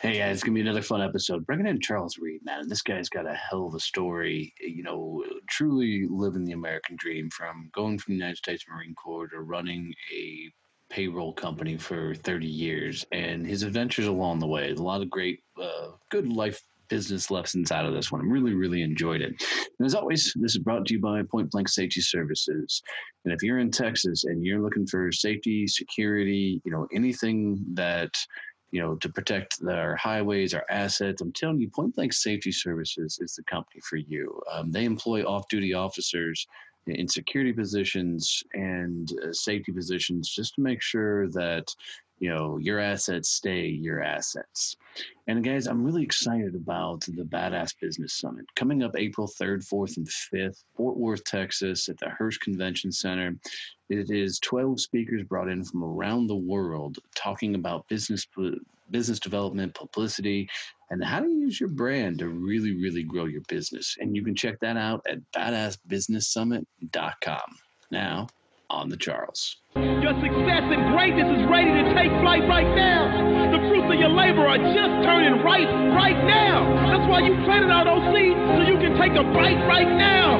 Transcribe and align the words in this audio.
Hey 0.00 0.16
guys, 0.16 0.36
it's 0.36 0.42
gonna 0.42 0.54
be 0.54 0.62
another 0.62 0.80
fun 0.80 1.02
episode. 1.02 1.44
Bringing 1.44 1.66
in 1.66 1.78
Charles 1.78 2.16
Reed, 2.16 2.40
man. 2.42 2.66
This 2.66 2.80
guy's 2.80 3.10
got 3.10 3.26
a 3.26 3.34
hell 3.34 3.66
of 3.66 3.74
a 3.74 3.80
story. 3.80 4.54
You 4.58 4.82
know, 4.82 5.22
truly 5.46 6.06
living 6.08 6.46
the 6.46 6.54
American 6.54 6.96
dream 6.98 7.28
from 7.28 7.68
going 7.74 7.98
from 7.98 8.14
the 8.14 8.16
United 8.16 8.38
States 8.38 8.64
Marine 8.66 8.94
Corps 8.94 9.28
to 9.28 9.42
running 9.42 9.92
a 10.10 10.50
payroll 10.88 11.34
company 11.34 11.76
for 11.76 12.14
30 12.14 12.46
years, 12.46 13.04
and 13.12 13.46
his 13.46 13.62
adventures 13.62 14.06
along 14.06 14.38
the 14.38 14.46
way. 14.46 14.70
A 14.70 14.74
lot 14.74 15.02
of 15.02 15.10
great, 15.10 15.40
uh, 15.60 15.88
good 16.08 16.32
life 16.32 16.62
business 16.88 17.30
lessons 17.30 17.70
out 17.70 17.84
of 17.84 17.92
this 17.92 18.10
one. 18.10 18.22
I 18.22 18.24
really, 18.24 18.54
really 18.54 18.80
enjoyed 18.80 19.20
it. 19.20 19.34
And 19.78 19.86
as 19.86 19.94
always, 19.94 20.32
this 20.34 20.56
is 20.56 20.58
brought 20.58 20.86
to 20.86 20.94
you 20.94 21.00
by 21.00 21.22
Point 21.22 21.50
Blank 21.50 21.68
Safety 21.68 22.00
Services. 22.00 22.82
And 23.24 23.34
if 23.34 23.42
you're 23.42 23.58
in 23.58 23.70
Texas 23.70 24.24
and 24.24 24.42
you're 24.44 24.62
looking 24.62 24.86
for 24.86 25.12
safety, 25.12 25.66
security, 25.66 26.60
you 26.64 26.72
know, 26.72 26.88
anything 26.92 27.62
that 27.74 28.10
you 28.70 28.80
know, 28.80 28.94
to 28.96 29.08
protect 29.08 29.58
our 29.68 29.96
highways, 29.96 30.54
our 30.54 30.64
assets. 30.70 31.20
I'm 31.20 31.32
telling 31.32 31.60
you, 31.60 31.68
Point 31.68 31.94
Blank 31.94 32.12
Safety 32.12 32.52
Services 32.52 33.18
is 33.20 33.34
the 33.34 33.42
company 33.44 33.80
for 33.88 33.96
you. 33.96 34.40
Um, 34.52 34.70
they 34.70 34.84
employ 34.84 35.24
off-duty 35.24 35.74
officers 35.74 36.46
in 36.86 37.08
security 37.08 37.52
positions 37.52 38.42
and 38.54 39.12
uh, 39.22 39.32
safety 39.32 39.72
positions 39.72 40.30
just 40.30 40.54
to 40.54 40.60
make 40.60 40.80
sure 40.82 41.28
that 41.30 41.74
you 42.20 42.28
know 42.28 42.58
your 42.58 42.78
assets 42.78 43.30
stay 43.30 43.66
your 43.66 44.00
assets. 44.02 44.76
And 45.26 45.42
guys 45.42 45.66
i'm 45.66 45.82
really 45.82 46.04
excited 46.04 46.54
about 46.54 47.00
the 47.00 47.24
badass 47.24 47.74
business 47.80 48.12
summit 48.14 48.44
coming 48.54 48.82
up 48.82 48.94
april 48.96 49.26
3rd 49.26 49.66
4th 49.66 49.96
and 49.96 50.06
5th 50.06 50.62
fort 50.76 50.96
worth 50.96 51.24
texas 51.24 51.88
at 51.88 51.98
the 51.98 52.10
Hurst 52.10 52.40
convention 52.40 52.92
center. 52.92 53.34
It 53.88 54.10
is 54.10 54.38
12 54.40 54.80
speakers 54.80 55.24
brought 55.24 55.48
in 55.48 55.64
from 55.64 55.82
around 55.82 56.28
the 56.28 56.36
world 56.36 56.98
talking 57.14 57.56
about 57.56 57.88
business 57.88 58.26
business 58.90 59.18
development 59.18 59.74
publicity 59.74 60.48
and 60.90 61.02
how 61.02 61.20
to 61.20 61.28
use 61.28 61.58
your 61.58 61.70
brand 61.70 62.18
to 62.18 62.28
really 62.28 62.74
really 62.74 63.02
grow 63.02 63.24
your 63.24 63.40
business. 63.48 63.96
And 63.98 64.14
you 64.14 64.22
can 64.22 64.34
check 64.34 64.60
that 64.60 64.76
out 64.76 65.00
at 65.08 65.20
badassbusinesssummit.com 65.32 67.56
now 67.90 68.28
on 68.70 68.88
the 68.88 68.96
Charles. 68.96 69.56
Your 69.76 70.14
success 70.22 70.64
and 70.70 70.94
greatness 70.94 71.26
is 71.26 71.44
ready 71.50 71.70
to 71.70 71.84
take 71.94 72.10
flight 72.22 72.46
right 72.48 72.70
now. 72.74 73.50
The 73.50 73.58
fruits 73.68 73.90
of 73.90 73.98
your 73.98 74.10
labor 74.10 74.46
are 74.46 74.58
just 74.58 74.94
turning 75.02 75.42
right 75.42 75.66
right 75.94 76.18
now. 76.24 76.66
That's 76.90 77.06
why 77.10 77.20
you 77.26 77.34
planted 77.44 77.70
out 77.70 77.84
those 77.86 78.06
seeds 78.14 78.38
so 78.38 78.62
you 78.66 78.78
can 78.78 78.94
take 78.98 79.14
a 79.18 79.26
bite 79.34 79.62
right 79.66 79.90
now. 79.90 80.38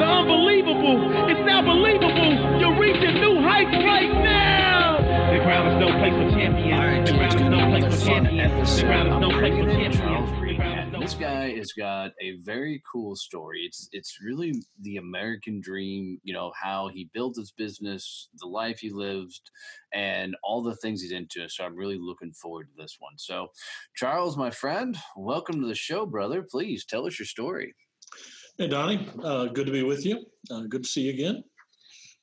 The 0.00 0.04
unbelievable 0.04 1.28
is 1.28 1.40
now 1.44 1.60
believable. 1.62 2.60
You're 2.60 2.76
reaching 2.80 3.20
new 3.20 3.40
heights 3.44 3.76
right 3.84 4.12
now. 4.24 4.98
The 5.32 5.44
ground 5.44 5.68
is 5.72 5.76
no 5.80 5.88
place 6.00 6.16
for 6.16 6.28
champions. 6.36 6.72
All 6.72 6.86
right, 6.88 7.04
the 7.04 7.12
ground 7.12 7.36
is 7.36 7.48
no 7.52 7.60
place 7.68 7.84
for 7.84 8.06
champions. 8.06 8.76
The 8.76 8.82
ground 8.84 9.08
is 9.08 9.20
no 9.20 9.30
place 9.30 9.54
for 9.54 9.68
champions 9.70 10.41
this 11.02 11.14
guy 11.14 11.50
has 11.56 11.72
got 11.72 12.12
a 12.20 12.36
very 12.42 12.80
cool 12.90 13.16
story. 13.16 13.62
It's 13.62 13.88
it's 13.90 14.18
really 14.24 14.54
the 14.82 14.98
American 14.98 15.60
dream, 15.60 16.20
you 16.22 16.32
know, 16.32 16.52
how 16.54 16.90
he 16.94 17.10
built 17.12 17.34
his 17.34 17.50
business, 17.50 18.28
the 18.38 18.46
life 18.46 18.78
he 18.78 18.90
lived, 18.90 19.50
and 19.92 20.36
all 20.44 20.62
the 20.62 20.76
things 20.76 21.02
he's 21.02 21.10
into. 21.10 21.48
So 21.48 21.64
I'm 21.64 21.74
really 21.74 21.98
looking 21.98 22.32
forward 22.32 22.68
to 22.68 22.80
this 22.80 22.98
one. 23.00 23.14
So, 23.16 23.48
Charles, 23.96 24.36
my 24.36 24.48
friend, 24.48 24.96
welcome 25.16 25.60
to 25.60 25.66
the 25.66 25.74
show, 25.74 26.06
brother. 26.06 26.46
Please 26.48 26.84
tell 26.84 27.04
us 27.04 27.18
your 27.18 27.26
story. 27.26 27.74
Hey, 28.56 28.68
Donnie. 28.68 29.08
Uh, 29.24 29.46
good 29.46 29.66
to 29.66 29.72
be 29.72 29.82
with 29.82 30.06
you. 30.06 30.24
Uh, 30.52 30.62
good 30.68 30.84
to 30.84 30.88
see 30.88 31.00
you 31.00 31.14
again. 31.14 31.42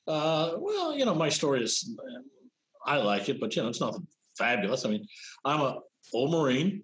Uh, 0.08 0.52
well, 0.56 0.96
you 0.96 1.04
know, 1.04 1.14
my 1.14 1.28
story 1.28 1.62
is, 1.62 1.94
I 2.86 2.96
like 2.96 3.28
it, 3.28 3.40
but 3.40 3.54
you 3.54 3.62
know, 3.62 3.68
it's 3.68 3.80
not 3.82 4.00
fabulous. 4.38 4.86
I 4.86 4.88
mean, 4.88 5.06
I'm 5.44 5.60
a 5.60 5.80
old 6.14 6.30
Marine. 6.30 6.82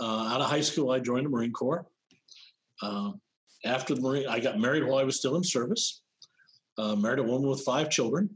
Uh, 0.00 0.28
out 0.32 0.40
of 0.40 0.48
high 0.48 0.60
school, 0.60 0.90
I 0.90 1.00
joined 1.00 1.26
the 1.26 1.30
Marine 1.30 1.52
Corps. 1.52 1.86
Uh, 2.82 3.12
after 3.64 3.94
the 3.94 4.00
Marine, 4.00 4.28
I 4.28 4.38
got 4.38 4.58
married 4.58 4.84
while 4.84 4.98
I 4.98 5.04
was 5.04 5.16
still 5.16 5.36
in 5.36 5.42
service. 5.42 6.02
Uh, 6.76 6.94
married 6.94 7.18
a 7.18 7.24
woman 7.24 7.48
with 7.48 7.62
five 7.62 7.90
children. 7.90 8.30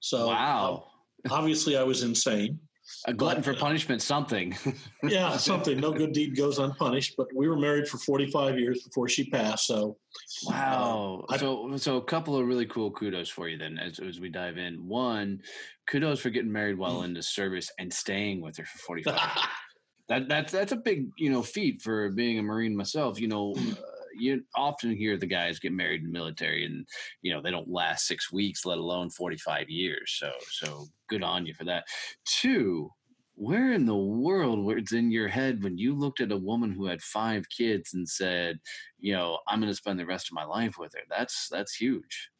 So 0.00 0.28
wow, 0.28 0.88
obviously 1.30 1.76
I 1.76 1.82
was 1.82 2.02
insane. 2.02 2.60
A 3.06 3.12
glutton 3.12 3.42
but, 3.42 3.54
for 3.54 3.58
punishment, 3.58 4.00
something. 4.00 4.56
yeah, 5.02 5.36
something. 5.36 5.80
No 5.80 5.92
good 5.92 6.12
deed 6.12 6.36
goes 6.36 6.58
unpunished. 6.58 7.14
But 7.16 7.26
we 7.34 7.48
were 7.48 7.56
married 7.56 7.88
for 7.88 7.98
45 7.98 8.60
years 8.60 8.84
before 8.84 9.08
she 9.08 9.28
passed. 9.28 9.66
So, 9.66 9.96
wow. 10.44 11.24
Uh, 11.28 11.38
so, 11.38 11.76
so 11.76 11.96
a 11.96 12.04
couple 12.04 12.36
of 12.36 12.46
really 12.46 12.66
cool 12.66 12.92
kudos 12.92 13.28
for 13.28 13.48
you 13.48 13.58
then, 13.58 13.78
as, 13.78 13.98
as 13.98 14.20
we 14.20 14.28
dive 14.28 14.56
in. 14.56 14.86
One, 14.86 15.42
kudos 15.88 16.20
for 16.20 16.30
getting 16.30 16.52
married 16.52 16.78
while 16.78 17.02
in 17.02 17.12
the 17.12 17.22
service 17.22 17.72
and 17.80 17.92
staying 17.92 18.40
with 18.40 18.56
her 18.58 18.64
for 18.64 18.78
45. 18.78 19.18
that 20.08 20.28
that's 20.28 20.52
that's 20.52 20.72
a 20.72 20.76
big 20.76 21.08
you 21.18 21.30
know 21.30 21.42
feat 21.42 21.82
for 21.82 22.10
being 22.10 22.38
a 22.38 22.42
marine 22.42 22.76
myself 22.76 23.20
you 23.20 23.28
know 23.28 23.54
uh, 23.56 23.74
you 24.18 24.42
often 24.54 24.96
hear 24.96 25.16
the 25.16 25.26
guys 25.26 25.58
get 25.58 25.72
married 25.72 26.00
in 26.00 26.06
the 26.06 26.12
military 26.12 26.64
and 26.64 26.86
you 27.22 27.32
know 27.32 27.40
they 27.40 27.50
don't 27.50 27.70
last 27.70 28.06
six 28.06 28.32
weeks 28.32 28.64
let 28.64 28.78
alone 28.78 29.10
45 29.10 29.68
years 29.68 30.16
so 30.18 30.32
so 30.50 30.86
good 31.08 31.22
on 31.22 31.46
you 31.46 31.54
for 31.54 31.64
that. 31.64 31.84
Two 32.24 32.90
where 33.38 33.72
in 33.72 33.84
the 33.84 33.94
world 33.94 34.64
was 34.64 34.92
in 34.92 35.10
your 35.10 35.28
head 35.28 35.62
when 35.62 35.76
you 35.76 35.94
looked 35.94 36.22
at 36.22 36.32
a 36.32 36.36
woman 36.36 36.72
who 36.72 36.86
had 36.86 37.02
five 37.02 37.44
kids 37.50 37.92
and 37.92 38.08
said 38.08 38.58
you 38.98 39.12
know 39.12 39.38
i'm 39.48 39.60
going 39.60 39.70
to 39.70 39.76
spend 39.76 40.00
the 40.00 40.06
rest 40.06 40.28
of 40.28 40.34
my 40.34 40.44
life 40.44 40.76
with 40.78 40.92
her. 40.94 41.02
That's 41.10 41.48
that's 41.50 41.74
huge. 41.74 42.30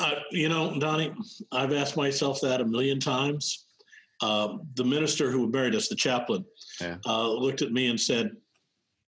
Uh, 0.00 0.20
you 0.30 0.48
know 0.48 0.78
donnie 0.78 1.12
i've 1.52 1.72
asked 1.72 1.98
myself 1.98 2.40
that 2.40 2.62
a 2.62 2.64
million 2.64 2.98
times 2.98 3.66
uh, 4.22 4.56
the 4.74 4.84
minister 4.84 5.30
who 5.30 5.50
married 5.50 5.74
us, 5.74 5.88
the 5.88 5.96
chaplain, 5.96 6.44
yeah. 6.80 6.96
uh, 7.04 7.28
looked 7.28 7.60
at 7.60 7.72
me 7.72 7.88
and 7.88 8.00
said, 8.00 8.30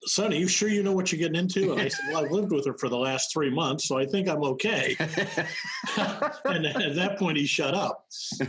Son, 0.05 0.31
are 0.31 0.35
you 0.35 0.47
sure 0.47 0.69
you 0.69 0.81
know 0.81 0.93
what 0.93 1.11
you're 1.11 1.19
getting 1.19 1.35
into? 1.35 1.73
And 1.73 1.81
I 1.81 1.89
said, 1.89 2.05
Well, 2.09 2.23
I've 2.23 2.31
lived 2.31 2.53
with 2.53 2.65
her 2.67 2.77
for 2.77 2.87
the 2.87 2.97
last 2.97 3.33
three 3.33 3.49
months, 3.49 3.85
so 3.87 3.97
I 3.97 4.05
think 4.05 4.29
I'm 4.29 4.43
okay. 4.43 4.95
and 4.99 6.65
at 6.65 6.95
that 6.95 7.17
point, 7.17 7.37
he 7.37 7.45
shut 7.45 7.73
up. 7.73 8.05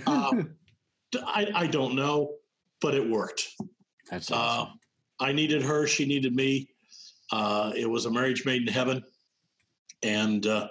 Um, 0.06 0.54
I, 1.26 1.48
I, 1.52 1.66
don't 1.66 1.96
know, 1.96 2.34
but 2.80 2.94
it 2.94 3.08
worked. 3.08 3.48
That's 4.10 4.30
uh, 4.30 4.36
awesome. 4.36 4.68
Uh, 5.18 5.24
I 5.24 5.32
needed 5.32 5.62
her, 5.62 5.88
she 5.88 6.06
needed 6.06 6.36
me. 6.36 6.68
Uh, 7.32 7.72
it 7.76 7.88
was 7.88 8.06
a 8.06 8.10
marriage 8.10 8.44
made 8.44 8.62
in 8.62 8.72
heaven. 8.72 9.02
And, 10.02 10.46
uh, 10.46 10.68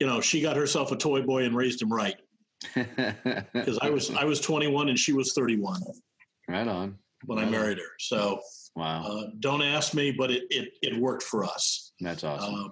you 0.00 0.06
know, 0.06 0.20
she 0.20 0.40
got 0.40 0.56
herself 0.56 0.90
a 0.90 0.96
toy 0.96 1.22
boy 1.22 1.44
and 1.44 1.56
raised 1.56 1.80
him 1.80 1.92
right 1.92 2.16
because 2.74 3.78
I 3.80 3.90
was 3.90 4.10
I 4.10 4.24
was 4.24 4.40
21 4.40 4.88
and 4.88 4.98
she 4.98 5.12
was 5.12 5.32
31. 5.32 5.82
Right 6.48 6.66
on. 6.66 6.98
When 7.24 7.38
right 7.38 7.48
I 7.48 7.50
married 7.50 7.78
on. 7.78 7.84
her, 7.84 7.90
so 7.98 8.40
wow. 8.74 9.04
Uh, 9.04 9.26
don't 9.40 9.62
ask 9.62 9.94
me, 9.94 10.12
but 10.12 10.30
it, 10.30 10.44
it 10.50 10.68
it 10.82 11.00
worked 11.00 11.22
for 11.22 11.44
us. 11.44 11.92
That's 12.00 12.24
awesome. 12.24 12.54
Uh, 12.54 12.68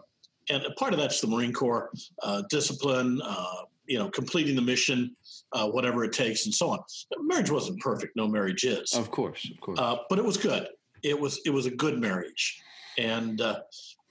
and 0.51 0.65
part 0.77 0.93
of 0.93 0.99
that's 0.99 1.21
the 1.21 1.27
Marine 1.27 1.53
Corps 1.53 1.91
uh, 2.23 2.43
discipline, 2.51 3.21
uh, 3.25 3.63
you 3.87 3.99
know, 3.99 4.11
completing 4.11 4.55
the 4.55 4.63
mission, 4.63 5.17
uh, 5.53 5.67
whatever 5.67 6.05
it 6.05 6.13
takes, 6.13 6.45
and 6.45 6.55
so 6.55 6.69
on. 6.71 6.79
Marriage 7.23 7.51
wasn't 7.51 7.81
perfect. 7.81 8.15
No 8.15 8.29
marriage 8.29 8.65
is. 8.65 8.93
Of 8.93 9.11
course, 9.11 9.51
of 9.51 9.61
course. 9.61 9.79
Uh, 9.79 9.97
but 10.11 10.19
it 10.19 10.25
was 10.25 10.37
good. 10.37 10.69
It 11.03 11.19
was 11.19 11.41
it 11.47 11.51
was 11.51 11.67
a 11.67 11.71
good 11.71 11.99
marriage, 11.99 12.61
and 12.99 13.43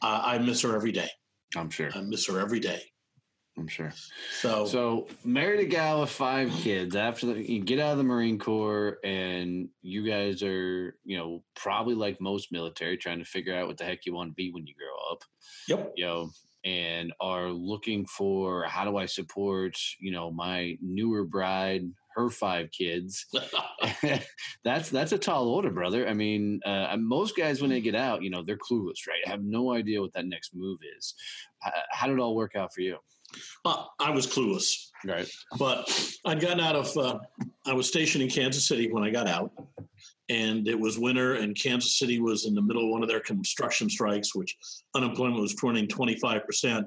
I 0.02 0.38
miss 0.40 0.62
her 0.62 0.76
every 0.76 0.92
day. 0.92 1.10
I'm 1.56 1.70
sure. 1.70 1.90
I 1.94 2.02
miss 2.02 2.28
her 2.28 2.40
every 2.40 2.60
day. 2.60 2.82
I'm 3.58 3.68
sure. 3.68 3.94
So, 4.40 4.66
so 4.66 5.08
married 5.24 5.60
a 5.60 5.66
gal 5.66 6.02
with 6.02 6.10
five 6.10 6.52
kids. 6.52 6.96
After 6.96 7.28
the, 7.28 7.52
you 7.52 7.60
get 7.60 7.80
out 7.80 7.92
of 7.92 7.98
the 8.00 8.04
Marine 8.04 8.40
Corps, 8.40 8.98
and 9.04 9.70
you 9.82 10.08
guys 10.08 10.42
are, 10.42 10.96
you 11.04 11.18
know, 11.18 11.44
probably 11.56 11.94
like 11.94 12.20
most 12.20 12.52
military, 12.52 12.98
trying 12.98 13.20
to 13.20 13.26
figure 13.26 13.56
out 13.56 13.68
what 13.68 13.78
the 13.78 13.86
heck 13.86 14.06
you 14.06 14.14
want 14.14 14.32
to 14.32 14.36
be 14.36 14.52
when 14.52 14.66
you 14.66 14.74
grow 14.76 15.12
up. 15.12 15.24
Yep. 15.68 15.94
You 15.98 16.06
know, 16.06 16.30
and 16.66 17.14
are 17.20 17.50
looking 17.50 18.06
for 18.06 18.64
how 18.64 18.86
do 18.86 18.98
I 18.98 19.06
support, 19.06 19.78
you 20.00 20.12
know, 20.12 20.32
my 20.32 20.78
newer 20.82 21.24
bride, 21.24 21.84
her 22.16 22.30
five 22.32 22.72
kids. 22.72 23.28
that's 24.64 24.90
that's 24.90 25.12
a 25.12 25.18
tall 25.18 25.48
order, 25.50 25.70
brother. 25.70 26.08
I 26.08 26.14
mean, 26.14 26.60
uh, 26.66 26.96
most 26.98 27.38
guys 27.38 27.62
when 27.62 27.70
they 27.70 27.82
get 27.82 27.96
out, 27.96 28.24
you 28.24 28.32
know, 28.32 28.44
they're 28.44 28.58
clueless, 28.58 29.08
right? 29.08 29.28
Have 29.28 29.44
no 29.44 29.74
idea 29.74 30.02
what 30.02 30.14
that 30.14 30.26
next 30.26 30.56
move 30.56 30.80
is. 30.98 31.14
how 31.92 32.08
did 32.08 32.14
it 32.14 32.20
all 32.20 32.36
work 32.36 32.56
out 32.56 32.74
for 32.74 32.82
you? 32.82 32.98
Well, 33.66 33.94
I 34.00 34.12
was 34.12 34.28
clueless. 34.28 34.90
Right. 35.06 35.30
But 35.58 35.90
I'd 36.26 36.40
gotten 36.40 36.60
out 36.60 36.76
of, 36.76 36.98
uh, 36.98 37.20
I 37.66 37.74
was 37.74 37.88
stationed 37.88 38.24
in 38.24 38.30
Kansas 38.30 38.68
City 38.68 38.92
when 38.92 39.04
I 39.04 39.10
got 39.10 39.28
out. 39.28 39.52
and 40.30 40.68
it 40.68 40.80
was 40.80 40.98
winter, 40.98 41.36
and 41.36 41.56
Kansas 41.56 42.00
City 42.00 42.20
was 42.20 42.46
in 42.46 42.56
the 42.56 42.62
middle 42.62 42.86
of 42.86 42.90
one 42.90 43.04
of 43.04 43.10
their 43.10 43.20
construction 43.20 43.90
strikes, 43.90 44.34
which 44.34 44.56
unemployment 44.96 45.42
was 45.42 45.56
running 45.62 45.88
25%. 45.88 46.86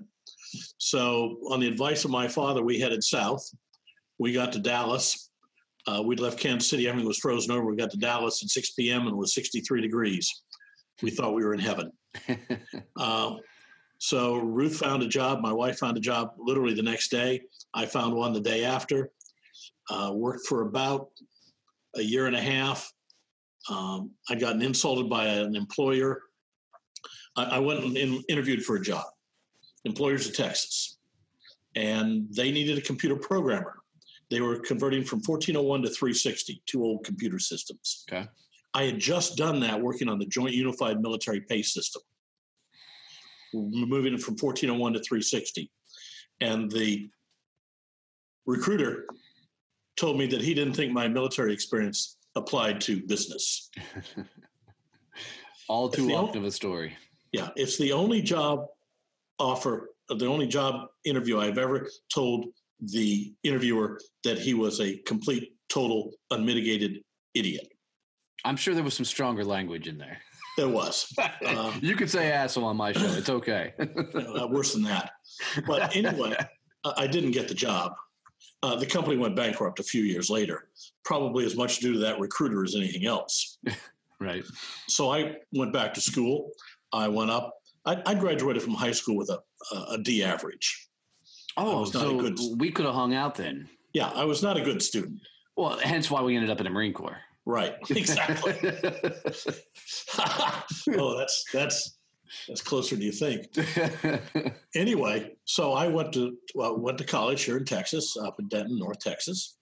So, 0.78 1.38
on 1.50 1.60
the 1.60 1.69
advice 1.69 2.04
of 2.04 2.10
my 2.10 2.28
father, 2.28 2.62
we 2.62 2.81
headed 2.81 3.04
south. 3.04 3.46
We 4.19 4.32
got 4.32 4.52
to 4.52 4.58
Dallas. 4.58 5.31
Uh, 5.87 6.02
we'd 6.02 6.19
left 6.20 6.38
Kansas 6.40 6.69
City, 6.69 6.88
everything 6.88 7.06
was 7.06 7.19
frozen 7.19 7.52
over. 7.52 7.64
We 7.64 7.76
got 7.76 7.90
to 7.92 7.99
Dallas 7.99 8.42
at 8.42 8.49
6 8.49 8.70
p.m. 8.70 9.02
and 9.02 9.10
it 9.10 9.16
was 9.16 9.34
63 9.34 9.82
degrees. 9.82 10.42
We 11.02 11.10
thought 11.10 11.34
we 11.34 11.44
were 11.44 11.54
in 11.54 11.60
heaven. 11.60 11.92
so 13.98 14.37
Ruth 14.37 14.76
found 14.76 15.02
a 15.02 15.08
job. 15.08 15.40
My 15.40 15.52
wife 15.52 15.78
found 15.78 15.96
a 15.96 16.00
job 16.00 16.32
literally 16.38 16.75
the 16.75 16.82
next 16.82 17.10
day. 17.10 17.43
I 17.75 17.87
found 17.87 18.14
one 18.14 18.32
the 18.32 18.40
day 18.40 18.64
after. 18.64 19.10
Uh, 19.88 20.12
worked 20.14 20.46
for 20.46 20.62
about 20.62 21.10
a 21.94 22.02
year 22.02 22.26
and 22.26 22.37
a 22.37 22.40
half. 22.40 22.93
Um, 23.70 24.10
I 24.28 24.34
got 24.34 24.60
insulted 24.60 25.08
by 25.08 25.26
an 25.26 25.56
employer. 25.56 26.22
I, 27.37 27.44
I 27.44 27.58
went 27.58 27.84
and 27.84 27.96
in, 27.96 28.22
interviewed 28.28 28.64
for 28.64 28.76
a 28.76 28.81
job, 28.81 29.04
Employers 29.84 30.28
of 30.28 30.37
Texas, 30.37 30.99
and 31.75 32.26
they 32.34 32.50
needed 32.50 32.78
a 32.78 32.82
computer 32.82 33.16
programmer. 33.16 33.76
They 34.31 34.40
were 34.40 34.58
converting 34.58 35.04
from 35.04 35.20
1401 35.20 35.82
to 35.82 35.88
360, 35.88 36.62
two 36.66 36.82
old 36.82 37.04
computer 37.04 37.38
systems. 37.38 38.04
Okay. 38.10 38.26
I 38.75 38.84
had 38.84 38.99
just 38.99 39.37
done 39.37 39.60
that 39.60 39.81
working 39.81 40.08
on 40.08 40.19
the 40.19 40.26
Joint 40.26 40.54
Unified 40.54 41.00
Military 41.00 41.40
Pay 41.40 41.62
System, 41.62 42.02
moving 43.64 44.14
it 44.14 44.20
from 44.20 44.34
1401 44.34 44.92
to 44.94 44.98
360. 45.00 45.70
And 46.40 46.70
the 46.70 47.08
recruiter 48.46 49.06
told 49.96 50.18
me 50.18 50.26
that 50.26 50.42
he 50.42 50.54
didn't 50.54 50.74
think 50.74 50.92
my 50.92 51.08
military 51.08 51.52
experience 51.52 52.18
applied 52.34 52.80
to 52.82 53.04
business. 53.06 53.70
All 55.68 55.88
too 55.88 56.12
often 56.12 56.38
of 56.38 56.44
a 56.44 56.52
story. 56.52 56.96
Yeah, 57.32 57.48
it's 57.56 57.76
the 57.76 57.92
only 57.92 58.22
job 58.22 58.66
offer, 59.38 59.90
the 60.08 60.26
only 60.26 60.46
job 60.46 60.88
interview 61.04 61.40
I've 61.40 61.58
ever 61.58 61.88
told 62.12 62.46
the 62.80 63.32
interviewer 63.42 63.98
that 64.22 64.38
he 64.38 64.54
was 64.54 64.80
a 64.80 64.98
complete, 64.98 65.54
total, 65.68 66.12
unmitigated 66.30 67.02
idiot. 67.34 67.66
I'm 68.44 68.56
sure 68.56 68.74
there 68.74 68.84
was 68.84 68.94
some 68.94 69.04
stronger 69.04 69.44
language 69.44 69.88
in 69.88 69.98
there. 69.98 70.18
There 70.56 70.68
was. 70.68 71.12
Uh, 71.18 71.72
you 71.80 71.94
could 71.96 72.10
say 72.10 72.32
asshole 72.32 72.64
on 72.64 72.76
my 72.76 72.92
show. 72.92 73.06
It's 73.06 73.28
okay. 73.28 73.74
uh, 73.78 74.48
worse 74.48 74.72
than 74.72 74.82
that. 74.84 75.12
But 75.66 75.94
anyway, 75.94 76.36
I 76.96 77.06
didn't 77.06 77.32
get 77.32 77.48
the 77.48 77.54
job. 77.54 77.92
Uh, 78.62 78.76
the 78.76 78.86
company 78.86 79.16
went 79.16 79.36
bankrupt 79.36 79.80
a 79.80 79.82
few 79.82 80.02
years 80.02 80.30
later, 80.30 80.68
probably 81.04 81.44
as 81.44 81.56
much 81.56 81.78
due 81.78 81.92
to 81.92 81.98
that 81.98 82.18
recruiter 82.18 82.64
as 82.64 82.74
anything 82.74 83.06
else. 83.06 83.58
right. 84.20 84.44
So 84.88 85.12
I 85.12 85.36
went 85.52 85.72
back 85.72 85.92
to 85.94 86.00
school. 86.00 86.50
I 86.92 87.08
went 87.08 87.30
up. 87.30 87.54
I, 87.84 88.02
I 88.06 88.14
graduated 88.14 88.62
from 88.62 88.74
high 88.74 88.92
school 88.92 89.16
with 89.16 89.30
a, 89.30 89.40
a 89.90 89.98
D 89.98 90.24
average. 90.24 90.88
Oh, 91.58 91.84
so 91.84 92.18
good, 92.18 92.38
we 92.58 92.70
could 92.70 92.84
have 92.84 92.94
hung 92.94 93.14
out 93.14 93.34
then. 93.34 93.68
Yeah, 93.92 94.08
I 94.08 94.24
was 94.24 94.42
not 94.42 94.56
a 94.56 94.60
good 94.60 94.82
student. 94.82 95.20
Well, 95.56 95.78
hence 95.82 96.10
why 96.10 96.22
we 96.22 96.34
ended 96.34 96.50
up 96.50 96.58
in 96.58 96.64
the 96.64 96.70
Marine 96.70 96.92
Corps. 96.92 97.18
Right. 97.46 97.75
Exactly. 97.90 98.54
oh, 100.98 101.16
that's 101.16 101.44
that's 101.52 101.96
that's 102.48 102.60
closer 102.60 102.96
than 102.96 103.04
you 103.04 103.12
think. 103.12 103.46
anyway, 104.75 105.37
so 105.44 105.72
I 105.72 105.87
went 105.87 106.12
to 106.14 106.37
well, 106.56 106.76
went 106.76 106.98
to 106.98 107.04
college 107.04 107.44
here 107.44 107.56
in 107.56 107.64
Texas, 107.64 108.16
up 108.16 108.40
in 108.40 108.48
Denton, 108.48 108.76
North 108.78 108.98
Texas, 108.98 109.58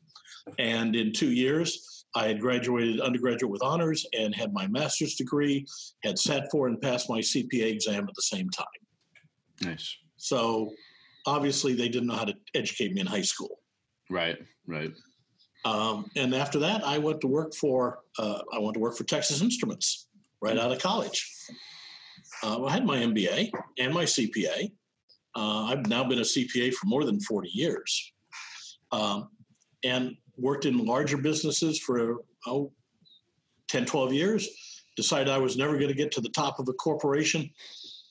and 0.59 0.97
in 0.97 1.13
two 1.13 1.31
years, 1.31 2.07
I 2.15 2.29
had 2.29 2.41
graduated 2.41 3.01
undergraduate 3.01 3.51
with 3.51 3.63
honors 3.63 4.07
and 4.17 4.35
had 4.35 4.53
my 4.53 4.67
master's 4.69 5.15
degree, 5.15 5.67
had 6.05 6.19
sat 6.19 6.49
for 6.51 6.69
and 6.69 6.81
passed 6.81 7.11
my 7.11 7.21
CPA 7.21 7.71
exam 7.71 8.07
at 8.09 8.15
the 8.15 8.23
same 8.23 8.49
time. 8.51 8.67
Nice. 9.63 9.97
So 10.17 10.71
obviously, 11.27 11.75
they 11.75 11.89
didn't 11.89 12.09
know 12.09 12.17
how 12.17 12.25
to 12.25 12.35
educate 12.55 12.95
me 12.95 13.01
in 13.01 13.07
high 13.07 13.23
school. 13.23 13.59
Right. 14.11 14.39
Right. 14.67 14.93
Um, 15.65 16.11
and 16.17 16.35
after 16.35 16.59
that, 16.61 16.85
I 16.85 16.99
went 16.99 17.21
to 17.23 17.27
work 17.27 17.55
for 17.55 18.01
uh, 18.19 18.41
I 18.53 18.59
went 18.59 18.75
to 18.75 18.81
work 18.81 18.97
for 18.97 19.05
Texas 19.05 19.41
Instruments 19.41 20.09
right 20.41 20.59
out 20.59 20.71
of 20.71 20.79
college. 20.79 21.27
Uh, 22.43 22.65
I 22.65 22.73
had 22.73 22.85
my 22.85 22.99
MBA 22.99 23.51
and 23.79 23.95
my 23.95 24.05
CPA. 24.05 24.71
Uh, 25.35 25.65
I've 25.65 25.87
now 25.87 26.05
been 26.05 26.19
a 26.19 26.23
CPA 26.23 26.75
for 26.75 26.87
more 26.87 27.05
than 27.05 27.19
40 27.21 27.49
years, 27.49 28.13
um, 28.93 29.31
and 29.83 30.17
worked 30.37 30.67
in 30.67 30.85
larger 30.85 31.17
businesses 31.17 31.79
for 31.79 32.19
oh, 32.47 32.71
10, 33.69 33.87
12 33.87 34.13
years. 34.13 34.49
Decided 34.97 35.29
I 35.29 35.39
was 35.39 35.57
never 35.57 35.75
going 35.77 35.89
to 35.89 35.95
get 35.95 36.13
to 36.13 36.21
the 36.21 36.29
top 36.29 36.61
of 36.61 36.69
a 36.69 36.73
corporation 36.75 37.51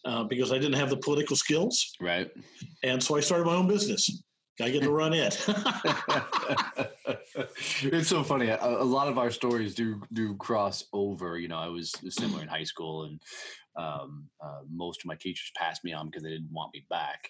uh, 0.04 0.24
because 0.24 0.52
I 0.52 0.56
didn't 0.56 0.74
have 0.74 0.90
the 0.90 0.98
political 0.98 1.36
skills. 1.36 1.96
Right. 2.02 2.30
And 2.84 3.02
so 3.02 3.16
I 3.16 3.22
started 3.22 3.46
my 3.46 3.56
own 3.56 3.68
business. 3.68 4.24
I 4.62 4.70
get 4.70 4.84
to 4.84 4.92
run 4.92 5.14
it. 5.14 5.40
it's 7.06 8.08
so 8.08 8.24
funny. 8.24 8.48
A, 8.48 8.60
a, 8.64 8.84
lot 8.84 9.08
of 9.08 9.18
our 9.18 9.32
stories 9.32 9.76
do 9.76 10.02
do 10.14 10.36
cross 10.36 10.86
over. 10.94 11.38
You 11.38 11.48
know, 11.48 11.58
I 11.58 11.68
was 11.68 11.94
similar 12.10 12.42
in 12.42 12.48
high 12.48 12.64
school, 12.64 13.04
and 13.04 13.22
um, 13.78 14.28
uh, 14.44 14.62
most 14.72 15.02
of 15.02 15.08
my 15.08 15.16
teachers 15.16 15.52
passed 15.56 15.84
me 15.84 15.94
on 15.94 16.08
because 16.08 16.24
they 16.24 16.30
didn't 16.30 16.52
want 16.52 16.74
me 16.74 16.86
back, 16.90 17.30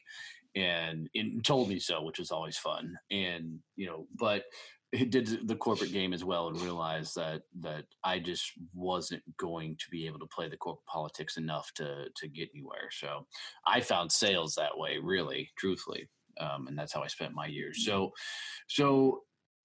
and, 0.55 1.09
and 1.15 1.43
told 1.43 1.69
me 1.69 1.79
so, 1.79 2.03
which 2.03 2.19
was 2.19 2.31
always 2.31 2.57
fun. 2.57 2.95
And 3.11 3.59
you 3.75 3.87
know, 3.87 4.07
but 4.15 4.43
it 4.91 5.09
did 5.09 5.47
the 5.47 5.55
corporate 5.55 5.91
game 5.91 6.13
as 6.13 6.23
well 6.23 6.49
and 6.49 6.61
realized 6.61 7.15
that 7.15 7.41
that 7.61 7.85
I 8.03 8.19
just 8.19 8.51
wasn't 8.75 9.23
going 9.37 9.75
to 9.77 9.85
be 9.89 10.05
able 10.05 10.19
to 10.19 10.27
play 10.27 10.49
the 10.49 10.57
corporate 10.57 10.85
politics 10.85 11.37
enough 11.37 11.71
to 11.75 12.05
to 12.15 12.27
get 12.27 12.49
anywhere. 12.53 12.89
So 12.91 13.25
I 13.65 13.81
found 13.81 14.11
sales 14.11 14.53
that 14.55 14.77
way, 14.77 14.99
really, 15.01 15.49
truthfully 15.57 16.09
um, 16.39 16.67
and 16.67 16.77
that's 16.77 16.93
how 16.93 17.01
I 17.01 17.07
spent 17.07 17.33
my 17.33 17.45
years. 17.45 17.85
So, 17.85 18.11
so 18.67 19.21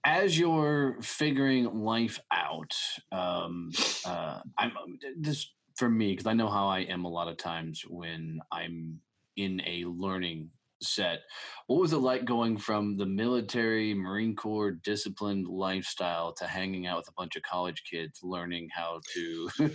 as 0.08 0.38
you're 0.38 0.96
figuring 1.02 1.66
life 1.66 2.18
out, 2.32 2.72
um, 3.12 3.70
uh, 4.06 4.40
I'm 4.56 4.72
um, 4.82 4.98
this 5.18 5.52
for 5.76 5.90
me 5.90 6.12
because 6.12 6.26
I 6.26 6.32
know 6.32 6.48
how 6.48 6.66
I 6.66 6.78
am 6.80 7.04
a 7.04 7.10
lot 7.10 7.28
of 7.28 7.36
times 7.36 7.82
when 7.86 8.40
I'm 8.50 9.00
in 9.36 9.60
a 9.66 9.84
learning 9.84 10.48
set. 10.82 11.18
What 11.66 11.80
was 11.80 11.92
it 11.92 11.98
like 11.98 12.24
going 12.24 12.56
from 12.56 12.96
the 12.96 13.04
military, 13.04 13.92
Marine 13.92 14.34
Corps 14.34 14.70
disciplined 14.70 15.46
lifestyle 15.46 16.32
to 16.34 16.46
hanging 16.46 16.86
out 16.86 16.96
with 16.96 17.08
a 17.08 17.12
bunch 17.16 17.36
of 17.36 17.42
college 17.42 17.82
kids 17.88 18.20
learning 18.22 18.70
how 18.74 19.02
to? 19.12 19.50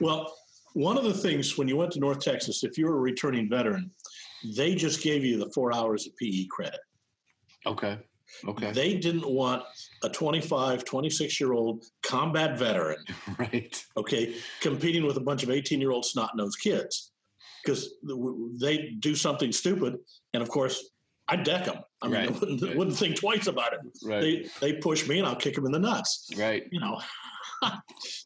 well, 0.00 0.32
one 0.74 0.96
of 0.96 1.02
the 1.02 1.14
things 1.14 1.58
when 1.58 1.66
you 1.66 1.76
went 1.76 1.90
to 1.92 1.98
North 1.98 2.20
Texas, 2.20 2.62
if 2.62 2.78
you 2.78 2.86
were 2.86 2.98
a 2.98 3.00
returning 3.00 3.48
veteran, 3.50 3.90
they 4.56 4.74
just 4.74 5.02
gave 5.02 5.24
you 5.24 5.38
the 5.38 5.50
four 5.54 5.74
hours 5.74 6.06
of 6.06 6.16
PE 6.16 6.46
credit. 6.50 6.80
Okay. 7.66 7.98
Okay. 8.46 8.72
They 8.72 8.94
didn't 8.94 9.28
want 9.28 9.62
a 10.02 10.08
25, 10.08 10.84
26 10.84 11.40
year 11.40 11.52
old 11.52 11.84
combat 12.02 12.58
veteran. 12.58 12.98
Right. 13.38 13.82
Okay. 13.96 14.34
Competing 14.60 15.06
with 15.06 15.16
a 15.16 15.20
bunch 15.20 15.42
of 15.42 15.50
18 15.50 15.80
year 15.80 15.92
old 15.92 16.04
snot 16.04 16.36
nosed 16.36 16.58
kids 16.60 17.12
because 17.64 17.94
they 18.60 18.94
do 19.00 19.14
something 19.14 19.52
stupid. 19.52 19.96
And 20.34 20.42
of 20.42 20.48
course, 20.48 20.90
I 21.28 21.36
deck 21.36 21.66
them. 21.66 21.78
I 22.00 22.06
mean, 22.06 22.14
right. 22.14 22.28
I 22.28 22.32
wouldn't, 22.32 22.62
right. 22.62 22.76
wouldn't, 22.76 22.96
think 22.96 23.16
twice 23.16 23.48
about 23.48 23.72
it. 23.74 23.80
Right. 24.02 24.20
They, 24.20 24.48
they 24.60 24.72
push 24.74 25.06
me 25.08 25.18
and 25.18 25.26
I'll 25.26 25.36
kick 25.36 25.54
them 25.54 25.66
in 25.66 25.72
the 25.72 25.78
nuts. 25.78 26.30
Right. 26.36 26.64
You 26.70 26.80
know, 26.80 27.00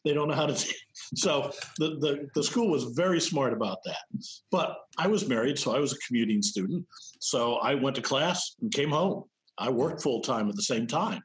they 0.05 0.13
don't 0.13 0.27
know 0.27 0.35
how 0.35 0.45
to. 0.45 0.73
so 1.15 1.51
the, 1.79 1.97
the 1.99 2.29
the 2.35 2.43
school 2.43 2.69
was 2.69 2.83
very 2.95 3.19
smart 3.19 3.51
about 3.51 3.79
that. 3.85 4.03
But 4.51 4.77
I 4.97 5.07
was 5.07 5.27
married, 5.27 5.57
so 5.57 5.75
I 5.75 5.79
was 5.79 5.93
a 5.93 5.97
commuting 6.07 6.41
student. 6.41 6.85
So 7.19 7.55
I 7.55 7.75
went 7.75 7.95
to 7.97 8.01
class 8.01 8.55
and 8.61 8.71
came 8.71 8.89
home. 8.89 9.23
I 9.57 9.69
worked 9.69 10.01
full 10.01 10.21
time 10.21 10.49
at 10.49 10.55
the 10.55 10.63
same 10.63 10.87
time. 10.87 11.21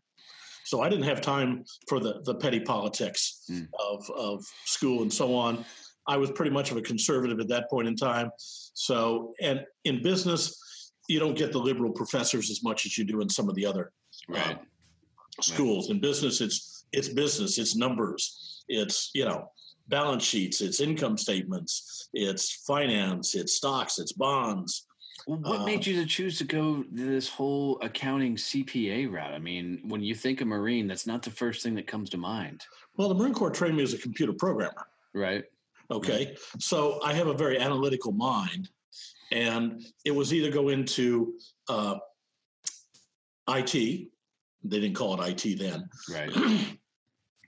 So 0.64 0.82
I 0.82 0.90
didn't 0.90 1.04
have 1.04 1.22
time 1.22 1.64
for 1.88 1.98
the, 1.98 2.20
the 2.24 2.34
petty 2.34 2.60
politics 2.60 3.44
mm. 3.50 3.66
of, 3.90 4.10
of 4.10 4.44
school 4.66 5.00
and 5.00 5.10
so 5.10 5.34
on. 5.34 5.64
I 6.06 6.18
was 6.18 6.30
pretty 6.30 6.50
much 6.50 6.70
of 6.70 6.76
a 6.76 6.82
conservative 6.82 7.40
at 7.40 7.48
that 7.48 7.70
point 7.70 7.88
in 7.88 7.96
time. 7.96 8.30
So, 8.74 9.32
and 9.40 9.64
in 9.84 10.02
business, 10.02 10.58
you 11.08 11.18
don't 11.18 11.36
get 11.36 11.52
the 11.52 11.58
liberal 11.58 11.90
professors 11.90 12.50
as 12.50 12.62
much 12.62 12.86
as 12.86 12.96
you 12.96 13.04
do 13.04 13.20
in 13.20 13.28
some 13.28 13.48
of 13.48 13.54
the 13.54 13.66
other 13.66 13.92
right. 14.28 14.56
uh, 14.56 15.42
schools. 15.42 15.88
Right. 15.88 15.96
In 15.96 16.00
business, 16.00 16.40
it's 16.40 16.84
it's 16.92 17.08
business, 17.08 17.58
it's 17.58 17.74
numbers, 17.74 18.64
it's 18.68 19.10
you 19.14 19.24
know 19.24 19.50
balance 19.88 20.24
sheets, 20.24 20.60
it's 20.60 20.80
income 20.80 21.16
statements, 21.16 22.08
it's 22.12 22.64
finance, 22.66 23.34
it's 23.34 23.54
stocks, 23.54 23.98
it's 23.98 24.12
bonds. 24.12 24.84
What 25.26 25.66
made 25.66 25.86
you 25.86 26.00
to 26.00 26.06
choose 26.06 26.38
to 26.38 26.44
go 26.44 26.84
this 26.90 27.28
whole 27.28 27.78
accounting 27.82 28.36
CPA 28.36 29.12
route? 29.12 29.34
I 29.34 29.38
mean, 29.38 29.80
when 29.84 30.02
you 30.02 30.14
think 30.14 30.40
of 30.40 30.46
Marine, 30.46 30.86
that's 30.86 31.06
not 31.06 31.22
the 31.22 31.30
first 31.30 31.62
thing 31.62 31.74
that 31.74 31.86
comes 31.86 32.08
to 32.10 32.16
mind. 32.16 32.64
Well, 32.96 33.08
the 33.08 33.14
Marine 33.14 33.34
Corps 33.34 33.50
trained 33.50 33.76
me 33.76 33.82
as 33.82 33.92
a 33.92 33.98
computer 33.98 34.32
programmer. 34.32 34.86
Right. 35.12 35.44
Okay. 35.90 36.26
Right. 36.26 36.38
So 36.60 37.00
I 37.04 37.12
have 37.12 37.26
a 37.26 37.34
very 37.34 37.58
analytical 37.58 38.12
mind, 38.12 38.70
and 39.32 39.84
it 40.04 40.10
was 40.10 40.32
either 40.32 40.50
go 40.50 40.68
into 40.68 41.34
uh, 41.68 41.96
IT 43.48 43.72
They 43.72 44.80
didn't 44.80 44.94
call 44.94 45.20
it 45.20 45.44
IT 45.44 45.58
then. 45.58 45.88
Right. 46.10 46.30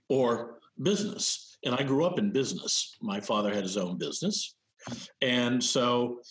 or 0.09 0.59
business. 0.81 1.57
And 1.63 1.75
I 1.75 1.83
grew 1.83 2.05
up 2.05 2.19
in 2.19 2.31
business. 2.31 2.97
My 3.01 3.19
father 3.19 3.53
had 3.53 3.63
his 3.63 3.77
own 3.77 3.97
business. 3.97 4.55
And 5.21 5.63
so 5.63 6.21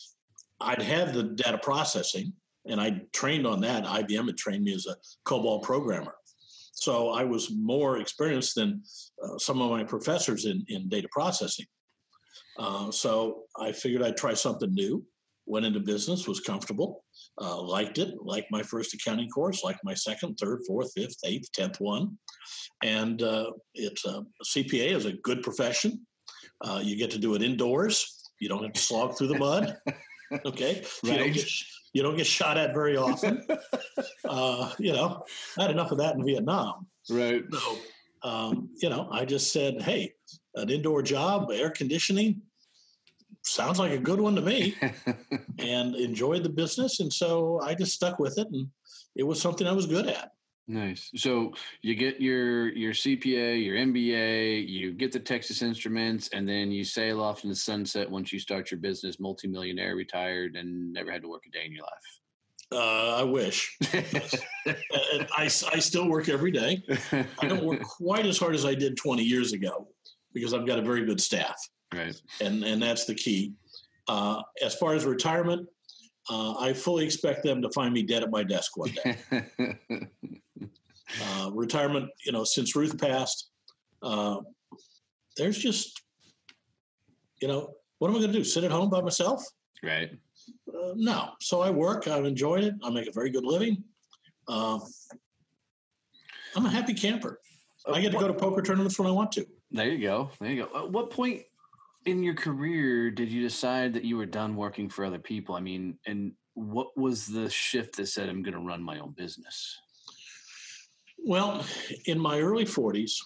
I'd 0.60 0.82
had 0.82 1.14
the 1.14 1.22
data 1.22 1.58
processing 1.58 2.32
and 2.66 2.80
I 2.80 3.00
trained 3.12 3.46
on 3.46 3.60
that. 3.62 3.84
IBM 3.84 4.26
had 4.26 4.36
trained 4.36 4.64
me 4.64 4.74
as 4.74 4.86
a 4.86 4.96
COBOL 5.24 5.62
programmer. 5.62 6.14
So 6.72 7.10
I 7.10 7.24
was 7.24 7.50
more 7.50 7.98
experienced 7.98 8.54
than 8.54 8.82
uh, 9.22 9.38
some 9.38 9.60
of 9.60 9.70
my 9.70 9.84
professors 9.84 10.46
in, 10.46 10.64
in 10.68 10.88
data 10.88 11.08
processing. 11.10 11.66
Uh, 12.58 12.90
so 12.90 13.42
I 13.58 13.72
figured 13.72 14.02
I'd 14.02 14.16
try 14.16 14.34
something 14.34 14.72
new. 14.74 15.04
Went 15.46 15.66
into 15.66 15.80
business, 15.80 16.28
was 16.28 16.40
comfortable, 16.40 17.04
uh, 17.40 17.60
liked 17.60 17.98
it, 17.98 18.14
liked 18.22 18.48
my 18.50 18.62
first 18.62 18.94
accounting 18.94 19.28
course, 19.28 19.64
liked 19.64 19.80
my 19.82 19.94
second, 19.94 20.36
third, 20.36 20.60
fourth, 20.66 20.92
fifth, 20.96 21.16
eighth, 21.24 21.50
tenth 21.52 21.80
one. 21.80 22.18
And 22.82 23.22
uh, 23.22 23.50
it's 23.74 24.04
a 24.04 24.24
CPA 24.46 24.94
is 24.94 25.06
a 25.06 25.12
good 25.12 25.42
profession. 25.42 26.06
Uh, 26.64 26.80
you 26.82 26.96
get 26.96 27.10
to 27.12 27.18
do 27.18 27.34
it 27.34 27.42
indoors. 27.42 28.30
You 28.40 28.48
don't 28.48 28.62
have 28.62 28.72
to 28.74 28.80
slog 28.80 29.16
through 29.16 29.28
the 29.28 29.38
mud. 29.38 29.76
Okay, 30.46 30.84
right. 31.02 31.12
you, 31.12 31.18
don't 31.18 31.32
get, 31.32 31.50
you 31.92 32.02
don't 32.04 32.16
get 32.16 32.24
shot 32.24 32.56
at 32.56 32.72
very 32.72 32.96
often. 32.96 33.44
Uh, 34.24 34.70
you 34.78 34.92
know, 34.92 35.24
I 35.58 35.62
had 35.62 35.72
enough 35.72 35.90
of 35.90 35.98
that 35.98 36.14
in 36.14 36.24
Vietnam. 36.24 36.86
Right. 37.10 37.42
So, 37.52 37.78
um, 38.22 38.68
you 38.80 38.88
know, 38.88 39.08
I 39.10 39.24
just 39.24 39.52
said, 39.52 39.82
hey, 39.82 40.12
an 40.54 40.70
indoor 40.70 41.02
job, 41.02 41.50
air 41.52 41.70
conditioning, 41.70 42.40
sounds 43.42 43.78
like 43.78 43.92
a 43.92 43.98
good 43.98 44.20
one 44.20 44.34
to 44.36 44.42
me 44.42 44.76
and 45.58 45.94
enjoyed 45.94 46.42
the 46.42 46.48
business. 46.48 47.00
And 47.00 47.12
so 47.12 47.60
I 47.62 47.74
just 47.74 47.92
stuck 47.92 48.18
with 48.18 48.38
it 48.38 48.48
and 48.52 48.68
it 49.16 49.22
was 49.22 49.40
something 49.40 49.66
I 49.66 49.72
was 49.72 49.86
good 49.86 50.06
at. 50.06 50.30
Nice. 50.68 51.10
So 51.16 51.52
you 51.82 51.96
get 51.96 52.20
your 52.20 52.68
your 52.68 52.92
CPA, 52.92 53.64
your 53.64 53.76
MBA, 53.76 54.68
you 54.68 54.92
get 54.92 55.10
the 55.10 55.18
Texas 55.18 55.62
Instruments, 55.62 56.28
and 56.32 56.48
then 56.48 56.70
you 56.70 56.84
sail 56.84 57.20
off 57.20 57.42
in 57.42 57.50
the 57.50 57.56
sunset 57.56 58.08
once 58.08 58.32
you 58.32 58.38
start 58.38 58.70
your 58.70 58.78
business, 58.78 59.18
multimillionaire, 59.18 59.96
retired, 59.96 60.54
and 60.54 60.92
never 60.92 61.10
had 61.10 61.22
to 61.22 61.28
work 61.28 61.42
a 61.48 61.50
day 61.50 61.64
in 61.66 61.72
your 61.72 61.82
life. 61.82 62.20
Uh, 62.72 63.16
I 63.16 63.24
wish. 63.24 63.76
I, 63.92 65.44
I 65.46 65.48
still 65.48 66.08
work 66.08 66.28
every 66.28 66.52
day. 66.52 66.80
I 67.10 67.48
don't 67.48 67.64
work 67.64 67.82
quite 67.98 68.26
as 68.26 68.38
hard 68.38 68.54
as 68.54 68.64
I 68.64 68.74
did 68.74 68.96
20 68.96 69.24
years 69.24 69.52
ago 69.52 69.88
because 70.32 70.54
I've 70.54 70.66
got 70.66 70.78
a 70.78 70.82
very 70.82 71.04
good 71.04 71.20
staff. 71.20 71.60
Right. 71.94 72.20
And 72.40 72.64
and 72.64 72.82
that's 72.82 73.04
the 73.04 73.14
key. 73.14 73.52
Uh, 74.08 74.42
as 74.62 74.74
far 74.74 74.94
as 74.94 75.04
retirement, 75.04 75.68
uh, 76.28 76.54
I 76.58 76.72
fully 76.72 77.04
expect 77.04 77.42
them 77.42 77.62
to 77.62 77.70
find 77.70 77.92
me 77.92 78.02
dead 78.02 78.22
at 78.22 78.30
my 78.30 78.42
desk 78.42 78.76
one 78.76 78.90
day. 78.90 79.16
uh, 81.22 81.50
retirement, 81.52 82.10
you 82.24 82.32
know, 82.32 82.44
since 82.44 82.76
Ruth 82.76 82.98
passed, 82.98 83.50
uh, 84.02 84.38
there's 85.36 85.58
just, 85.58 86.02
you 87.40 87.48
know, 87.48 87.74
what 87.98 88.08
am 88.08 88.16
I 88.16 88.18
going 88.18 88.32
to 88.32 88.38
do? 88.38 88.44
Sit 88.44 88.64
at 88.64 88.70
home 88.70 88.90
by 88.90 89.00
myself? 89.00 89.44
Right. 89.82 90.10
Uh, 90.68 90.92
no. 90.96 91.30
So 91.40 91.60
I 91.60 91.70
work. 91.70 92.06
I've 92.08 92.24
enjoyed 92.24 92.64
it. 92.64 92.74
I 92.82 92.90
make 92.90 93.08
a 93.08 93.12
very 93.12 93.30
good 93.30 93.44
living. 93.44 93.82
Uh, 94.48 94.78
I'm 96.56 96.66
a 96.66 96.70
happy 96.70 96.94
camper. 96.94 97.40
I 97.90 98.00
get 98.00 98.12
to 98.12 98.18
go 98.18 98.28
to 98.28 98.34
poker 98.34 98.62
tournaments 98.62 98.98
when 98.98 99.08
I 99.08 99.10
want 99.12 99.32
to. 99.32 99.46
There 99.70 99.88
you 99.88 100.00
go. 100.00 100.30
There 100.40 100.50
you 100.50 100.64
go. 100.64 100.84
At 100.84 100.90
what 100.90 101.10
point 101.10 101.42
in 102.06 102.22
your 102.22 102.34
career 102.34 103.10
did 103.10 103.30
you 103.30 103.42
decide 103.42 103.92
that 103.94 104.04
you 104.04 104.16
were 104.16 104.26
done 104.26 104.56
working 104.56 104.88
for 104.88 105.04
other 105.04 105.18
people? 105.18 105.54
I 105.54 105.60
mean, 105.60 105.98
and 106.06 106.32
what 106.54 106.96
was 106.96 107.26
the 107.26 107.48
shift 107.50 107.96
that 107.96 108.06
said 108.06 108.28
I'm 108.28 108.42
going 108.42 108.54
to 108.54 108.60
run 108.60 108.82
my 108.82 108.98
own 108.98 109.12
business? 109.12 109.78
Well, 111.18 111.64
in 112.06 112.18
my 112.18 112.40
early 112.40 112.64
40s, 112.64 113.16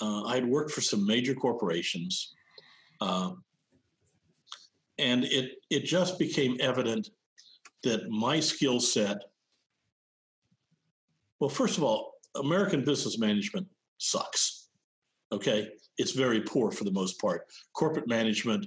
uh, 0.00 0.24
I 0.24 0.36
had 0.36 0.46
worked 0.46 0.70
for 0.70 0.80
some 0.80 1.06
major 1.06 1.34
corporations, 1.34 2.32
uh, 3.00 3.32
and 4.98 5.24
it 5.24 5.52
it 5.68 5.84
just 5.84 6.18
became 6.18 6.56
evident 6.60 7.10
that 7.82 8.08
my 8.08 8.40
skill 8.40 8.80
set. 8.80 9.18
Well, 11.40 11.50
first 11.50 11.76
of 11.76 11.84
all, 11.84 12.14
American 12.36 12.84
business 12.84 13.18
management 13.18 13.66
sucks. 13.98 14.68
Okay, 15.30 15.70
it's 15.98 16.12
very 16.12 16.40
poor 16.40 16.70
for 16.70 16.84
the 16.84 16.90
most 16.90 17.20
part. 17.20 17.46
Corporate 17.74 18.08
management 18.08 18.66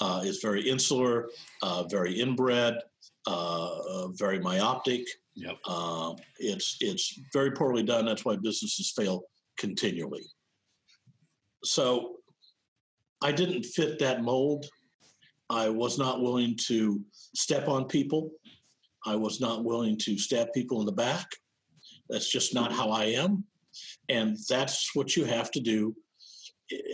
uh, 0.00 0.22
is 0.24 0.40
very 0.42 0.68
insular, 0.68 1.28
uh, 1.62 1.84
very 1.84 2.20
inbred, 2.20 2.78
uh, 3.26 3.78
uh 3.78 4.08
very 4.08 4.38
myopic. 4.38 5.06
Yep. 5.34 5.56
Uh, 5.66 6.14
it's 6.38 6.76
it's 6.80 7.18
very 7.32 7.50
poorly 7.50 7.82
done. 7.82 8.06
That's 8.06 8.24
why 8.24 8.36
businesses 8.36 8.92
fail 8.96 9.24
continually. 9.58 10.24
So, 11.64 12.16
I 13.22 13.32
didn't 13.32 13.64
fit 13.64 13.98
that 13.98 14.22
mold. 14.22 14.66
I 15.48 15.68
was 15.68 15.98
not 15.98 16.22
willing 16.22 16.56
to 16.66 17.00
step 17.34 17.68
on 17.68 17.86
people. 17.86 18.30
I 19.04 19.16
was 19.16 19.40
not 19.40 19.64
willing 19.64 19.96
to 19.98 20.18
stab 20.18 20.52
people 20.52 20.80
in 20.80 20.86
the 20.86 20.92
back. 20.92 21.26
That's 22.08 22.30
just 22.30 22.54
not 22.54 22.72
how 22.72 22.90
I 22.90 23.04
am. 23.04 23.44
And 24.08 24.36
that's 24.48 24.94
what 24.94 25.16
you 25.16 25.24
have 25.24 25.50
to 25.52 25.60
do 25.60 25.94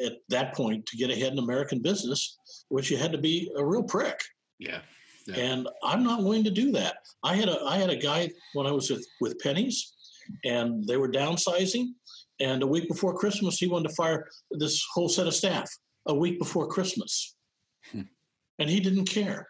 at 0.05 0.19
that 0.29 0.55
point 0.55 0.87
to 0.87 0.97
get 0.97 1.11
ahead 1.11 1.33
in 1.33 1.38
American 1.38 1.81
business, 1.81 2.38
which 2.69 2.91
you 2.91 2.97
had 2.97 3.12
to 3.12 3.19
be 3.19 3.50
a 3.57 3.64
real 3.64 3.83
prick. 3.83 4.21
Yeah. 4.59 4.81
yeah. 5.26 5.37
And 5.37 5.69
I'm 5.83 6.02
not 6.02 6.23
willing 6.23 6.45
to 6.45 6.50
do 6.50 6.73
that. 6.73 6.97
I 7.23 7.37
had 7.37 7.49
a 7.49 7.62
I 7.64 7.79
had 7.79 7.91
a 7.91 7.97
guy 7.97 8.31
when 8.55 8.67
I 8.67 8.73
was 8.73 8.91
with, 8.91 9.07
with 9.21 9.38
Penney's 9.38 9.93
and 10.45 10.87
they 10.87 10.97
were 10.97 11.11
downsizing. 11.11 11.88
And 12.41 12.62
a 12.62 12.67
week 12.67 12.88
before 12.88 13.14
Christmas, 13.14 13.59
he 13.59 13.69
wanted 13.69 13.88
to 13.88 13.95
fire 13.95 14.29
this 14.50 14.85
whole 14.93 15.09
set 15.09 15.26
of 15.26 15.35
staff 15.35 15.71
a 16.07 16.14
week 16.14 16.38
before 16.38 16.67
Christmas. 16.67 17.37
Hmm. 17.91 18.02
And 18.59 18.69
he 18.69 18.81
didn't 18.81 19.05
care. 19.05 19.49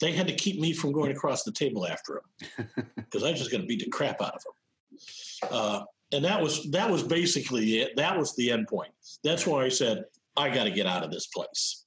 They 0.00 0.12
had 0.12 0.28
to 0.28 0.34
keep 0.34 0.60
me 0.60 0.72
from 0.72 0.92
going 0.92 1.10
across 1.10 1.42
the 1.42 1.52
table 1.52 1.86
after 1.86 2.20
him 2.56 2.68
because 2.96 3.24
I 3.24 3.30
was 3.30 3.40
just 3.40 3.50
going 3.50 3.62
to 3.62 3.66
beat 3.66 3.80
the 3.80 3.90
crap 3.90 4.22
out 4.22 4.34
of 4.34 4.42
him. 4.44 5.48
Uh, 5.50 5.82
and 6.12 6.24
that 6.24 6.40
was 6.40 6.70
that 6.70 6.90
was 6.90 7.02
basically 7.02 7.80
it. 7.80 7.96
That 7.96 8.16
was 8.16 8.34
the 8.36 8.50
end 8.50 8.68
point. 8.68 8.92
That's 9.24 9.46
why 9.46 9.64
I 9.64 9.68
said 9.68 10.04
I 10.36 10.48
got 10.48 10.64
to 10.64 10.70
get 10.70 10.86
out 10.86 11.04
of 11.04 11.10
this 11.10 11.26
place, 11.26 11.84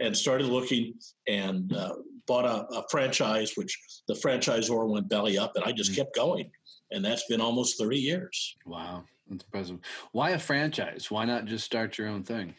and 0.00 0.16
started 0.16 0.48
looking 0.48 0.94
and 1.28 1.72
uh, 1.72 1.94
bought 2.26 2.44
a, 2.44 2.66
a, 2.74 2.84
franchise, 2.90 3.52
which 3.54 3.78
the 4.08 4.14
franchisor 4.14 4.88
went 4.88 5.08
belly 5.08 5.38
up, 5.38 5.52
and 5.54 5.64
I 5.64 5.72
just 5.72 5.92
mm-hmm. 5.92 6.02
kept 6.02 6.16
going, 6.16 6.50
and 6.90 7.04
that's 7.04 7.26
been 7.26 7.40
almost 7.40 7.78
thirty 7.78 7.98
years. 7.98 8.56
Wow, 8.66 9.04
that's 9.28 9.44
impressive. 9.44 9.78
Why 10.12 10.30
a 10.30 10.38
franchise? 10.38 11.10
Why 11.10 11.24
not 11.24 11.44
just 11.44 11.64
start 11.64 11.96
your 11.96 12.08
own 12.08 12.24
thing? 12.24 12.54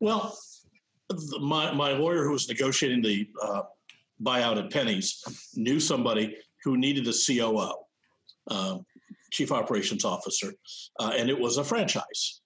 Well, 0.00 0.36
the, 1.08 1.38
my 1.40 1.72
my 1.72 1.92
lawyer 1.92 2.24
who 2.24 2.32
was 2.32 2.48
negotiating 2.48 3.02
the 3.02 3.28
uh, 3.40 3.62
buyout 4.22 4.58
at 4.58 4.72
Penney's 4.72 5.22
knew 5.54 5.78
somebody 5.78 6.36
who 6.64 6.76
needed 6.76 7.06
a 7.06 7.12
COO. 7.12 7.84
Chief 9.30 9.52
operations 9.52 10.04
officer, 10.04 10.52
uh, 11.00 11.12
and 11.16 11.28
it 11.28 11.38
was 11.38 11.58
a 11.58 11.64
franchise, 11.64 12.40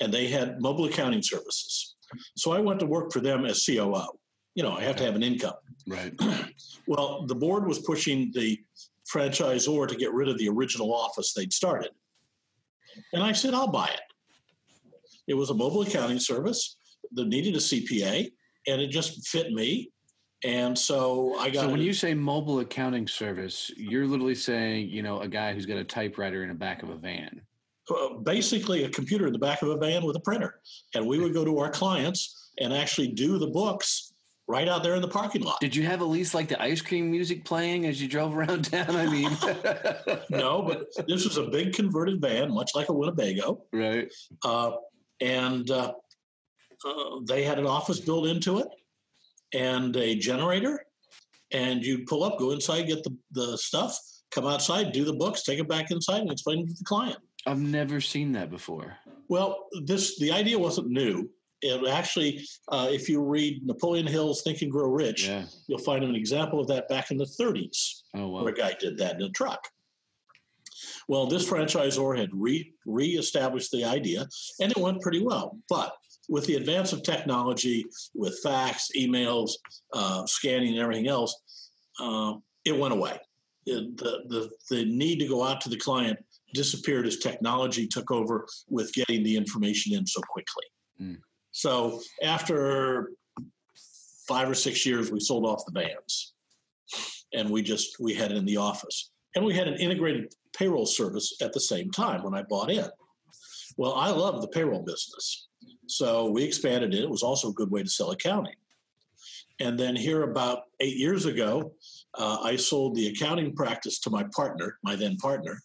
and 0.00 0.12
they 0.12 0.28
had 0.28 0.60
mobile 0.60 0.86
accounting 0.86 1.22
services. 1.22 1.96
So 2.36 2.52
I 2.52 2.60
went 2.60 2.80
to 2.80 2.86
work 2.86 3.12
for 3.12 3.20
them 3.20 3.44
as 3.44 3.64
COO. 3.64 4.06
You 4.54 4.62
know, 4.62 4.72
I 4.72 4.82
have 4.82 4.96
to 4.96 5.04
have 5.04 5.16
an 5.16 5.22
income. 5.22 5.54
Right. 5.86 6.12
well, 6.86 7.26
the 7.26 7.34
board 7.34 7.66
was 7.66 7.78
pushing 7.80 8.30
the 8.34 8.58
franchisor 9.12 9.88
to 9.88 9.96
get 9.96 10.12
rid 10.12 10.28
of 10.28 10.38
the 10.38 10.48
original 10.48 10.94
office 10.94 11.32
they'd 11.32 11.52
started, 11.52 11.90
and 13.12 13.22
I 13.22 13.32
said, 13.32 13.54
"I'll 13.54 13.70
buy 13.70 13.88
it." 13.88 14.00
It 15.28 15.34
was 15.34 15.50
a 15.50 15.54
mobile 15.54 15.82
accounting 15.82 16.18
service 16.18 16.76
that 17.12 17.28
needed 17.28 17.54
a 17.54 17.58
CPA, 17.58 18.30
and 18.66 18.80
it 18.80 18.88
just 18.88 19.26
fit 19.28 19.52
me. 19.52 19.91
And 20.44 20.76
so 20.76 21.36
I 21.38 21.50
got. 21.50 21.62
So 21.62 21.68
when 21.70 21.80
you 21.80 21.92
say 21.92 22.14
mobile 22.14 22.60
accounting 22.60 23.06
service, 23.06 23.70
you're 23.76 24.06
literally 24.06 24.34
saying, 24.34 24.88
you 24.88 25.02
know, 25.02 25.20
a 25.20 25.28
guy 25.28 25.54
who's 25.54 25.66
got 25.66 25.76
a 25.76 25.84
typewriter 25.84 26.42
in 26.42 26.48
the 26.48 26.54
back 26.54 26.82
of 26.82 26.90
a 26.90 26.96
van. 26.96 27.40
Basically, 28.22 28.84
a 28.84 28.88
computer 28.88 29.26
in 29.26 29.32
the 29.32 29.38
back 29.38 29.62
of 29.62 29.68
a 29.68 29.76
van 29.76 30.04
with 30.04 30.16
a 30.16 30.20
printer, 30.20 30.60
and 30.94 31.06
we 31.06 31.18
would 31.18 31.34
go 31.34 31.44
to 31.44 31.58
our 31.58 31.70
clients 31.70 32.50
and 32.58 32.72
actually 32.72 33.08
do 33.08 33.38
the 33.38 33.46
books 33.46 34.12
right 34.48 34.68
out 34.68 34.82
there 34.82 34.94
in 34.94 35.02
the 35.02 35.08
parking 35.08 35.42
lot. 35.42 35.60
Did 35.60 35.76
you 35.76 35.84
have 35.84 36.00
at 36.00 36.08
least 36.08 36.34
like 36.34 36.48
the 36.48 36.60
ice 36.60 36.80
cream 36.80 37.10
music 37.10 37.44
playing 37.44 37.86
as 37.86 38.00
you 38.02 38.08
drove 38.08 38.36
around 38.36 38.70
town? 38.70 38.96
I 38.96 39.06
mean, 39.06 39.30
no, 40.30 40.62
but 40.62 41.06
this 41.06 41.24
was 41.24 41.36
a 41.36 41.44
big 41.44 41.72
converted 41.72 42.20
van, 42.20 42.52
much 42.52 42.72
like 42.74 42.88
a 42.88 42.92
Winnebago, 42.92 43.62
right? 43.72 44.12
Uh, 44.44 44.72
and 45.20 45.70
uh, 45.70 45.92
uh 46.84 47.20
they 47.26 47.44
had 47.44 47.58
an 47.58 47.66
office 47.66 48.00
built 48.00 48.26
into 48.26 48.58
it 48.58 48.68
and 49.52 49.94
a 49.96 50.14
generator, 50.14 50.84
and 51.52 51.84
you'd 51.84 52.06
pull 52.06 52.24
up, 52.24 52.38
go 52.38 52.50
inside, 52.50 52.86
get 52.86 53.02
the, 53.02 53.16
the 53.32 53.58
stuff, 53.58 53.98
come 54.30 54.46
outside, 54.46 54.92
do 54.92 55.04
the 55.04 55.12
books, 55.12 55.42
take 55.42 55.58
it 55.58 55.68
back 55.68 55.90
inside, 55.90 56.22
and 56.22 56.32
explain 56.32 56.60
it 56.60 56.68
to 56.68 56.74
the 56.74 56.84
client. 56.84 57.18
I've 57.46 57.60
never 57.60 58.00
seen 58.00 58.32
that 58.32 58.50
before. 58.50 58.96
Well, 59.28 59.66
this 59.84 60.18
the 60.18 60.32
idea 60.32 60.58
wasn't 60.58 60.88
new. 60.88 61.30
It 61.60 61.88
actually, 61.88 62.44
uh, 62.68 62.88
if 62.90 63.08
you 63.08 63.22
read 63.22 63.64
Napoleon 63.64 64.06
Hill's 64.06 64.42
Think 64.42 64.62
and 64.62 64.72
Grow 64.72 64.88
Rich, 64.88 65.28
yeah. 65.28 65.44
you'll 65.68 65.78
find 65.78 66.02
an 66.02 66.16
example 66.16 66.60
of 66.60 66.66
that 66.68 66.88
back 66.88 67.12
in 67.12 67.16
the 67.16 67.24
30s, 67.24 68.02
oh, 68.16 68.28
wow. 68.28 68.42
where 68.42 68.52
a 68.52 68.56
guy 68.56 68.74
did 68.80 68.98
that 68.98 69.14
in 69.16 69.22
a 69.22 69.30
truck. 69.30 69.68
Well, 71.08 71.26
this 71.26 71.48
franchisor 71.48 72.18
had 72.18 72.30
re 72.32 72.72
reestablished 72.84 73.70
the 73.70 73.84
idea, 73.84 74.26
and 74.60 74.72
it 74.72 74.78
went 74.78 75.00
pretty 75.00 75.24
well. 75.24 75.58
But 75.68 75.92
with 76.28 76.46
the 76.46 76.56
advance 76.56 76.92
of 76.92 77.02
technology, 77.02 77.84
with 78.14 78.38
fax, 78.42 78.90
emails, 78.96 79.52
uh, 79.92 80.24
scanning, 80.26 80.70
and 80.70 80.78
everything 80.78 81.08
else, 81.08 81.36
uh, 82.00 82.34
it 82.64 82.78
went 82.78 82.94
away. 82.94 83.18
It, 83.66 83.96
the, 83.96 84.22
the, 84.28 84.50
the 84.70 84.84
need 84.84 85.18
to 85.20 85.26
go 85.26 85.44
out 85.44 85.60
to 85.62 85.68
the 85.68 85.76
client 85.76 86.18
disappeared 86.54 87.06
as 87.06 87.18
technology 87.18 87.86
took 87.86 88.10
over 88.10 88.46
with 88.68 88.92
getting 88.92 89.22
the 89.22 89.36
information 89.36 89.94
in 89.94 90.06
so 90.06 90.20
quickly. 90.20 90.64
Mm. 91.00 91.18
So 91.52 92.00
after 92.22 93.10
five 94.26 94.48
or 94.48 94.54
six 94.54 94.86
years, 94.86 95.10
we 95.10 95.20
sold 95.20 95.44
off 95.46 95.64
the 95.66 95.80
vans, 95.80 96.34
and 97.34 97.50
we 97.50 97.62
just 97.62 97.96
we 98.00 98.14
had 98.14 98.30
it 98.30 98.36
in 98.36 98.44
the 98.44 98.56
office, 98.56 99.10
and 99.34 99.44
we 99.44 99.54
had 99.54 99.68
an 99.68 99.74
integrated 99.74 100.34
payroll 100.56 100.86
service 100.86 101.34
at 101.40 101.52
the 101.52 101.60
same 101.60 101.90
time 101.90 102.22
when 102.22 102.34
I 102.34 102.42
bought 102.42 102.70
in. 102.70 102.88
Well, 103.76 103.94
I 103.94 104.10
love 104.10 104.40
the 104.40 104.48
payroll 104.48 104.82
business, 104.82 105.48
so 105.86 106.30
we 106.30 106.42
expanded 106.42 106.94
it. 106.94 107.02
It 107.02 107.10
was 107.10 107.22
also 107.22 107.50
a 107.50 107.54
good 107.54 107.70
way 107.70 107.82
to 107.82 107.88
sell 107.88 108.10
accounting. 108.10 108.54
And 109.60 109.78
then 109.78 109.94
here, 109.94 110.22
about 110.22 110.64
eight 110.80 110.96
years 110.96 111.26
ago, 111.26 111.72
uh, 112.18 112.38
I 112.42 112.56
sold 112.56 112.94
the 112.94 113.08
accounting 113.08 113.54
practice 113.54 114.00
to 114.00 114.10
my 114.10 114.24
partner, 114.34 114.78
my 114.82 114.96
then 114.96 115.16
partner, 115.16 115.60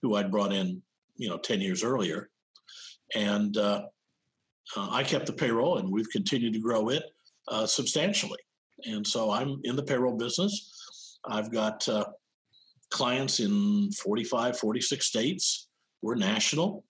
who 0.00 0.14
I'd 0.14 0.30
brought 0.30 0.52
in, 0.52 0.80
you 1.16 1.28
know, 1.28 1.38
ten 1.38 1.60
years 1.60 1.84
earlier, 1.84 2.30
and 3.14 3.56
uh, 3.56 3.82
uh, 4.76 4.88
I 4.90 5.02
kept 5.02 5.26
the 5.26 5.32
payroll, 5.32 5.78
and 5.78 5.90
we've 5.90 6.08
continued 6.08 6.54
to 6.54 6.60
grow 6.60 6.88
it 6.88 7.04
uh, 7.48 7.66
substantially. 7.66 8.38
And 8.84 9.06
so 9.06 9.30
I'm 9.30 9.60
in 9.64 9.76
the 9.76 9.82
payroll 9.82 10.16
business. 10.16 11.18
I've 11.24 11.52
got 11.52 11.86
uh, 11.88 12.06
clients 12.90 13.40
in 13.40 13.90
45, 13.92 14.58
46 14.58 15.06
states. 15.06 15.68
We're 16.00 16.16
national. 16.16 16.84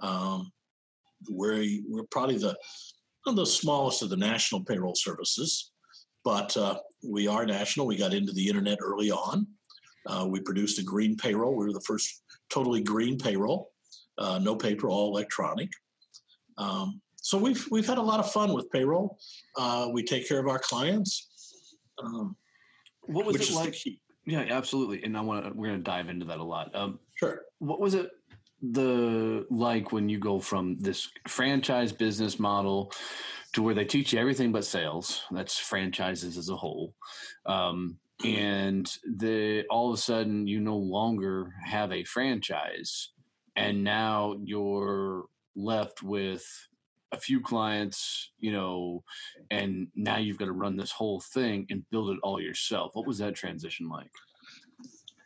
Um, 0.00 0.52
we're, 1.28 1.80
we're 1.88 2.04
probably 2.10 2.38
the, 2.38 2.56
the 3.26 3.44
smallest 3.44 4.02
of 4.02 4.10
the 4.10 4.16
national 4.16 4.64
payroll 4.64 4.94
services, 4.94 5.72
but 6.24 6.56
uh, 6.56 6.78
we 7.06 7.26
are 7.26 7.44
national. 7.46 7.86
We 7.86 7.96
got 7.96 8.14
into 8.14 8.32
the 8.32 8.46
internet 8.46 8.78
early 8.82 9.10
on. 9.10 9.46
Uh, 10.06 10.26
we 10.28 10.40
produced 10.40 10.78
a 10.78 10.82
green 10.82 11.16
payroll. 11.16 11.56
We 11.56 11.66
were 11.66 11.72
the 11.72 11.80
first 11.86 12.22
totally 12.50 12.82
green 12.82 13.18
payroll, 13.18 13.70
uh, 14.16 14.38
no 14.38 14.56
paper, 14.56 14.88
all 14.88 15.08
electronic. 15.14 15.68
Um, 16.56 17.00
so 17.16 17.36
we've 17.36 17.66
we've 17.70 17.86
had 17.86 17.98
a 17.98 18.02
lot 18.02 18.20
of 18.20 18.32
fun 18.32 18.52
with 18.54 18.70
payroll. 18.70 19.18
Uh, 19.56 19.88
we 19.92 20.02
take 20.02 20.26
care 20.26 20.38
of 20.38 20.48
our 20.48 20.58
clients. 20.58 21.28
Um, 22.02 22.36
what 23.02 23.26
was 23.26 23.36
it 23.36 23.54
like? 23.54 23.76
Yeah, 24.24 24.46
absolutely. 24.50 25.02
And 25.04 25.16
I 25.16 25.20
want 25.20 25.44
to 25.44 25.52
we're 25.52 25.68
going 25.68 25.78
to 25.78 25.84
dive 25.84 26.08
into 26.08 26.26
that 26.26 26.38
a 26.38 26.44
lot. 26.44 26.74
Um, 26.74 26.98
sure. 27.14 27.42
What 27.58 27.80
was 27.80 27.94
it 27.94 28.10
the 28.62 29.46
like 29.50 29.92
when 29.92 30.08
you 30.08 30.18
go 30.18 30.40
from 30.40 30.78
this 30.78 31.08
franchise 31.26 31.92
business 31.92 32.38
model 32.38 32.92
to 33.52 33.62
where 33.62 33.74
they 33.74 33.84
teach 33.84 34.12
you 34.12 34.18
everything 34.18 34.52
but 34.52 34.64
sales? 34.64 35.22
That's 35.30 35.58
franchises 35.58 36.36
as 36.36 36.48
a 36.48 36.56
whole. 36.56 36.94
Um, 37.46 37.98
and 38.24 38.90
the 39.16 39.64
all 39.70 39.90
of 39.90 39.98
a 39.98 40.02
sudden 40.02 40.46
you 40.46 40.60
no 40.60 40.76
longer 40.76 41.52
have 41.64 41.92
a 41.92 42.04
franchise 42.04 43.10
and 43.54 43.84
now 43.84 44.36
you're 44.42 45.26
left 45.54 46.02
with 46.02 46.44
a 47.12 47.18
few 47.18 47.40
clients, 47.40 48.32
you 48.38 48.52
know, 48.52 49.02
and 49.50 49.88
now 49.94 50.18
you've 50.18 50.38
got 50.38 50.44
to 50.44 50.52
run 50.52 50.76
this 50.76 50.92
whole 50.92 51.20
thing 51.20 51.66
and 51.70 51.88
build 51.90 52.10
it 52.10 52.18
all 52.22 52.40
yourself. 52.40 52.90
What 52.94 53.06
was 53.06 53.18
that 53.18 53.34
transition 53.34 53.88
like? 53.88 54.10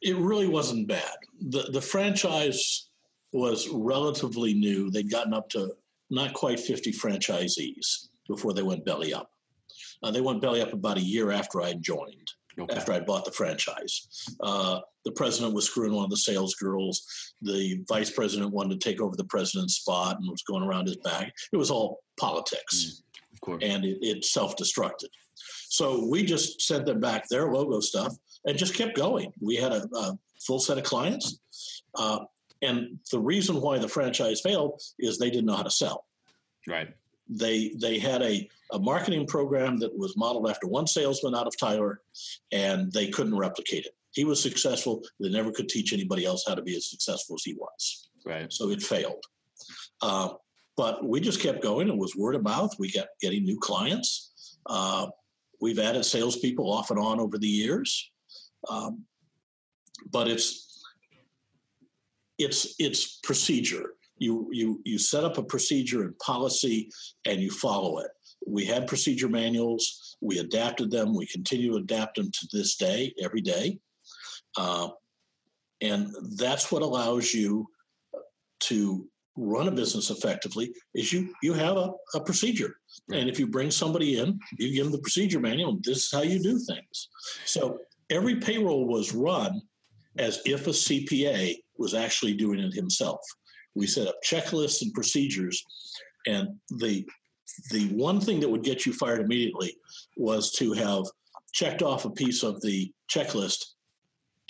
It 0.01 0.17
really 0.17 0.49
wasn't 0.49 0.89
bad. 0.89 1.17
The 1.41 1.63
the 1.73 1.81
franchise 1.81 2.89
was 3.33 3.69
relatively 3.69 4.55
new. 4.55 4.91
They'd 4.91 5.11
gotten 5.11 5.35
up 5.35 5.49
to 5.51 5.75
not 6.11 6.35
quite 6.35 6.61
50 6.61 6.93
franchisees 6.93 8.09
before 8.29 8.53
they 8.53 8.63
went 8.63 8.85
belly 8.85 9.15
up. 9.15 9.31
Uh, 10.03 10.11
they 10.11 10.21
went 10.21 10.43
belly 10.43 10.61
up 10.61 10.73
about 10.73 10.99
a 10.99 11.03
year 11.03 11.31
after 11.31 11.63
I 11.63 11.75
joined 11.75 12.33
okay. 12.59 12.75
after 12.75 12.93
I 12.93 13.01
bought 13.01 13.25
the 13.25 13.33
franchise. 13.33 14.29
Uh, 14.41 14.81
the 15.05 15.13
president 15.13 15.55
was 15.55 15.67
screwing 15.67 15.95
one 15.95 16.05
of 16.05 16.11
the 16.11 16.17
sales 16.17 16.55
girls. 16.55 17.35
The 17.41 17.83
vice 17.89 18.11
president 18.11 18.53
wanted 18.53 18.81
to 18.81 18.89
take 18.89 19.01
over 19.01 19.17
the 19.17 19.25
president's 19.25 19.77
spot 19.77 20.19
and 20.19 20.29
was 20.29 20.43
going 20.43 20.63
around 20.63 20.87
his 20.87 20.97
back. 20.99 21.33
It 21.53 21.57
was 21.57 21.71
all 21.71 22.03
politics, 22.19 23.03
mm, 23.47 23.59
and 23.63 23.85
it, 23.85 23.99
it 24.01 24.25
self-destructed. 24.25 25.09
So 25.69 26.07
we 26.07 26.23
just 26.25 26.61
sent 26.61 26.87
them 26.87 27.01
back 27.01 27.29
their 27.29 27.51
logo 27.51 27.81
stuff 27.81 28.15
and 28.45 28.59
just 28.59 28.75
kept 28.75 28.97
going. 28.97 29.33
We 29.41 29.57
had 29.57 29.73
a, 29.73 29.89
a 29.95 30.19
full 30.47 30.61
set 30.61 30.79
of 30.79 30.85
clients, 30.85 31.41
uh, 31.95 32.21
and 32.63 32.99
the 33.11 33.21
reason 33.21 33.61
why 33.61 33.79
the 33.79 33.89
franchise 33.89 34.41
failed 34.41 34.81
is 34.99 35.19
they 35.19 35.31
didn't 35.31 35.47
know 35.47 35.57
how 35.57 35.63
to 35.63 35.71
sell. 35.71 36.07
Right 36.69 36.95
they 37.29 37.75
they 37.81 37.99
had 37.99 38.23
a, 38.23 38.49
a 38.73 38.79
marketing 38.79 39.27
program 39.27 39.79
that 39.79 39.97
was 39.97 40.17
modeled 40.17 40.49
after 40.49 40.67
one 40.67 40.87
salesman 40.87 41.35
out 41.35 41.47
of 41.47 41.57
Tyler, 41.59 42.01
and 42.51 42.93
they 42.93 43.09
couldn't 43.09 43.37
replicate 43.37 43.87
it. 43.87 43.93
He 44.13 44.25
was 44.25 44.43
successful. 44.43 45.03
They 45.21 45.31
never 45.31 45.51
could 45.51 45.69
teach 45.69 45.93
anybody 45.93 46.25
else 46.25 46.45
how 46.47 46.55
to 46.55 46.63
be 46.63 46.77
as 46.77 46.91
successful 46.91 47.37
as 47.37 47.45
he 47.45 47.55
was. 47.55 48.09
Right. 48.27 48.53
So 48.53 48.71
it 48.71 48.83
failed. 48.83 49.25
Uh, 50.03 50.31
but 50.77 51.07
we 51.07 51.21
just 51.21 51.41
kept 51.41 51.63
going. 51.63 51.89
It 51.89 51.97
was 51.97 52.17
word 52.17 52.35
of 52.35 52.43
mouth. 52.43 52.73
We 52.79 52.91
kept 52.91 53.21
getting 53.21 53.45
new 53.45 53.59
clients. 53.59 54.59
Uh, 54.67 55.07
we've 55.61 55.79
added 55.79 56.05
salespeople 56.05 56.71
off 56.71 56.91
and 56.91 56.99
on 56.99 57.21
over 57.21 57.39
the 57.39 57.49
years. 57.49 58.11
Um, 58.69 59.05
but 60.11 60.29
it's 60.29 60.72
it's 62.43 62.75
it's 62.79 63.19
procedure 63.23 63.95
you 64.23 64.49
you 64.53 64.81
you 64.85 64.99
set 64.99 65.25
up 65.25 65.37
a 65.39 65.43
procedure 65.43 66.03
and 66.03 66.19
policy 66.19 66.91
and 67.27 67.41
you 67.41 67.51
follow 67.51 67.99
it. 67.99 68.11
We 68.47 68.65
had 68.65 68.87
procedure 68.87 69.29
manuals. 69.29 70.17
We 70.21 70.39
adapted 70.39 70.91
them. 70.91 71.15
We 71.15 71.27
continue 71.27 71.73
to 71.73 71.79
adapt 71.79 72.17
them 72.17 72.31
to 72.31 72.49
this 72.53 72.77
day, 72.77 73.15
every 73.23 73.41
day, 73.41 73.79
uh, 74.57 74.89
and 75.81 76.15
that's 76.37 76.71
what 76.71 76.83
allows 76.83 77.35
you 77.35 77.67
to 78.61 79.07
run 79.37 79.69
a 79.69 79.73
business 79.73 80.11
effectively. 80.11 80.73
Is 80.95 81.13
you 81.13 81.35
you 81.43 81.53
have 81.55 81.77
a, 81.77 81.93
a 82.15 82.21
procedure, 82.21 82.77
and 83.13 83.29
if 83.29 83.39
you 83.41 83.47
bring 83.47 83.71
somebody 83.71 84.19
in, 84.19 84.39
you 84.59 84.73
give 84.73 84.85
them 84.85 84.93
the 84.93 84.99
procedure 85.07 85.41
manual. 85.41 85.79
This 85.83 86.05
is 86.05 86.13
how 86.13 86.23
you 86.23 86.41
do 86.41 86.59
things. 86.59 87.09
So 87.45 87.79
every 88.11 88.37
payroll 88.37 88.87
was 88.87 89.15
run 89.15 89.63
as 90.19 90.41
if 90.45 90.67
a 90.67 90.71
CPA 90.71 91.57
was 91.79 91.95
actually 91.95 92.35
doing 92.35 92.61
it 92.61 92.75
himself. 92.75 93.21
We 93.75 93.87
set 93.87 94.09
up 94.09 94.17
checklists 94.25 94.83
and 94.83 94.93
procedures, 94.93 95.65
and 96.27 96.49
the 96.79 97.07
the 97.71 97.89
one 97.89 98.21
thing 98.21 98.41
that 98.41 98.49
would 98.49 98.63
get 98.63 98.87
you 98.87 98.93
fired 98.93 99.21
immediately 99.21 99.77
was 100.17 100.53
to 100.53 100.73
have 100.73 101.05
checked 101.53 101.83
off 101.83 102.05
a 102.05 102.11
piece 102.11 102.43
of 102.43 102.61
the 102.63 102.91
checklist 103.11 103.65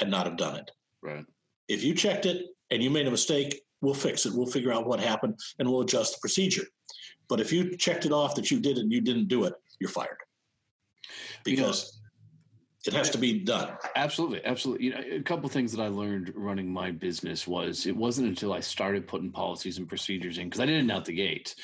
and 0.00 0.10
not 0.10 0.26
have 0.26 0.36
done 0.36 0.56
it. 0.56 0.70
Right. 1.02 1.24
If 1.68 1.82
you 1.82 1.94
checked 1.94 2.26
it 2.26 2.46
and 2.70 2.82
you 2.82 2.90
made 2.90 3.06
a 3.06 3.10
mistake, 3.10 3.62
we'll 3.80 3.94
fix 3.94 4.24
it. 4.24 4.32
We'll 4.34 4.46
figure 4.46 4.72
out 4.72 4.86
what 4.86 5.00
happened 5.00 5.38
and 5.58 5.68
we'll 5.68 5.80
adjust 5.80 6.14
the 6.14 6.20
procedure. 6.20 6.64
But 7.28 7.40
if 7.40 7.52
you 7.52 7.76
checked 7.76 8.06
it 8.06 8.12
off 8.12 8.34
that 8.36 8.50
you 8.50 8.60
did 8.60 8.78
it 8.78 8.82
and 8.82 8.92
you 8.92 9.00
didn't 9.00 9.28
do 9.28 9.44
it, 9.44 9.54
you're 9.80 9.90
fired. 9.90 10.18
Because 11.44 12.00
it 12.84 12.92
has 12.94 13.10
to 13.10 13.18
be 13.18 13.38
done. 13.38 13.76
Absolutely, 13.94 14.44
absolutely. 14.44 14.86
You 14.86 14.90
know, 14.90 15.02
a 15.12 15.22
couple 15.22 15.48
things 15.48 15.70
that 15.72 15.80
I 15.80 15.86
learned 15.86 16.32
running 16.34 16.72
my 16.72 16.90
business 16.90 17.46
was 17.46 17.86
it 17.86 17.96
wasn't 17.96 18.28
until 18.28 18.52
I 18.52 18.58
started 18.60 19.06
putting 19.06 19.30
policies 19.30 19.78
and 19.78 19.88
procedures 19.88 20.38
in 20.38 20.46
because 20.48 20.60
I 20.60 20.66
didn't 20.66 20.90
out 20.90 21.04
the 21.04 21.12
gate 21.12 21.54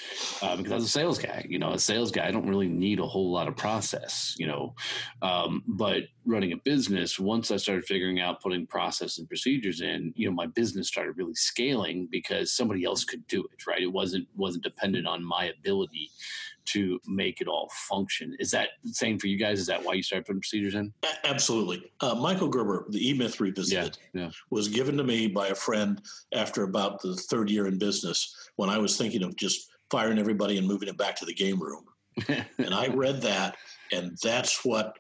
because 0.41 0.71
I 0.71 0.75
was 0.77 0.85
a 0.85 0.89
sales 0.89 1.19
guy. 1.19 1.45
You 1.49 1.59
know, 1.59 1.73
a 1.73 1.79
sales 1.79 2.13
guy, 2.13 2.27
I 2.27 2.31
don't 2.31 2.49
really 2.49 2.69
need 2.69 3.01
a 3.01 3.07
whole 3.07 3.33
lot 3.33 3.49
of 3.49 3.57
process. 3.57 4.37
You 4.39 4.47
know, 4.47 4.75
um, 5.21 5.65
but 5.67 6.05
running 6.25 6.53
a 6.53 6.57
business, 6.57 7.19
once 7.19 7.51
I 7.51 7.57
started 7.57 7.85
figuring 7.85 8.21
out 8.21 8.41
putting 8.41 8.67
process 8.67 9.19
and 9.19 9.27
procedures 9.27 9.81
in, 9.81 10.13
you 10.15 10.29
know, 10.29 10.35
my 10.35 10.47
business 10.47 10.87
started 10.87 11.17
really 11.17 11.35
scaling 11.35 12.07
because 12.11 12.53
somebody 12.53 12.85
else 12.85 13.03
could 13.03 13.27
do 13.27 13.41
it. 13.53 13.67
Right, 13.67 13.83
it 13.83 13.93
wasn't 13.93 14.29
wasn't 14.37 14.63
dependent 14.63 15.09
on 15.09 15.25
my 15.25 15.47
ability 15.47 16.11
to 16.73 17.01
make 17.07 17.41
it 17.41 17.49
all 17.49 17.71
function. 17.89 18.37
Is 18.39 18.51
that 18.51 18.71
the 18.85 18.93
same 18.93 19.19
for 19.19 19.27
you 19.27 19.37
guys? 19.37 19.61
Is 19.61 19.67
that 19.67 19.85
why 19.85 19.95
you 19.95 20.03
started 20.03 20.27
putting 20.27 20.41
procedures 20.41 20.75
in? 20.75 20.93
Absolutely. 21.25 21.91
Uh, 22.01 22.15
Michael 22.15 22.49
Gerber, 22.49 22.87
the 22.91 23.09
E 23.09 23.15
Myth 23.15 23.41
Revisited, 23.41 23.99
yeah, 24.13 24.23
yeah. 24.23 24.31
was 24.51 24.69
given 24.69 24.97
to 24.97 25.05
me 25.05 25.27
by 25.29 25.49
a 25.49 25.55
friend 25.55 26.01
after 26.35 26.65
about 26.65 27.01
the 27.01 27.15
third 27.15 27.51
year 27.51 27.67
in 27.67 27.79
business 27.79 28.35
when 28.57 28.71
I 28.71 28.79
was 28.79 28.97
thinking 28.97 29.23
of 29.23 29.37
just 29.37 29.71
firing 29.91 30.19
everybody 30.19 30.59
and 30.59 30.67
moving 30.67 30.89
it 30.89 30.99
back 30.99 31.17
to 31.17 31.25
the 31.25 31.35
game 31.35 31.61
room. 31.61 31.85
and 32.59 32.75
I 32.75 32.89
read 32.89 33.21
that, 33.23 33.57
and 33.93 34.17
that's 34.23 34.65
what 34.65 34.99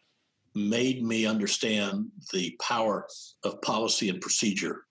made 0.55 1.03
me 1.05 1.27
understand 1.27 2.07
the 2.33 2.57
power 2.61 3.07
of 3.45 3.61
policy 3.63 4.09
and 4.09 4.21
procedure. 4.21 4.85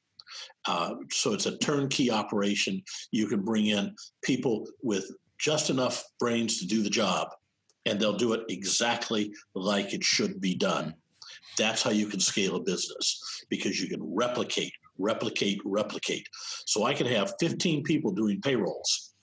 Uh, 0.68 0.96
so 1.12 1.34
it's 1.34 1.46
a 1.46 1.58
turnkey 1.58 2.12
operation. 2.12 2.84
You 3.12 3.28
can 3.28 3.42
bring 3.42 3.68
in 3.68 3.96
people 4.24 4.68
with 4.84 5.10
just 5.40 5.70
enough 5.70 6.04
brains 6.20 6.60
to 6.60 6.68
do 6.68 6.82
the 6.82 6.90
job, 6.90 7.30
and 7.86 8.00
they'll 8.00 8.18
do 8.18 8.34
it 8.34 8.44
exactly 8.50 9.34
like 9.56 9.94
it 9.94 10.04
should 10.04 10.42
be 10.42 10.56
done. 10.56 10.94
That's 11.58 11.82
how 11.82 11.92
you 11.92 12.08
can 12.08 12.20
scale 12.20 12.56
a 12.56 12.64
business 12.64 13.46
because 13.50 13.82
you 13.82 13.88
can 13.88 14.02
replicate 14.02 14.74
replicate, 14.98 15.62
replicate. 15.66 16.28
So 16.66 16.84
I 16.84 16.94
can 16.94 17.08
have 17.08 17.34
15 17.40 17.84
people 17.84 18.12
doing 18.12 18.42
payrolls, 18.42 19.14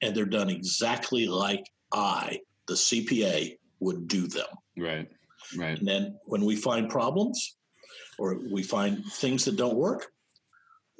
and 0.00 0.14
they're 0.14 0.24
done 0.24 0.50
exactly 0.50 1.26
like 1.26 1.64
I, 1.92 2.40
the 2.68 2.74
CPA, 2.74 3.56
would 3.80 4.08
do 4.08 4.26
them. 4.26 4.46
Right. 4.78 5.08
Right. 5.56 5.78
And 5.78 5.86
then 5.86 6.18
when 6.24 6.44
we 6.44 6.56
find 6.56 6.88
problems 6.88 7.56
or 8.18 8.38
we 8.50 8.62
find 8.62 9.04
things 9.04 9.44
that 9.44 9.56
don't 9.56 9.74
work, 9.74 10.12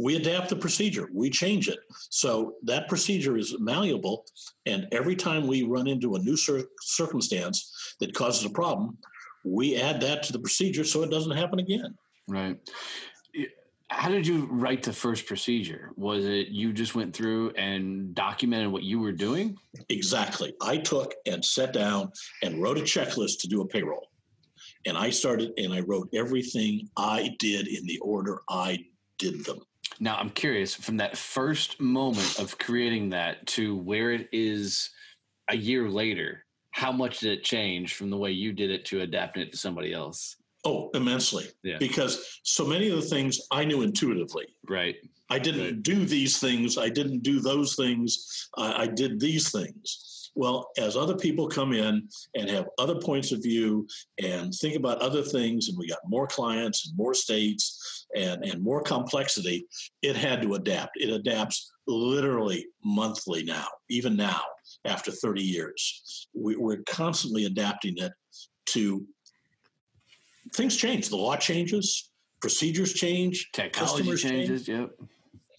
we 0.02 0.16
adapt 0.16 0.48
the 0.48 0.56
procedure, 0.56 1.08
we 1.14 1.30
change 1.30 1.68
it. 1.68 1.78
So 2.10 2.54
that 2.64 2.88
procedure 2.88 3.36
is 3.36 3.54
malleable. 3.60 4.24
And 4.66 4.88
every 4.90 5.14
time 5.14 5.46
we 5.46 5.62
run 5.62 5.86
into 5.86 6.16
a 6.16 6.18
new 6.18 6.36
cir- 6.36 6.66
circumstance 6.80 7.94
that 8.00 8.12
causes 8.12 8.44
a 8.44 8.50
problem, 8.50 8.98
we 9.44 9.80
add 9.80 10.00
that 10.00 10.24
to 10.24 10.32
the 10.32 10.40
procedure 10.40 10.82
so 10.82 11.04
it 11.04 11.10
doesn't 11.10 11.36
happen 11.36 11.60
again. 11.60 11.94
Right. 12.26 12.58
How 13.90 14.08
did 14.08 14.26
you 14.26 14.48
write 14.50 14.82
the 14.82 14.92
first 14.92 15.26
procedure? 15.26 15.90
Was 15.96 16.24
it 16.24 16.48
you 16.48 16.72
just 16.72 16.96
went 16.96 17.14
through 17.14 17.50
and 17.50 18.12
documented 18.12 18.72
what 18.72 18.82
you 18.82 18.98
were 18.98 19.12
doing? 19.12 19.56
Exactly. 19.88 20.54
I 20.60 20.78
took 20.78 21.14
and 21.26 21.44
sat 21.44 21.72
down 21.72 22.10
and 22.42 22.60
wrote 22.60 22.78
a 22.78 22.82
checklist 22.82 23.40
to 23.40 23.48
do 23.48 23.60
a 23.60 23.66
payroll. 23.66 24.08
And 24.84 24.96
I 24.96 25.10
started 25.10 25.52
and 25.58 25.72
I 25.72 25.80
wrote 25.80 26.08
everything 26.12 26.88
I 26.96 27.36
did 27.38 27.68
in 27.68 27.86
the 27.86 27.98
order 27.98 28.42
I 28.48 28.84
did 29.18 29.44
them. 29.44 29.60
Now, 30.00 30.16
I'm 30.16 30.30
curious 30.30 30.74
from 30.74 30.96
that 30.98 31.16
first 31.16 31.80
moment 31.80 32.38
of 32.38 32.58
creating 32.58 33.10
that 33.10 33.46
to 33.48 33.76
where 33.76 34.10
it 34.12 34.28
is 34.32 34.90
a 35.48 35.56
year 35.56 35.88
later, 35.88 36.44
how 36.70 36.92
much 36.92 37.20
did 37.20 37.38
it 37.38 37.44
change 37.44 37.94
from 37.94 38.10
the 38.10 38.16
way 38.16 38.30
you 38.32 38.52
did 38.52 38.70
it 38.70 38.84
to 38.86 39.02
adapting 39.02 39.42
it 39.42 39.52
to 39.52 39.58
somebody 39.58 39.92
else? 39.92 40.36
Oh, 40.64 40.90
immensely. 40.94 41.46
Yeah. 41.62 41.78
Because 41.78 42.40
so 42.44 42.64
many 42.64 42.88
of 42.88 42.96
the 42.96 43.08
things 43.08 43.40
I 43.50 43.64
knew 43.64 43.82
intuitively. 43.82 44.46
Right. 44.68 44.96
I 45.28 45.38
didn't 45.38 45.62
Right. 45.64 45.82
do 45.82 46.04
these 46.04 46.38
things. 46.38 46.78
I 46.78 46.88
didn't 46.88 47.22
do 47.22 47.40
those 47.40 47.74
things. 47.74 48.48
I, 48.56 48.82
I 48.82 48.86
did 48.86 49.18
these 49.18 49.50
things. 49.50 50.30
Well, 50.34 50.70
as 50.78 50.96
other 50.96 51.16
people 51.16 51.46
come 51.46 51.72
in 51.74 52.08
and 52.34 52.48
have 52.48 52.66
other 52.78 52.94
points 52.94 53.32
of 53.32 53.42
view 53.42 53.86
and 54.22 54.54
think 54.54 54.76
about 54.76 55.02
other 55.02 55.22
things, 55.22 55.68
and 55.68 55.76
we 55.76 55.88
got 55.88 55.98
more 56.06 56.26
clients 56.26 56.88
and 56.88 56.96
more 56.96 57.12
states 57.12 58.01
and, 58.16 58.44
and 58.44 58.62
more 58.62 58.82
complexity, 58.82 59.66
it 60.02 60.16
had 60.16 60.42
to 60.42 60.54
adapt. 60.54 60.96
It 60.96 61.10
adapts 61.10 61.72
literally 61.86 62.66
monthly 62.84 63.42
now, 63.42 63.66
even 63.88 64.16
now, 64.16 64.40
after 64.84 65.10
30 65.10 65.42
years. 65.42 66.28
We, 66.34 66.56
we're 66.56 66.82
constantly 66.86 67.44
adapting 67.46 67.98
it 67.98 68.12
to 68.66 69.06
things 70.54 70.76
change. 70.76 71.08
The 71.08 71.16
law 71.16 71.36
changes, 71.36 72.10
procedures 72.40 72.92
change, 72.92 73.48
Technology 73.52 73.92
Customers 73.96 74.22
change. 74.22 74.46
changes. 74.48 74.68
Yep. 74.68 74.90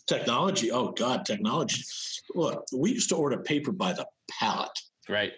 technology. 0.08 0.72
Oh 0.72 0.92
God, 0.92 1.26
technology. 1.26 1.82
Look, 2.36 2.66
we 2.76 2.92
used 2.92 3.10
to 3.10 3.16
order 3.16 3.38
paper 3.38 3.72
by 3.72 3.94
the 3.94 4.06
pallet, 4.30 4.72
Right. 5.10 5.32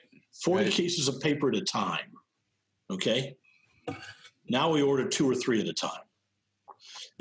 40 0.43 0.65
Right. 0.65 0.73
cases 0.73 1.07
of 1.07 1.19
paper 1.21 1.49
at 1.49 1.55
a 1.55 1.61
time. 1.61 2.11
Okay. 2.91 3.35
Now 4.49 4.71
we 4.71 4.81
order 4.81 5.07
two 5.07 5.29
or 5.29 5.33
three 5.35 5.59
at 5.61 5.67
a 5.67 5.73
time. 5.73 6.01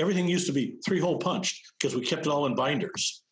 Everything 0.01 0.29
used 0.29 0.47
to 0.47 0.53
be 0.53 0.77
three 0.85 1.01
hole 1.01 1.19
punched 1.19 1.73
because 1.79 1.95
we 1.95 2.05
kept 2.05 2.27
it 2.27 2.31
all 2.31 2.47
in 2.47 2.55
binders. 2.55 3.23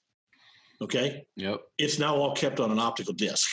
Okay. 0.81 1.25
Yep. 1.37 1.61
It's 1.79 1.99
now 1.99 2.17
all 2.17 2.35
kept 2.35 2.61
on 2.61 2.71
an 2.71 2.79
optical 2.79 3.15
disc. 3.15 3.49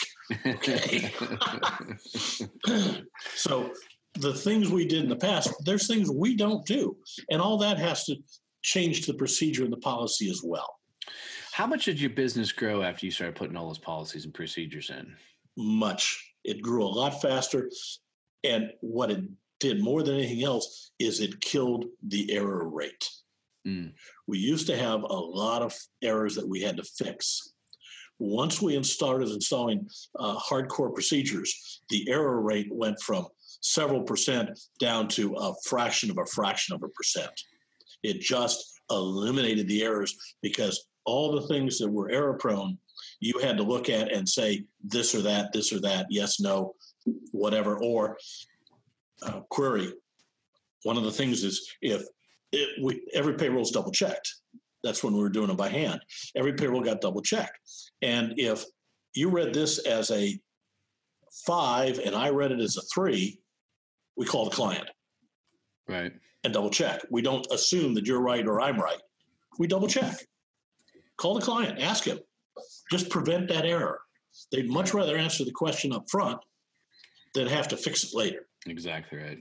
Okay. 0.46 1.12
so 3.34 3.72
the 4.14 4.34
things 4.34 4.70
we 4.70 4.86
did 4.86 5.02
in 5.02 5.08
the 5.08 5.16
past, 5.16 5.52
there's 5.64 5.86
things 5.86 6.10
we 6.10 6.36
don't 6.36 6.64
do. 6.66 6.96
And 7.30 7.40
all 7.40 7.58
that 7.58 7.78
has 7.78 8.04
to 8.04 8.16
change 8.62 9.06
the 9.06 9.14
procedure 9.14 9.64
and 9.64 9.72
the 9.72 9.78
policy 9.78 10.28
as 10.30 10.40
well. 10.44 10.76
How 11.52 11.66
much 11.66 11.84
did 11.84 12.00
your 12.00 12.10
business 12.10 12.52
grow 12.52 12.82
after 12.82 13.06
you 13.06 13.12
started 13.12 13.36
putting 13.36 13.56
all 13.56 13.68
those 13.68 13.78
policies 13.78 14.24
and 14.24 14.34
procedures 14.34 14.90
in? 14.90 15.14
much. 15.56 16.32
It 16.44 16.62
grew 16.62 16.84
a 16.84 16.88
lot 16.88 17.20
faster. 17.20 17.70
And 18.44 18.72
what 18.80 19.10
it 19.10 19.22
did 19.60 19.82
more 19.82 20.02
than 20.02 20.16
anything 20.16 20.44
else 20.44 20.90
is 20.98 21.20
it 21.20 21.40
killed 21.40 21.84
the 22.08 22.32
error 22.32 22.68
rate. 22.68 23.08
Mm. 23.66 23.92
We 24.26 24.38
used 24.38 24.66
to 24.68 24.76
have 24.76 25.02
a 25.02 25.06
lot 25.14 25.62
of 25.62 25.76
errors 26.02 26.34
that 26.34 26.48
we 26.48 26.62
had 26.62 26.76
to 26.78 26.82
fix. 26.82 27.52
Once 28.18 28.60
we 28.60 28.82
started 28.82 29.28
installing 29.28 29.86
uh, 30.18 30.36
hardcore 30.38 30.92
procedures, 30.92 31.80
the 31.88 32.08
error 32.10 32.40
rate 32.42 32.68
went 32.70 33.00
from 33.00 33.26
several 33.60 34.02
percent 34.02 34.58
down 34.78 35.08
to 35.08 35.34
a 35.36 35.54
fraction 35.64 36.10
of 36.10 36.18
a 36.18 36.26
fraction 36.26 36.74
of 36.74 36.82
a 36.82 36.88
percent. 36.88 37.30
It 38.02 38.20
just 38.20 38.80
eliminated 38.90 39.68
the 39.68 39.82
errors 39.82 40.16
because 40.42 40.86
all 41.04 41.32
the 41.32 41.46
things 41.48 41.78
that 41.78 41.88
were 41.88 42.10
error 42.10 42.34
prone 42.34 42.78
you 43.20 43.38
had 43.38 43.56
to 43.56 43.62
look 43.62 43.88
at 43.88 44.12
and 44.12 44.28
say 44.28 44.64
this 44.82 45.14
or 45.14 45.22
that, 45.22 45.52
this 45.52 45.72
or 45.72 45.80
that, 45.80 46.06
yes, 46.10 46.40
no, 46.40 46.74
whatever, 47.32 47.78
or 47.78 48.18
uh, 49.22 49.40
query. 49.50 49.92
One 50.84 50.96
of 50.96 51.04
the 51.04 51.12
things 51.12 51.44
is 51.44 51.68
if 51.82 52.02
it, 52.52 52.68
we, 52.82 53.02
every 53.14 53.34
payroll 53.34 53.62
is 53.62 53.70
double 53.70 53.92
checked. 53.92 54.28
That's 54.82 55.04
when 55.04 55.12
we 55.14 55.20
were 55.20 55.28
doing 55.28 55.50
it 55.50 55.56
by 55.56 55.68
hand. 55.68 56.00
Every 56.34 56.54
payroll 56.54 56.80
got 56.80 57.00
double 57.00 57.20
checked. 57.22 57.58
And 58.02 58.34
if 58.38 58.64
you 59.14 59.28
read 59.28 59.52
this 59.52 59.78
as 59.80 60.10
a 60.10 60.38
five 61.44 61.98
and 61.98 62.14
I 62.14 62.30
read 62.30 62.50
it 62.52 62.60
as 62.60 62.76
a 62.76 62.82
three, 62.94 63.38
we 64.16 64.26
call 64.26 64.44
the 64.46 64.54
client 64.56 64.88
Right. 65.88 66.12
and 66.44 66.52
double 66.52 66.70
check. 66.70 67.02
We 67.10 67.20
don't 67.22 67.46
assume 67.52 67.94
that 67.94 68.06
you're 68.06 68.20
right 68.22 68.46
or 68.46 68.60
I'm 68.60 68.78
right. 68.78 69.00
We 69.58 69.66
double 69.66 69.88
check. 69.88 70.14
Call 71.18 71.34
the 71.34 71.44
client, 71.44 71.78
ask 71.78 72.04
him. 72.04 72.18
Just 72.90 73.10
prevent 73.10 73.48
that 73.48 73.66
error. 73.66 74.00
They'd 74.50 74.70
much 74.70 74.94
rather 74.94 75.16
answer 75.16 75.44
the 75.44 75.52
question 75.52 75.92
up 75.92 76.08
front 76.10 76.38
than 77.34 77.46
have 77.46 77.68
to 77.68 77.76
fix 77.76 78.04
it 78.04 78.14
later. 78.16 78.46
Exactly 78.66 79.18
right. 79.18 79.38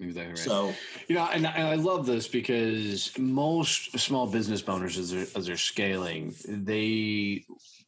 Exactly 0.00 0.32
right. 0.32 0.38
So 0.38 0.72
You 1.08 1.16
know, 1.16 1.28
and, 1.32 1.46
and 1.46 1.68
I 1.68 1.74
love 1.76 2.06
this 2.06 2.26
because 2.26 3.16
most 3.18 3.98
small 3.98 4.26
business 4.26 4.62
owners, 4.68 4.98
as 4.98 5.10
they're, 5.12 5.26
as 5.36 5.46
they're 5.46 5.56
scaling, 5.56 6.34
they 6.46 7.44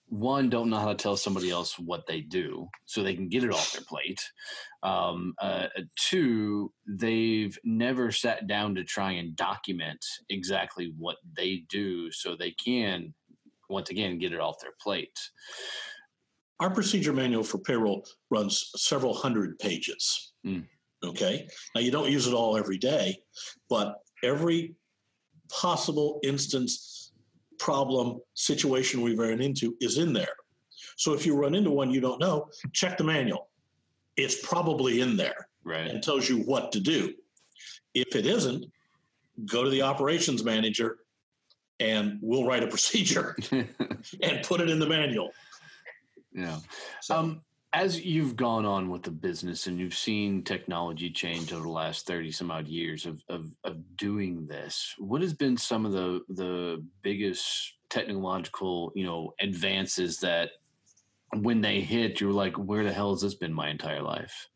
one 0.09 0.49
don't 0.49 0.71
know 0.71 0.79
how 0.79 0.89
to 0.89 0.95
tell 0.95 1.17
somebody 1.17 1.51
else 1.51 1.77
what 1.79 2.07
they 2.07 2.21
do, 2.21 2.69
so 2.85 3.03
they 3.03 3.15
can 3.15 3.29
get 3.29 3.43
it 3.43 3.51
off 3.51 3.73
their 3.73 3.83
plate. 3.89 4.21
Um, 4.83 5.35
uh, 5.41 5.69
two, 5.97 6.73
they've 6.87 7.59
never 7.65 8.13
sat 8.13 8.47
down 8.47 8.75
to 8.77 8.85
try 8.85 9.13
and 9.13 9.35
document 9.35 10.05
exactly 10.29 10.93
what 10.99 11.17
they 11.37 11.65
do, 11.69 12.13
so 12.13 12.37
they 12.37 12.53
can 12.53 13.13
once 13.69 13.91
again 13.91 14.19
get 14.19 14.33
it 14.33 14.41
off 14.41 14.61
their 14.61 14.75
plate. 14.81 15.19
our 16.61 16.71
procedure 16.71 17.13
manual 17.13 17.43
for 17.43 17.59
payroll 17.59 18.07
runs 18.31 18.71
several 18.77 19.15
hundred 19.15 19.59
pages. 19.59 20.34
Mm. 20.45 20.65
Okay. 21.05 21.49
Now 21.75 21.81
you 21.81 21.91
don't 21.91 22.11
use 22.11 22.27
it 22.27 22.35
all 22.35 22.57
every 22.57 22.79
day, 22.79 23.19
but 23.69 23.97
every 24.23 24.75
possible 25.51 26.21
instance, 26.23 27.13
problem, 27.59 28.21
situation 28.35 29.01
we've 29.03 29.19
run 29.19 29.41
into 29.41 29.77
is 29.81 29.99
in 29.99 30.13
there. 30.13 30.35
So 30.97 31.13
if 31.13 31.27
you 31.27 31.37
run 31.37 31.55
into 31.55 31.71
one 31.71 31.91
you 31.91 32.01
don't 32.01 32.21
know, 32.21 32.49
check 32.73 32.97
the 32.99 33.05
manual. 33.05 33.49
It's 34.17 34.47
probably 34.47 35.01
in 35.01 35.17
there 35.17 35.49
Right. 35.65 35.87
and 35.87 36.03
tells 36.03 36.29
you 36.29 36.39
what 36.43 36.73
to 36.73 36.81
do. 36.81 37.15
If 37.95 38.15
it 38.17 38.27
isn't, 38.27 38.65
go 39.47 39.65
to 39.65 39.71
the 39.71 39.83
operations 39.83 40.45
manager 40.45 40.99
and 41.81 42.19
we'll 42.21 42.45
write 42.47 42.63
a 42.63 42.67
procedure 42.75 43.37
and 44.23 44.43
put 44.45 44.61
it 44.61 44.71
in 44.71 44.79
the 44.79 44.87
manual. 44.89 45.31
yeah. 46.33 46.59
So, 47.01 47.17
Um, 47.17 47.43
as 47.75 48.01
you've 48.01 48.37
gone 48.37 48.65
on 48.65 48.89
with 48.89 49.03
the 49.03 49.11
business 49.11 49.67
and 49.67 49.81
you've 49.81 49.97
seen 49.97 50.45
technology 50.45 51.11
change 51.11 51.53
over 51.53 51.65
the 51.65 51.69
last 51.69 52.07
30 52.07 52.31
some 52.31 52.51
odd 52.51 52.69
years 52.69 53.05
of, 53.05 53.21
of, 53.29 53.51
of 53.65 53.97
doing 53.97 54.47
this, 54.47 54.95
what 54.99 55.21
has 55.21 55.35
been 55.35 55.57
some 55.57 55.85
of 55.85 55.91
the, 55.91 56.21
the 56.29 56.83
biggest 57.03 57.75
technological, 57.91 58.93
you 58.95 59.05
know, 59.05 59.35
advances 59.41 60.21
that 60.21 60.51
when 61.41 61.61
they 61.61 61.81
hit, 61.81 62.21
you're 62.21 62.33
like, 62.33 62.55
where 62.55 62.85
the 62.85 62.93
hell 62.93 63.11
has 63.11 63.23
this 63.23 63.35
been 63.35 63.53
my 63.53 63.69
entire 63.69 64.03
life? 64.03 64.49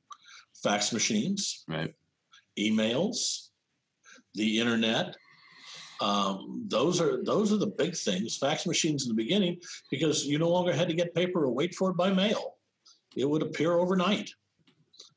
fax 0.63 0.93
machines, 0.93 1.65
Right. 1.69 1.95
emails, 2.59 3.49
the 4.35 4.59
internet. 4.59 5.15
Um, 6.01 6.65
those 6.69 7.01
are 7.01 7.23
those 7.25 7.53
are 7.53 7.57
the 7.57 7.73
big 7.79 7.97
things. 7.97 8.37
Fax 8.37 8.67
machines 8.67 9.05
in 9.05 9.09
the 9.09 9.15
beginning 9.15 9.61
because 9.91 10.27
you 10.27 10.39
no 10.39 10.49
longer 10.49 10.73
had 10.73 10.89
to 10.89 10.95
get 10.95 11.15
paper 11.15 11.45
or 11.45 11.51
wait 11.51 11.75
for 11.75 11.91
it 11.91 11.97
by 11.97 12.13
mail. 12.13 12.58
It 13.19 13.29
would 13.29 13.43
appear 13.43 13.73
overnight 13.79 14.31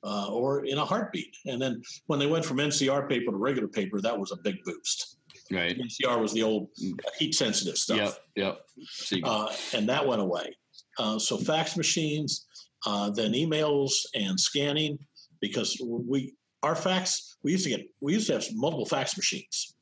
uh, 0.03 0.29
or 0.31 0.65
in 0.65 0.77
a 0.77 0.85
heartbeat. 0.85 1.35
And 1.45 1.61
then 1.61 1.81
when 2.07 2.19
they 2.19 2.27
went 2.27 2.45
from 2.45 2.57
NCR 2.57 3.07
paper 3.07 3.31
to 3.31 3.37
regular 3.37 3.67
paper, 3.67 4.01
that 4.01 4.17
was 4.17 4.31
a 4.31 4.37
big 4.37 4.63
boost. 4.63 5.17
Right. 5.51 5.77
NCR 5.77 6.19
was 6.19 6.33
the 6.33 6.43
old 6.43 6.69
heat 7.19 7.35
sensitive 7.35 7.77
stuff. 7.77 8.19
Yep. 8.35 8.57
Yep. 9.11 9.23
Uh, 9.23 9.53
and 9.73 9.87
that 9.89 10.05
went 10.05 10.21
away. 10.21 10.55
Uh, 10.97 11.19
so 11.19 11.37
fax 11.37 11.77
machines, 11.77 12.47
uh, 12.85 13.09
then 13.09 13.33
emails 13.33 13.91
and 14.15 14.39
scanning, 14.39 14.97
because 15.39 15.77
we 15.83 16.33
our 16.63 16.75
fax 16.75 17.37
we 17.43 17.51
used 17.51 17.63
to 17.63 17.69
get 17.69 17.81
we 18.01 18.13
used 18.13 18.27
to 18.27 18.33
have 18.33 18.45
multiple 18.53 18.85
fax 18.85 19.17
machines. 19.17 19.75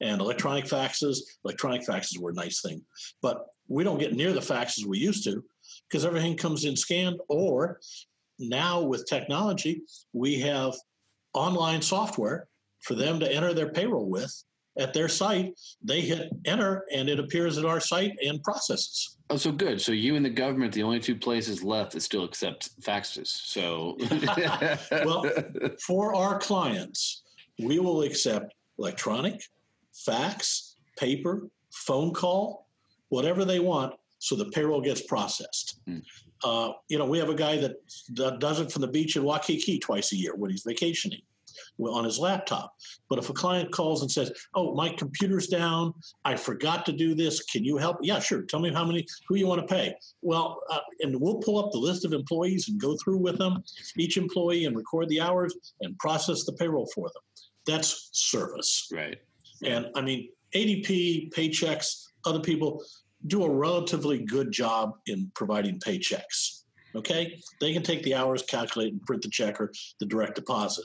and 0.00 0.20
electronic 0.20 0.64
faxes. 0.64 1.18
Electronic 1.44 1.82
faxes 1.82 2.18
were 2.18 2.30
a 2.30 2.34
nice 2.34 2.60
thing, 2.60 2.82
but 3.22 3.46
we 3.68 3.84
don't 3.84 3.98
get 3.98 4.14
near 4.14 4.32
the 4.32 4.40
faxes 4.40 4.84
we 4.84 4.98
used 4.98 5.24
to 5.24 5.44
because 5.88 6.04
everything 6.04 6.36
comes 6.36 6.64
in 6.64 6.76
scanned. 6.76 7.20
Or 7.28 7.80
now 8.38 8.82
with 8.82 9.06
technology, 9.08 9.82
we 10.12 10.40
have 10.40 10.74
online 11.34 11.82
software 11.82 12.48
for 12.80 12.94
them 12.94 13.18
to 13.20 13.32
enter 13.32 13.52
their 13.54 13.70
payroll 13.70 14.08
with 14.08 14.32
at 14.78 14.92
their 14.92 15.08
site. 15.08 15.58
They 15.82 16.00
hit 16.00 16.30
enter 16.44 16.84
and 16.92 17.08
it 17.08 17.18
appears 17.18 17.58
at 17.58 17.64
our 17.64 17.80
site 17.80 18.12
and 18.24 18.42
processes. 18.42 19.16
Oh, 19.30 19.36
so 19.36 19.52
good. 19.52 19.80
So 19.80 19.92
you 19.92 20.16
and 20.16 20.24
the 20.24 20.30
government, 20.30 20.72
the 20.72 20.82
only 20.82 21.00
two 21.00 21.16
places 21.16 21.62
left 21.62 21.92
that 21.92 22.02
still 22.02 22.24
accept 22.24 22.80
faxes. 22.82 23.28
So, 23.28 23.96
well, 25.04 25.24
for 25.86 26.14
our 26.14 26.38
clients, 26.38 27.22
we 27.58 27.78
will 27.78 28.02
accept 28.02 28.54
electronic, 28.78 29.40
fax, 29.94 30.76
paper, 30.98 31.48
phone 31.72 32.12
call, 32.12 32.68
whatever 33.08 33.44
they 33.44 33.60
want, 33.60 33.94
so 34.24 34.34
the 34.34 34.46
payroll 34.46 34.80
gets 34.80 35.02
processed. 35.02 35.80
Mm. 35.86 36.02
Uh, 36.42 36.72
you 36.88 36.96
know, 36.96 37.04
we 37.04 37.18
have 37.18 37.28
a 37.28 37.34
guy 37.34 37.58
that, 37.58 37.76
that 38.14 38.38
does 38.38 38.58
it 38.58 38.72
from 38.72 38.80
the 38.80 38.88
beach 38.88 39.16
in 39.16 39.22
Waikiki 39.22 39.78
twice 39.78 40.12
a 40.12 40.16
year 40.16 40.34
when 40.34 40.50
he's 40.50 40.62
vacationing 40.62 41.20
on 41.78 42.04
his 42.04 42.18
laptop. 42.18 42.74
But 43.10 43.18
if 43.18 43.28
a 43.28 43.34
client 43.34 43.70
calls 43.70 44.00
and 44.00 44.10
says, 44.10 44.32
"Oh, 44.54 44.74
my 44.74 44.88
computer's 44.88 45.46
down. 45.46 45.92
I 46.24 46.36
forgot 46.36 46.86
to 46.86 46.92
do 46.92 47.14
this. 47.14 47.42
Can 47.44 47.64
you 47.64 47.76
help?" 47.76 47.98
Yeah, 48.00 48.18
sure. 48.18 48.42
Tell 48.42 48.60
me 48.60 48.72
how 48.72 48.84
many 48.84 49.06
who 49.28 49.36
you 49.36 49.46
want 49.46 49.60
to 49.60 49.74
pay. 49.74 49.94
Well, 50.22 50.62
uh, 50.70 50.80
and 51.00 51.20
we'll 51.20 51.36
pull 51.36 51.58
up 51.58 51.70
the 51.70 51.78
list 51.78 52.04
of 52.04 52.12
employees 52.12 52.68
and 52.68 52.80
go 52.80 52.96
through 52.96 53.18
with 53.18 53.38
them 53.38 53.62
each 53.96 54.16
employee 54.16 54.64
and 54.64 54.74
record 54.74 55.08
the 55.10 55.20
hours 55.20 55.54
and 55.82 55.98
process 55.98 56.44
the 56.44 56.52
payroll 56.54 56.88
for 56.94 57.08
them. 57.08 57.22
That's 57.66 58.08
service. 58.12 58.88
Right. 58.92 59.18
And 59.62 59.90
I 59.94 60.00
mean, 60.00 60.30
ADP, 60.54 61.32
Paychex, 61.32 62.08
other 62.24 62.40
people 62.40 62.82
do 63.26 63.44
a 63.44 63.50
relatively 63.50 64.18
good 64.18 64.52
job 64.52 64.92
in 65.06 65.30
providing 65.34 65.78
paychecks. 65.80 66.62
Okay, 66.96 67.40
they 67.60 67.72
can 67.72 67.82
take 67.82 68.02
the 68.04 68.14
hours, 68.14 68.42
calculate, 68.42 68.92
and 68.92 69.02
print 69.02 69.22
the 69.22 69.28
check 69.28 69.60
or 69.60 69.72
the 69.98 70.06
direct 70.06 70.36
deposit 70.36 70.84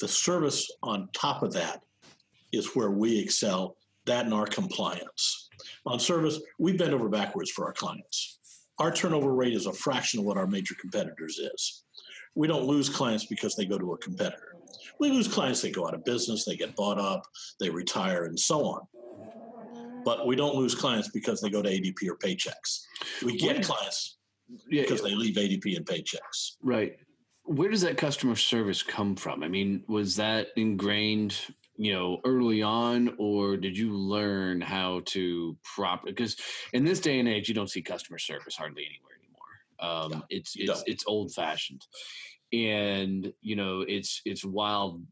the 0.00 0.08
service 0.08 0.70
on 0.82 1.08
top 1.12 1.42
of 1.42 1.52
that 1.52 1.82
is 2.52 2.74
where 2.74 2.90
we 2.90 3.18
excel, 3.18 3.76
that 4.06 4.24
and 4.24 4.34
our 4.34 4.46
compliance. 4.46 5.48
On 5.86 5.98
service, 5.98 6.40
we 6.58 6.76
bend 6.76 6.94
over 6.94 7.08
backwards 7.08 7.50
for 7.50 7.66
our 7.66 7.72
clients. 7.72 8.38
Our 8.78 8.92
turnover 8.92 9.34
rate 9.34 9.54
is 9.54 9.66
a 9.66 9.72
fraction 9.72 10.20
of 10.20 10.26
what 10.26 10.36
our 10.36 10.46
major 10.46 10.74
competitors 10.80 11.38
is. 11.38 11.84
We 12.34 12.46
don't 12.46 12.66
lose 12.66 12.88
clients 12.88 13.26
because 13.26 13.56
they 13.56 13.66
go 13.66 13.78
to 13.78 13.92
a 13.94 13.98
competitor. 13.98 14.54
We 15.00 15.10
lose 15.10 15.28
clients, 15.28 15.60
they 15.60 15.70
go 15.70 15.86
out 15.86 15.94
of 15.94 16.04
business, 16.04 16.44
they 16.44 16.56
get 16.56 16.76
bought 16.76 16.98
up, 16.98 17.26
they 17.58 17.70
retire, 17.70 18.24
and 18.24 18.38
so 18.38 18.64
on. 18.64 18.80
But 20.08 20.26
we 20.26 20.36
don't 20.36 20.54
lose 20.54 20.74
clients 20.74 21.08
because 21.08 21.40
they 21.40 21.50
go 21.50 21.60
to 21.60 21.68
ADP 21.68 22.08
or 22.08 22.16
Paychex. 22.16 22.86
We 23.22 23.36
get 23.36 23.62
clients 23.62 24.16
because 24.70 25.02
they 25.02 25.14
leave 25.14 25.34
ADP 25.36 25.76
and 25.76 25.84
Paychex. 25.84 26.56
Right 26.62 26.96
where 27.48 27.70
does 27.70 27.80
that 27.80 27.96
customer 27.96 28.36
service 28.36 28.82
come 28.82 29.16
from? 29.16 29.42
I 29.42 29.48
mean, 29.48 29.82
was 29.88 30.16
that 30.16 30.48
ingrained, 30.56 31.40
you 31.76 31.94
know, 31.94 32.20
early 32.24 32.62
on, 32.62 33.14
or 33.18 33.56
did 33.56 33.76
you 33.76 33.96
learn 33.96 34.60
how 34.60 35.00
to 35.06 35.56
prop? 35.64 36.04
Because 36.04 36.36
in 36.74 36.84
this 36.84 37.00
day 37.00 37.18
and 37.18 37.28
age, 37.28 37.48
you 37.48 37.54
don't 37.54 37.70
see 37.70 37.80
customer 37.80 38.18
service 38.18 38.54
hardly 38.54 38.84
anywhere 38.84 39.16
anymore. 39.18 40.14
Um, 40.14 40.24
it's 40.28 40.56
it's 40.56 40.82
it's 40.86 41.04
old 41.06 41.32
fashioned, 41.32 41.86
and 42.52 43.32
you 43.40 43.56
know, 43.56 43.80
it's 43.80 44.20
it's 44.26 44.44
wild. 44.44 45.02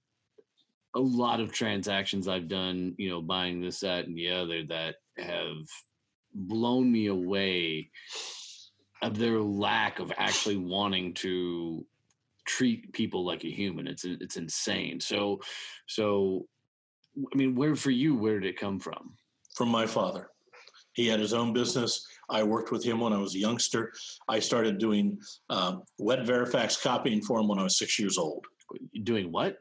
A 0.96 1.00
lot 1.00 1.40
of 1.40 1.52
transactions 1.52 2.26
I've 2.26 2.48
done, 2.48 2.94
you 2.96 3.10
know, 3.10 3.20
buying 3.20 3.60
this, 3.60 3.80
that, 3.80 4.06
and 4.06 4.16
the 4.16 4.30
other 4.30 4.64
that 4.64 4.96
have 5.18 5.56
blown 6.34 6.90
me 6.90 7.06
away 7.06 7.90
of 9.02 9.18
their 9.18 9.40
lack 9.40 9.98
of 9.98 10.12
actually 10.16 10.56
wanting 10.56 11.14
to 11.14 11.84
treat 12.46 12.92
people 12.92 13.24
like 13.24 13.44
a 13.44 13.50
human. 13.50 13.86
It's 13.86 14.04
it's 14.04 14.36
insane. 14.36 15.00
So 15.00 15.40
so 15.86 16.46
I 17.18 17.36
mean, 17.36 17.54
where 17.54 17.76
for 17.76 17.90
you, 17.90 18.16
where 18.16 18.38
did 18.38 18.48
it 18.48 18.60
come 18.60 18.78
from? 18.78 19.14
From 19.54 19.68
my 19.68 19.86
father. 19.86 20.30
He 20.92 21.06
had 21.06 21.20
his 21.20 21.34
own 21.34 21.52
business. 21.52 22.06
I 22.30 22.42
worked 22.42 22.72
with 22.72 22.82
him 22.82 23.00
when 23.00 23.12
I 23.12 23.18
was 23.18 23.34
a 23.34 23.38
youngster. 23.38 23.92
I 24.28 24.38
started 24.38 24.78
doing 24.78 25.18
um, 25.50 25.82
wet 25.98 26.20
Verifax 26.20 26.82
copying 26.82 27.20
for 27.22 27.38
him 27.38 27.48
when 27.48 27.58
I 27.58 27.62
was 27.62 27.78
six 27.78 27.98
years 27.98 28.16
old. 28.16 28.46
Doing 29.02 29.30
what? 29.30 29.58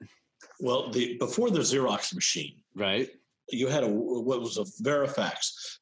Well, 0.60 0.89
the 0.91 1.18
before 1.18 1.50
the 1.50 1.60
Xerox 1.60 2.13
machine, 2.13 2.56
right? 2.76 3.10
You 3.50 3.68
had 3.68 3.84
a 3.84 3.88
what 3.88 4.41
was 4.41 4.58
a 4.58 4.63
Verifax, 4.84 5.38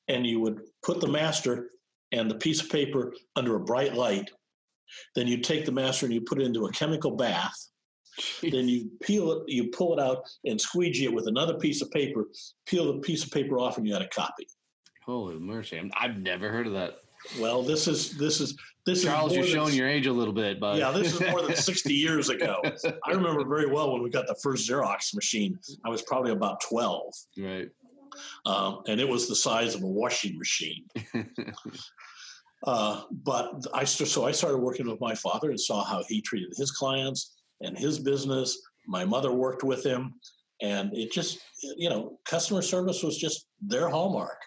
and 0.07 0.25
you 0.25 0.39
would 0.39 0.61
put 0.83 0.99
the 0.99 1.07
master 1.07 1.69
and 2.11 2.29
the 2.29 2.35
piece 2.35 2.61
of 2.61 2.69
paper 2.69 3.13
under 3.35 3.55
a 3.55 3.59
bright 3.59 3.95
light, 3.95 4.29
then 5.15 5.27
you 5.27 5.37
take 5.37 5.65
the 5.65 5.71
master 5.71 6.05
and 6.05 6.13
you 6.13 6.21
put 6.21 6.39
it 6.39 6.45
into 6.45 6.65
a 6.65 6.71
chemical 6.71 7.11
bath. 7.15 7.55
then 8.43 8.69
you 8.69 8.91
peel 9.01 9.31
it, 9.31 9.43
you 9.47 9.69
pull 9.69 9.97
it 9.97 10.01
out 10.01 10.23
and 10.45 10.61
squeegee 10.61 11.05
it 11.05 11.13
with 11.13 11.27
another 11.27 11.55
piece 11.55 11.81
of 11.81 11.89
paper. 11.89 12.25
Peel 12.67 12.93
the 12.93 12.99
piece 12.99 13.23
of 13.23 13.31
paper 13.31 13.57
off, 13.57 13.77
and 13.77 13.87
you 13.87 13.93
got 13.93 14.03
a 14.03 14.07
copy. 14.07 14.47
Holy 15.03 15.39
mercy! 15.39 15.81
I've 15.99 16.17
never 16.17 16.49
heard 16.49 16.67
of 16.67 16.73
that. 16.73 16.97
Well, 17.39 17.63
this 17.63 17.87
is 17.87 18.17
this 18.17 18.41
is 18.41 18.55
this 18.85 19.03
Charles, 19.03 19.31
is 19.31 19.37
you're 19.37 19.47
showing 19.47 19.73
your 19.73 19.87
age 19.87 20.07
a 20.07 20.13
little 20.13 20.33
bit, 20.33 20.59
but 20.59 20.77
yeah, 20.77 20.91
this 20.91 21.13
is 21.13 21.21
more 21.21 21.41
than 21.41 21.55
60 21.55 21.93
years 21.93 22.29
ago. 22.29 22.61
I 23.05 23.11
remember 23.11 23.45
very 23.45 23.67
well 23.67 23.93
when 23.93 24.03
we 24.03 24.09
got 24.09 24.27
the 24.27 24.35
first 24.43 24.69
Xerox 24.69 25.15
machine. 25.15 25.57
I 25.85 25.89
was 25.89 26.01
probably 26.01 26.31
about 26.31 26.61
12, 26.61 27.13
right? 27.39 27.69
Um, 28.45 28.81
and 28.87 28.99
it 28.99 29.07
was 29.07 29.27
the 29.27 29.35
size 29.35 29.73
of 29.73 29.83
a 29.83 29.87
washing 29.87 30.37
machine. 30.37 30.85
Uh, 32.65 33.01
but 33.11 33.61
I 33.73 33.83
so 33.83 34.25
I 34.25 34.31
started 34.31 34.57
working 34.57 34.89
with 34.89 35.01
my 35.01 35.13
father 35.15 35.49
and 35.49 35.59
saw 35.59 35.83
how 35.83 36.03
he 36.07 36.21
treated 36.21 36.53
his 36.55 36.71
clients 36.71 37.33
and 37.61 37.77
his 37.77 37.99
business. 37.99 38.57
My 38.87 39.03
mother 39.03 39.33
worked 39.33 39.63
with 39.63 39.85
him, 39.85 40.13
and 40.61 40.95
it 40.95 41.11
just 41.11 41.39
you 41.75 41.89
know 41.89 42.19
customer 42.25 42.61
service 42.61 43.03
was 43.03 43.17
just 43.17 43.47
their 43.61 43.89
hallmark. 43.89 44.37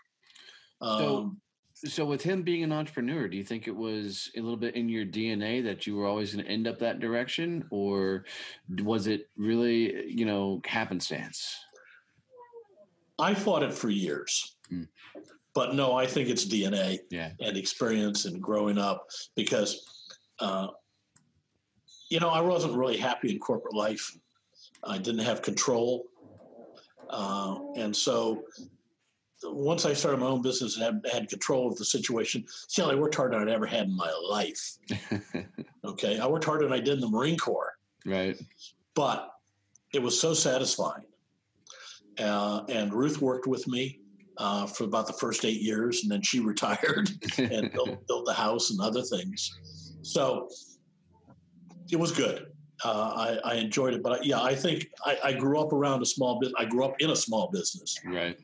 Um, 0.80 0.98
so, 0.98 1.36
so 1.84 2.04
with 2.04 2.22
him 2.22 2.42
being 2.42 2.62
an 2.62 2.72
entrepreneur, 2.72 3.28
do 3.28 3.36
you 3.36 3.44
think 3.44 3.68
it 3.68 3.76
was 3.76 4.30
a 4.36 4.40
little 4.40 4.56
bit 4.56 4.74
in 4.74 4.88
your 4.88 5.04
DNA 5.04 5.62
that 5.64 5.86
you 5.86 5.96
were 5.96 6.06
always 6.06 6.34
going 6.34 6.44
to 6.44 6.50
end 6.50 6.66
up 6.66 6.78
that 6.78 7.00
direction, 7.00 7.64
or 7.70 8.24
was 8.82 9.06
it 9.06 9.28
really 9.36 10.10
you 10.10 10.24
know 10.24 10.60
happenstance? 10.64 11.56
I 13.18 13.34
fought 13.34 13.62
it 13.62 13.72
for 13.72 13.90
years. 13.90 14.56
Mm 14.72 14.88
but 15.56 15.74
no, 15.74 15.94
I 15.94 16.06
think 16.06 16.28
it's 16.28 16.44
DNA 16.44 16.98
yeah. 17.10 17.30
and 17.40 17.56
experience 17.56 18.26
and 18.26 18.42
growing 18.42 18.76
up 18.76 19.08
because, 19.36 19.86
uh, 20.38 20.66
you 22.10 22.20
know, 22.20 22.28
I 22.28 22.42
wasn't 22.42 22.76
really 22.76 22.98
happy 22.98 23.30
in 23.30 23.38
corporate 23.38 23.74
life. 23.74 24.18
I 24.84 24.98
didn't 24.98 25.24
have 25.24 25.40
control. 25.40 26.04
Uh, 27.08 27.56
and 27.76 27.96
so 27.96 28.42
once 29.52 29.84
I 29.84 29.92
started 29.92 30.18
my 30.18 30.26
own 30.26 30.42
business 30.42 30.76
and 30.76 30.84
had, 30.84 31.12
had 31.12 31.28
control 31.28 31.68
of 31.68 31.76
the 31.76 31.84
situation, 31.84 32.44
see, 32.68 32.82
I 32.82 32.94
worked 32.94 33.14
harder 33.14 33.38
than 33.38 33.48
I'd 33.48 33.54
ever 33.54 33.66
had 33.66 33.86
in 33.86 33.96
my 33.96 34.12
life. 34.28 34.78
okay. 35.84 36.18
I 36.18 36.26
worked 36.26 36.44
harder 36.44 36.64
than 36.64 36.72
I 36.72 36.80
did 36.80 36.94
in 36.94 37.00
the 37.00 37.08
Marine 37.08 37.38
Corps. 37.38 37.76
Right. 38.04 38.40
But 38.94 39.30
it 39.92 40.02
was 40.02 40.18
so 40.18 40.34
satisfying. 40.34 41.04
Uh, 42.18 42.62
and 42.68 42.92
Ruth 42.92 43.20
worked 43.20 43.46
with 43.46 43.66
me 43.68 44.00
uh, 44.38 44.66
for 44.66 44.84
about 44.84 45.06
the 45.06 45.12
first 45.14 45.44
eight 45.44 45.60
years, 45.60 46.02
and 46.02 46.10
then 46.10 46.22
she 46.22 46.40
retired 46.52 47.10
and 47.38 47.72
built, 47.74 48.06
built 48.06 48.26
the 48.26 48.34
house 48.34 48.70
and 48.70 48.80
other 48.80 49.02
things. 49.02 49.98
So 50.02 50.48
it 51.90 51.96
was 51.96 52.12
good. 52.12 52.46
Uh, 52.84 53.38
I, 53.44 53.52
I, 53.52 53.54
enjoyed 53.54 53.94
it, 53.94 54.02
but 54.02 54.20
I, 54.20 54.22
yeah, 54.22 54.42
I 54.42 54.54
think 54.54 54.86
I, 55.02 55.18
I, 55.24 55.32
grew 55.32 55.58
up 55.58 55.72
around 55.72 56.02
a 56.02 56.06
small 56.06 56.38
business. 56.38 56.56
I 56.58 56.66
grew 56.66 56.84
up 56.84 56.94
in 56.98 57.08
a 57.08 57.16
small 57.16 57.50
business. 57.50 57.96
Right. 58.04 58.38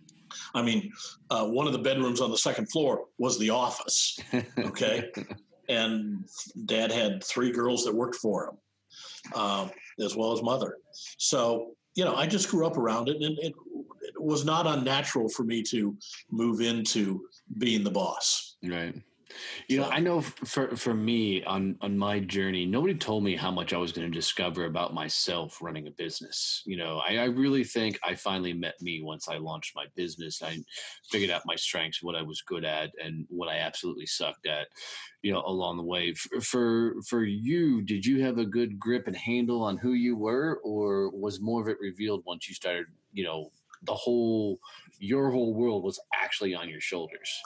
I 0.54 0.62
mean, 0.62 0.92
uh, 1.30 1.46
one 1.46 1.66
of 1.66 1.72
the 1.72 1.78
bedrooms 1.78 2.20
on 2.20 2.30
the 2.30 2.38
second 2.38 2.70
floor 2.70 3.06
was 3.18 3.38
the 3.38 3.50
office. 3.50 4.18
Okay. 4.58 5.10
and 5.68 6.24
dad 6.66 6.90
had 6.92 7.22
three 7.24 7.50
girls 7.50 7.84
that 7.84 7.94
worked 7.94 8.16
for 8.16 8.48
him, 8.48 9.40
um, 9.40 9.70
as 10.00 10.16
well 10.16 10.32
as 10.32 10.42
mother. 10.42 10.76
So, 11.18 11.72
you 11.94 12.04
know, 12.04 12.14
I 12.14 12.26
just 12.26 12.48
grew 12.50 12.66
up 12.66 12.76
around 12.76 13.08
it 13.08 13.16
and 13.16 13.38
it 13.38 13.52
it 14.02 14.20
was 14.20 14.44
not 14.44 14.66
unnatural 14.66 15.28
for 15.28 15.44
me 15.44 15.62
to 15.62 15.96
move 16.30 16.60
into 16.60 17.26
being 17.58 17.84
the 17.84 17.90
boss. 17.90 18.56
Right. 18.62 18.94
You 19.68 19.78
know, 19.78 19.88
I 19.88 20.00
know 20.00 20.20
for 20.20 20.76
for 20.76 20.94
me 20.94 21.44
on 21.44 21.76
on 21.80 21.96
my 21.96 22.20
journey, 22.20 22.66
nobody 22.66 22.94
told 22.94 23.24
me 23.24 23.36
how 23.36 23.50
much 23.50 23.72
I 23.72 23.78
was 23.78 23.92
going 23.92 24.10
to 24.10 24.14
discover 24.14 24.64
about 24.64 24.94
myself 24.94 25.60
running 25.62 25.86
a 25.86 25.90
business. 25.90 26.62
You 26.66 26.76
know, 26.76 27.00
I, 27.06 27.18
I, 27.18 27.24
really 27.24 27.64
think 27.64 27.98
I 28.04 28.14
finally 28.14 28.52
met 28.52 28.74
me 28.80 29.02
once 29.02 29.28
I 29.28 29.36
launched 29.36 29.74
my 29.74 29.86
business. 29.94 30.42
I 30.42 30.58
figured 31.10 31.30
out 31.30 31.42
my 31.46 31.56
strengths, 31.56 32.02
what 32.02 32.16
I 32.16 32.22
was 32.22 32.42
good 32.42 32.64
at, 32.64 32.90
and 33.02 33.26
what 33.28 33.48
I 33.48 33.58
absolutely 33.58 34.06
sucked 34.06 34.46
at. 34.46 34.68
You 35.22 35.32
know, 35.32 35.42
along 35.46 35.76
the 35.76 35.84
way. 35.84 36.14
For 36.14 36.40
for, 36.40 36.94
for 37.08 37.24
you, 37.24 37.82
did 37.82 38.04
you 38.04 38.22
have 38.24 38.38
a 38.38 38.46
good 38.46 38.78
grip 38.78 39.06
and 39.06 39.16
handle 39.16 39.62
on 39.62 39.76
who 39.76 39.92
you 39.92 40.16
were, 40.16 40.60
or 40.64 41.10
was 41.10 41.40
more 41.40 41.62
of 41.62 41.68
it 41.68 41.78
revealed 41.80 42.22
once 42.26 42.48
you 42.48 42.54
started 42.54 42.86
you 43.12 43.24
know 43.24 43.50
the 43.84 43.94
whole 43.94 44.58
your 44.98 45.30
whole 45.30 45.54
world 45.54 45.82
was 45.82 46.00
actually 46.14 46.54
on 46.54 46.68
your 46.68 46.80
shoulders? 46.80 47.42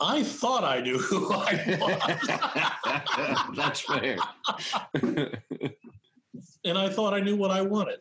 I 0.00 0.22
thought 0.22 0.64
I 0.64 0.80
knew 0.80 0.98
who 0.98 1.32
I 1.32 1.78
was. 3.48 3.56
That's 3.56 3.80
fair. 3.80 4.16
and 6.64 6.78
I 6.78 6.88
thought 6.88 7.14
I 7.14 7.20
knew 7.20 7.36
what 7.36 7.50
I 7.50 7.62
wanted. 7.62 7.98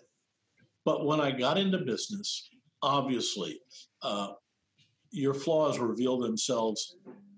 But 0.83 1.05
when 1.05 1.19
I 1.19 1.31
got 1.31 1.57
into 1.57 1.79
business, 1.79 2.49
obviously, 2.81 3.59
uh, 4.01 4.29
your 5.11 5.33
flaws 5.33 5.79
reveal 5.79 6.19
themselves 6.19 6.97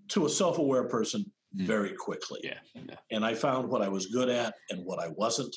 to 0.09 0.25
a 0.25 0.29
self 0.29 0.57
aware 0.57 0.85
person 0.85 1.25
mm. 1.55 1.65
very 1.65 1.93
quickly. 1.93 2.41
Yeah, 2.43 2.59
yeah, 2.75 2.95
And 3.11 3.25
I 3.25 3.33
found 3.33 3.69
what 3.69 3.81
I 3.81 3.87
was 3.87 4.07
good 4.07 4.29
at 4.29 4.53
and 4.69 4.83
what 4.83 4.99
I 4.99 5.09
wasn't, 5.09 5.55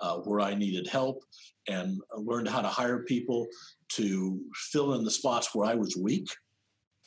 uh, 0.00 0.16
where 0.18 0.40
I 0.40 0.54
needed 0.54 0.86
help, 0.88 1.22
and 1.68 2.00
learned 2.16 2.48
how 2.48 2.62
to 2.62 2.68
hire 2.68 3.04
people 3.04 3.46
to 3.90 4.40
fill 4.70 4.94
in 4.94 5.04
the 5.04 5.10
spots 5.10 5.54
where 5.54 5.68
I 5.68 5.74
was 5.74 5.96
weak 5.96 6.28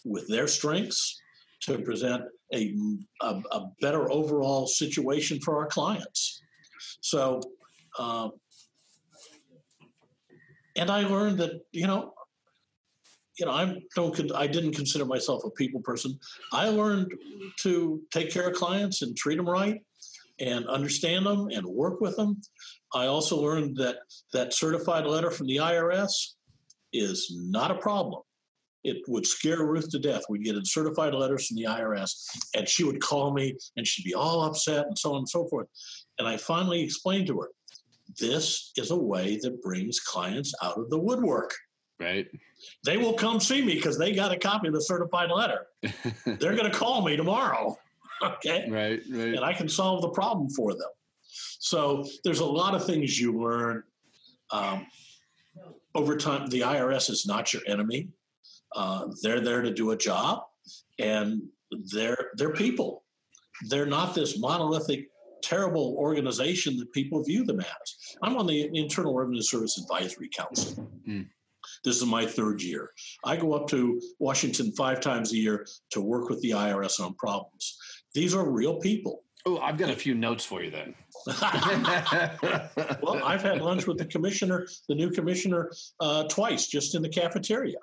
with 0.06 0.28
their 0.28 0.48
strengths 0.48 1.20
to 1.62 1.80
present 1.80 2.24
a, 2.54 2.76
a, 3.22 3.42
a 3.52 3.66
better 3.82 4.10
overall 4.12 4.68
situation 4.68 5.40
for 5.40 5.58
our 5.58 5.68
clients. 5.68 6.42
So, 7.02 7.42
uh, 7.98 8.30
and 10.78 10.90
I 10.90 11.08
learned 11.08 11.40
that 11.40 11.62
you 11.72 11.88
know, 11.88 12.14
you 13.40 13.46
know, 13.46 13.52
I 13.52 13.76
don't, 13.96 14.32
I 14.34 14.48
didn't 14.48 14.74
consider 14.74 15.06
myself 15.06 15.44
a 15.46 15.50
people 15.52 15.82
person. 15.82 16.18
I 16.54 16.70
learned 16.70 17.12
to 17.60 18.02
take 18.12 18.32
care 18.32 18.48
of 18.50 18.56
clients 18.56 19.02
and 19.02 19.16
treat 19.18 19.38
them 19.38 19.50
right, 19.50 19.82
and 20.40 20.68
understand 20.68 21.26
them 21.26 21.48
and 21.52 21.66
work 21.66 22.02
with 22.02 22.16
them. 22.16 22.42
I 22.94 23.08
also 23.08 23.38
learned 23.38 23.78
that 23.78 23.98
that 24.34 24.54
certified 24.54 25.06
letter 25.06 25.32
from 25.32 25.48
the 25.48 25.58
IRS 25.58 26.34
is 26.94 27.34
not 27.36 27.72
a 27.72 27.76
problem. 27.76 28.22
It 28.86 28.98
would 29.08 29.26
scare 29.26 29.66
Ruth 29.66 29.90
to 29.90 30.00
death. 30.00 30.24
We'd 30.30 30.44
get 30.44 30.56
certified 30.66 31.14
letters 31.14 31.48
from 31.48 31.58
the 31.58 31.64
IRS, 31.64 32.12
and 32.56 32.68
she 32.70 32.84
would 32.84 33.02
call 33.02 33.34
me 33.34 33.56
and 33.76 33.86
she'd 33.86 34.06
be 34.06 34.14
all 34.14 34.44
upset 34.44 34.86
and 34.86 34.98
so 34.98 35.14
on 35.14 35.20
and 35.20 35.30
so 35.30 35.48
forth. 35.48 35.68
And 36.20 36.28
I 36.28 36.38
finally 36.38 36.82
explained 36.82 37.28
to 37.28 37.40
her 37.42 37.50
this 38.20 38.72
is 38.78 38.92
a 38.92 38.96
way 38.96 39.40
that 39.42 39.62
brings 39.62 40.00
clients 40.00 40.54
out 40.62 40.78
of 40.78 40.90
the 40.90 41.00
woodwork. 41.00 41.54
Right. 42.00 42.28
They 42.86 42.98
will 42.98 43.14
come 43.14 43.40
see 43.40 43.64
me 43.64 43.76
because 43.76 43.98
they 43.98 44.14
got 44.14 44.32
a 44.32 44.38
copy 44.38 44.68
of 44.68 44.74
the 44.74 44.82
certified 44.82 45.32
letter. 45.32 45.66
They're 46.26 46.56
going 46.56 46.72
to 46.72 46.78
call 46.78 47.02
me 47.02 47.16
tomorrow. 47.16 47.78
Okay. 48.22 48.70
Right. 48.70 49.02
Right. 49.10 49.36
And 49.36 49.40
I 49.40 49.54
can 49.54 49.68
solve 49.68 50.02
the 50.02 50.10
problem 50.10 50.50
for 50.50 50.74
them. 50.74 50.90
So 51.60 52.06
there's 52.24 52.40
a 52.40 52.46
lot 52.46 52.76
of 52.76 52.86
things 52.86 53.20
you 53.20 53.42
learn. 53.42 53.84
Um, 54.52 54.86
over 55.96 56.18
time, 56.18 56.48
the 56.48 56.62
IRS 56.62 57.10
is 57.10 57.26
not 57.26 57.54
your 57.54 57.62
enemy. 57.68 58.10
Uh, 58.76 59.08
they're 59.22 59.42
there 59.42 59.62
to 59.62 59.74
do 59.74 59.92
a 59.92 59.98
job, 59.98 60.44
and 61.00 61.42
they're 61.94 62.32
they're 62.36 62.54
people. 62.54 63.04
They're 63.70 63.86
not 63.86 64.14
this 64.14 64.38
monolithic, 64.38 65.08
terrible 65.42 65.96
organization 65.98 66.78
that 66.78 66.92
people 66.92 67.24
view 67.24 67.46
them 67.46 67.62
as. 67.62 68.16
I'm 68.22 68.38
on 68.38 68.48
the 68.48 68.70
Internal 68.78 69.16
Revenue 69.16 69.42
Service 69.42 69.80
Advisory 69.80 70.30
Council. 70.30 70.90
Mm. 71.08 71.28
This 71.84 71.98
is 71.98 72.06
my 72.06 72.26
third 72.26 72.62
year. 72.62 72.92
I 73.24 73.38
go 73.38 73.54
up 73.54 73.68
to 73.70 74.00
Washington 74.20 74.72
five 74.74 75.00
times 75.00 75.32
a 75.32 75.38
year 75.38 75.66
to 75.92 76.02
work 76.02 76.30
with 76.30 76.42
the 76.42 76.52
IRS 76.52 77.00
on 77.00 77.14
problems. 77.16 77.78
These 78.14 78.36
are 78.36 78.50
real 78.50 78.76
people. 78.80 79.24
Oh, 79.48 79.60
I've 79.60 79.78
got 79.78 79.92
a 79.92 79.96
few 79.96 80.16
notes 80.16 80.44
for 80.44 80.64
you 80.64 80.72
then. 80.72 80.96
well, 83.02 83.24
I've 83.24 83.44
had 83.44 83.62
lunch 83.62 83.86
with 83.86 84.00
the 84.00 84.06
commissioner, 84.06 84.68
the 84.90 84.96
new 84.96 85.12
commissioner, 85.12 85.72
uh, 86.00 86.24
twice 86.24 86.68
just 86.68 86.96
in 86.96 87.04
the 87.04 87.10
cafeteria. 87.10 87.78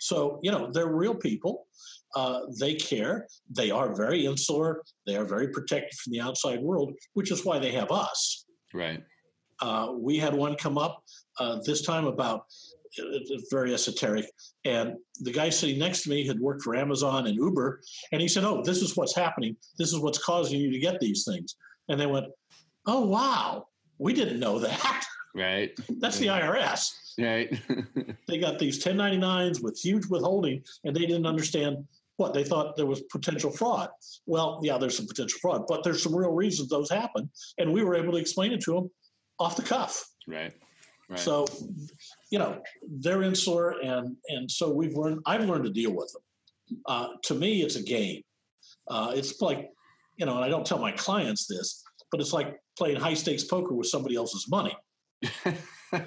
So, 0.00 0.40
you 0.42 0.50
know, 0.50 0.70
they're 0.72 0.92
real 0.92 1.14
people. 1.14 1.66
Uh, 2.14 2.40
they 2.60 2.74
care. 2.74 3.26
They 3.50 3.70
are 3.70 3.94
very 3.94 4.26
insular. 4.26 4.82
They 5.06 5.16
are 5.16 5.24
very 5.24 5.48
protected 5.48 5.98
from 5.98 6.12
the 6.12 6.20
outside 6.20 6.60
world, 6.60 6.92
which 7.14 7.30
is 7.30 7.44
why 7.44 7.58
they 7.58 7.72
have 7.72 7.90
us. 7.90 8.46
Right. 8.72 9.02
Uh, 9.60 9.92
we 9.96 10.18
had 10.18 10.34
one 10.34 10.56
come 10.56 10.78
up 10.78 11.02
uh, 11.38 11.58
this 11.64 11.82
time 11.82 12.06
about 12.06 12.44
uh, 13.00 13.18
very 13.50 13.74
esoteric. 13.74 14.26
And 14.64 14.94
the 15.20 15.32
guy 15.32 15.48
sitting 15.48 15.78
next 15.78 16.02
to 16.02 16.10
me 16.10 16.26
had 16.26 16.38
worked 16.38 16.62
for 16.62 16.76
Amazon 16.76 17.26
and 17.26 17.36
Uber. 17.36 17.80
And 18.12 18.20
he 18.20 18.28
said, 18.28 18.44
Oh, 18.44 18.62
this 18.62 18.82
is 18.82 18.96
what's 18.96 19.16
happening. 19.16 19.56
This 19.78 19.92
is 19.92 20.00
what's 20.00 20.18
causing 20.18 20.60
you 20.60 20.70
to 20.70 20.78
get 20.78 21.00
these 21.00 21.24
things. 21.24 21.56
And 21.88 22.00
they 22.00 22.06
went, 22.06 22.26
Oh, 22.86 23.06
wow. 23.06 23.66
We 23.98 24.12
didn't 24.12 24.40
know 24.40 24.58
that. 24.58 25.06
Right. 25.34 25.70
That's 25.98 26.18
the 26.18 26.26
IRS. 26.26 26.90
Right. 27.18 27.60
they 28.28 28.38
got 28.38 28.58
these 28.58 28.82
1099s 28.84 29.62
with 29.62 29.78
huge 29.82 30.06
withholding, 30.06 30.62
and 30.84 30.94
they 30.94 31.00
didn't 31.00 31.26
understand 31.26 31.78
what 32.16 32.32
they 32.32 32.44
thought 32.44 32.76
there 32.76 32.86
was 32.86 33.02
potential 33.10 33.50
fraud. 33.50 33.88
Well, 34.26 34.60
yeah, 34.62 34.78
there's 34.78 34.96
some 34.96 35.06
potential 35.06 35.38
fraud, 35.40 35.64
but 35.66 35.82
there's 35.82 36.02
some 36.02 36.14
real 36.14 36.30
reasons 36.30 36.68
those 36.68 36.90
happen, 36.90 37.28
and 37.58 37.72
we 37.72 37.82
were 37.82 37.96
able 37.96 38.12
to 38.12 38.18
explain 38.18 38.52
it 38.52 38.60
to 38.62 38.74
them 38.74 38.90
off 39.40 39.56
the 39.56 39.62
cuff. 39.62 40.04
Right. 40.28 40.52
Right. 41.08 41.18
So, 41.18 41.46
you 42.30 42.38
know, 42.38 42.62
they're 43.00 43.22
insular, 43.22 43.74
and 43.82 44.16
and 44.28 44.50
so 44.50 44.70
we've 44.70 44.94
learned. 44.94 45.20
I've 45.26 45.44
learned 45.44 45.64
to 45.64 45.70
deal 45.70 45.94
with 45.94 46.10
them. 46.12 46.78
Uh, 46.86 47.08
to 47.24 47.34
me, 47.34 47.62
it's 47.62 47.76
a 47.76 47.82
game. 47.82 48.22
Uh, 48.88 49.12
it's 49.14 49.40
like, 49.42 49.68
you 50.16 50.24
know, 50.24 50.36
and 50.36 50.44
I 50.44 50.48
don't 50.48 50.64
tell 50.64 50.78
my 50.78 50.92
clients 50.92 51.46
this, 51.46 51.82
but 52.10 52.20
it's 52.20 52.32
like 52.32 52.56
playing 52.78 52.96
high 52.96 53.14
stakes 53.14 53.44
poker 53.44 53.74
with 53.74 53.88
somebody 53.88 54.16
else's 54.16 54.46
money. 54.48 54.74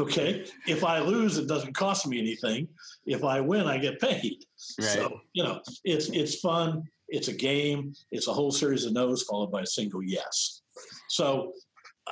okay. 0.00 0.44
If 0.66 0.84
I 0.84 1.00
lose, 1.00 1.38
it 1.38 1.48
doesn't 1.48 1.74
cost 1.74 2.06
me 2.06 2.18
anything. 2.18 2.68
If 3.06 3.24
I 3.24 3.40
win, 3.40 3.66
I 3.66 3.78
get 3.78 4.00
paid. 4.00 4.44
Right. 4.78 4.88
So, 4.88 5.20
you 5.32 5.42
know, 5.42 5.60
it's 5.84 6.08
it's 6.10 6.40
fun. 6.40 6.82
It's 7.08 7.28
a 7.28 7.32
game. 7.32 7.94
It's 8.10 8.28
a 8.28 8.32
whole 8.32 8.50
series 8.50 8.84
of 8.84 8.92
no's 8.92 9.22
followed 9.22 9.50
by 9.50 9.62
a 9.62 9.66
single 9.66 10.02
yes. 10.02 10.62
So 11.08 11.52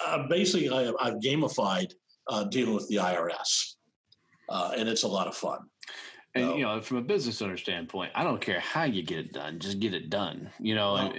uh, 0.05 0.27
basically, 0.29 0.71
I, 0.71 0.85
have 0.85 1.21
gamified 1.21 1.93
uh, 2.29 2.45
dealing 2.45 2.75
with 2.75 2.89
the 2.89 2.97
IRS, 2.97 3.75
uh, 4.49 4.73
and 4.77 4.89
it's 4.89 5.03
a 5.03 5.09
lot 5.09 5.27
of 5.27 5.37
fun. 5.37 5.61
And 6.35 6.45
so, 6.45 6.57
you 6.57 6.65
know, 6.65 6.81
from 6.83 6.99
a 6.99 7.03
business 7.03 7.41
owner 7.41 7.57
standpoint, 7.57 8.13
I 8.15 8.23
don't 8.23 8.41
care 8.41 8.61
how 8.61 8.85
you 8.85 9.03
get 9.03 9.19
it 9.19 9.33
done; 9.33 9.59
just 9.59 9.81
get 9.81 9.95
it 9.95 10.11
done. 10.11 10.51
You 10.59 10.75
know, 10.75 10.95
well, 10.95 11.13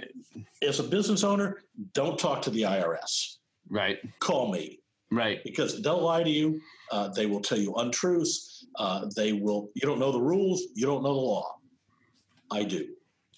as 0.62 0.80
a 0.80 0.84
business 0.84 1.24
owner, 1.24 1.62
don't 1.92 2.18
talk 2.18 2.42
to 2.42 2.50
the 2.50 2.62
IRS. 2.62 3.37
Right. 3.70 3.98
Call 4.20 4.52
me. 4.52 4.80
Right. 5.10 5.42
Because 5.44 5.80
they'll 5.82 6.02
lie 6.02 6.22
to 6.22 6.30
you. 6.30 6.60
Uh, 6.92 7.08
they 7.08 7.26
will 7.26 7.40
tell 7.40 7.58
you 7.58 7.74
untruths. 7.74 8.66
Uh, 8.76 9.06
they 9.16 9.32
will. 9.32 9.70
You 9.74 9.82
don't 9.82 9.98
know 9.98 10.12
the 10.12 10.20
rules. 10.20 10.62
You 10.74 10.86
don't 10.86 11.02
know 11.02 11.14
the 11.14 11.20
law. 11.20 11.56
I 12.50 12.64
do. 12.64 12.88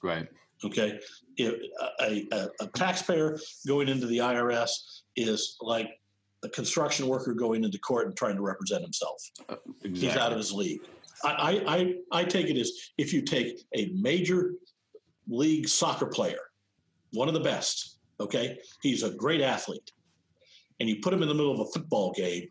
Right. 0.02 0.26
Okay. 0.64 0.98
If 1.36 1.54
a, 2.00 2.26
a, 2.32 2.48
a 2.60 2.66
taxpayer 2.68 3.38
going 3.66 3.88
into 3.88 4.06
the 4.06 4.18
IRS 4.18 5.02
is 5.16 5.56
like 5.60 5.90
a 6.42 6.48
construction 6.48 7.06
worker 7.06 7.34
going 7.34 7.64
into 7.64 7.78
court 7.78 8.06
and 8.06 8.16
trying 8.16 8.36
to 8.36 8.42
represent 8.42 8.82
himself. 8.82 9.22
Uh, 9.48 9.56
exactly. 9.84 10.00
He's 10.00 10.16
out 10.16 10.32
of 10.32 10.38
his 10.38 10.52
league. 10.52 10.80
I, 11.22 11.62
I, 12.12 12.20
I 12.20 12.24
take 12.24 12.48
it 12.48 12.56
as 12.56 12.72
if 12.96 13.12
you 13.12 13.20
take 13.20 13.60
a 13.74 13.90
major 13.94 14.54
league 15.28 15.68
soccer 15.68 16.06
player, 16.06 16.40
one 17.12 17.28
of 17.28 17.34
the 17.34 17.40
best, 17.40 17.98
okay? 18.18 18.58
He's 18.80 19.02
a 19.02 19.10
great 19.10 19.42
athlete 19.42 19.92
and 20.80 20.88
you 20.88 20.96
put 20.96 21.12
him 21.12 21.22
in 21.22 21.28
the 21.28 21.34
middle 21.34 21.52
of 21.52 21.60
a 21.60 21.66
football 21.66 22.12
game, 22.12 22.48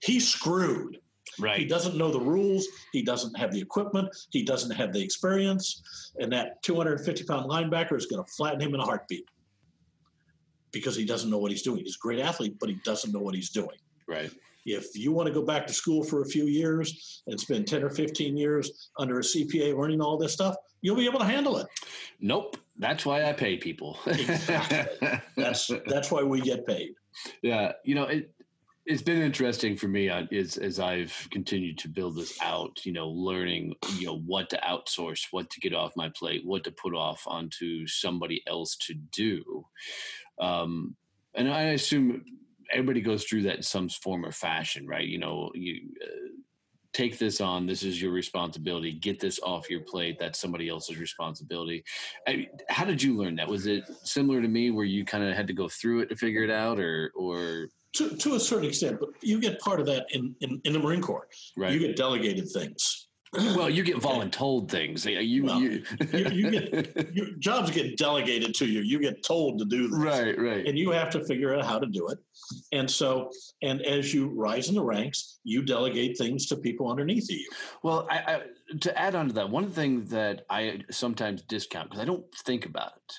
he's 0.00 0.26
screwed. 0.26 1.00
Right. 1.38 1.58
He 1.58 1.64
doesn't 1.64 1.96
know 1.96 2.12
the 2.12 2.20
rules. 2.20 2.66
He 2.92 3.02
doesn't 3.02 3.36
have 3.36 3.52
the 3.52 3.60
equipment. 3.60 4.08
He 4.30 4.44
doesn't 4.44 4.70
have 4.70 4.92
the 4.92 5.02
experience. 5.02 6.12
And 6.18 6.32
that 6.32 6.62
250 6.62 7.24
pound 7.24 7.50
linebacker 7.50 7.96
is 7.96 8.06
going 8.06 8.24
to 8.24 8.30
flatten 8.32 8.60
him 8.60 8.74
in 8.74 8.80
a 8.80 8.84
heartbeat 8.84 9.26
because 10.70 10.94
he 10.94 11.04
doesn't 11.04 11.30
know 11.30 11.38
what 11.38 11.50
he's 11.50 11.62
doing. 11.62 11.80
He's 11.84 11.96
a 11.96 11.98
great 11.98 12.20
athlete, 12.20 12.56
but 12.60 12.68
he 12.68 12.76
doesn't 12.84 13.12
know 13.12 13.20
what 13.20 13.34
he's 13.34 13.50
doing. 13.50 13.76
Right. 14.06 14.30
If 14.66 14.96
you 14.96 15.12
want 15.12 15.26
to 15.26 15.34
go 15.34 15.42
back 15.42 15.66
to 15.66 15.72
school 15.72 16.04
for 16.04 16.22
a 16.22 16.26
few 16.26 16.46
years 16.46 17.22
and 17.26 17.38
spend 17.38 17.66
10 17.66 17.82
or 17.82 17.90
15 17.90 18.36
years 18.36 18.90
under 18.98 19.18
a 19.18 19.22
CPA 19.22 19.76
learning 19.76 20.00
all 20.00 20.16
this 20.16 20.32
stuff, 20.32 20.56
you'll 20.82 20.96
be 20.96 21.04
able 21.04 21.18
to 21.18 21.26
handle 21.26 21.58
it. 21.58 21.66
Nope. 22.20 22.56
That's 22.78 23.04
why 23.04 23.24
I 23.24 23.32
pay 23.32 23.56
people. 23.56 23.98
exactly. 24.06 25.20
That's 25.36 25.70
that's 25.86 26.10
why 26.10 26.22
we 26.22 26.40
get 26.40 26.66
paid 26.66 26.94
yeah, 27.42 27.72
you 27.84 27.94
know, 27.94 28.04
it 28.04 28.34
it's 28.86 29.02
been 29.02 29.22
interesting 29.22 29.76
for 29.76 29.88
me 29.88 30.10
uh, 30.10 30.24
is 30.30 30.58
as 30.58 30.78
I've 30.78 31.26
continued 31.30 31.78
to 31.78 31.88
build 31.88 32.16
this 32.16 32.38
out, 32.42 32.84
you 32.84 32.92
know, 32.92 33.08
learning, 33.08 33.74
you 33.96 34.06
know, 34.06 34.18
what 34.18 34.50
to 34.50 34.58
outsource, 34.58 35.28
what 35.30 35.48
to 35.50 35.60
get 35.60 35.74
off 35.74 35.96
my 35.96 36.10
plate, 36.14 36.44
what 36.44 36.64
to 36.64 36.70
put 36.70 36.94
off 36.94 37.22
onto 37.26 37.86
somebody 37.86 38.42
else 38.46 38.76
to 38.82 38.94
do. 38.94 39.64
Um, 40.38 40.96
and 41.34 41.50
I 41.50 41.62
assume 41.62 42.24
everybody 42.70 43.00
goes 43.00 43.24
through 43.24 43.42
that 43.44 43.56
in 43.56 43.62
some 43.62 43.88
form 43.88 44.24
or 44.24 44.32
fashion, 44.32 44.86
right? 44.86 45.06
You 45.06 45.18
know, 45.18 45.50
you 45.54 45.88
uh, 46.02 46.28
take 46.94 47.18
this 47.18 47.40
on. 47.40 47.66
This 47.66 47.82
is 47.82 48.00
your 48.00 48.12
responsibility. 48.12 48.92
Get 48.92 49.20
this 49.20 49.38
off 49.40 49.68
your 49.68 49.80
plate. 49.80 50.16
That's 50.18 50.38
somebody 50.38 50.68
else's 50.68 50.98
responsibility. 50.98 51.84
I 52.26 52.48
how 52.70 52.84
did 52.84 53.02
you 53.02 53.16
learn 53.16 53.36
that? 53.36 53.48
Was 53.48 53.66
it 53.66 53.84
similar 54.04 54.40
to 54.40 54.48
me, 54.48 54.70
where 54.70 54.86
you 54.86 55.04
kind 55.04 55.24
of 55.24 55.36
had 55.36 55.46
to 55.48 55.52
go 55.52 55.68
through 55.68 56.00
it 56.00 56.08
to 56.08 56.16
figure 56.16 56.42
it 56.42 56.50
out, 56.50 56.78
or 56.78 57.12
or? 57.14 57.68
to, 57.94 58.16
to 58.16 58.34
a 58.34 58.40
certain 58.40 58.68
extent, 58.68 58.98
but 58.98 59.10
you 59.22 59.40
get 59.40 59.60
part 59.60 59.78
of 59.78 59.86
that 59.86 60.06
in, 60.10 60.34
in, 60.40 60.60
in 60.64 60.72
the 60.72 60.78
Marine 60.80 61.00
Corps. 61.00 61.28
Right. 61.56 61.72
You 61.72 61.78
get 61.78 61.96
delegated 61.96 62.50
things. 62.50 63.03
Well, 63.56 63.70
you 63.70 63.82
get 63.82 63.96
voluntold 64.00 64.70
things. 64.70 65.04
You, 65.04 65.44
well, 65.44 65.60
you, 65.60 65.82
you, 66.12 66.28
you, 66.30 66.50
get 66.50 67.14
your 67.14 67.26
jobs 67.38 67.70
get 67.70 67.96
delegated 67.96 68.54
to 68.56 68.66
you. 68.66 68.80
You 68.80 68.98
get 68.98 69.22
told 69.22 69.58
to 69.58 69.64
do 69.64 69.88
this. 69.88 69.98
Right, 69.98 70.38
right. 70.38 70.66
And 70.66 70.78
you 70.78 70.90
have 70.90 71.10
to 71.10 71.24
figure 71.24 71.54
out 71.54 71.64
how 71.64 71.78
to 71.78 71.86
do 71.86 72.08
it. 72.08 72.18
And 72.72 72.90
so, 72.90 73.30
and 73.62 73.82
as 73.82 74.12
you 74.12 74.28
rise 74.28 74.68
in 74.68 74.74
the 74.74 74.84
ranks, 74.84 75.40
you 75.44 75.62
delegate 75.62 76.18
things 76.18 76.46
to 76.46 76.56
people 76.56 76.90
underneath 76.90 77.30
you. 77.30 77.48
Well, 77.82 78.06
I, 78.10 78.16
I, 78.16 78.42
to 78.80 78.98
add 78.98 79.14
on 79.14 79.28
to 79.28 79.34
that, 79.34 79.50
one 79.50 79.70
thing 79.70 80.04
that 80.06 80.44
I 80.50 80.80
sometimes 80.90 81.42
discount 81.42 81.90
because 81.90 82.02
I 82.02 82.06
don't 82.06 82.24
think 82.44 82.66
about 82.66 82.92
it, 82.96 83.14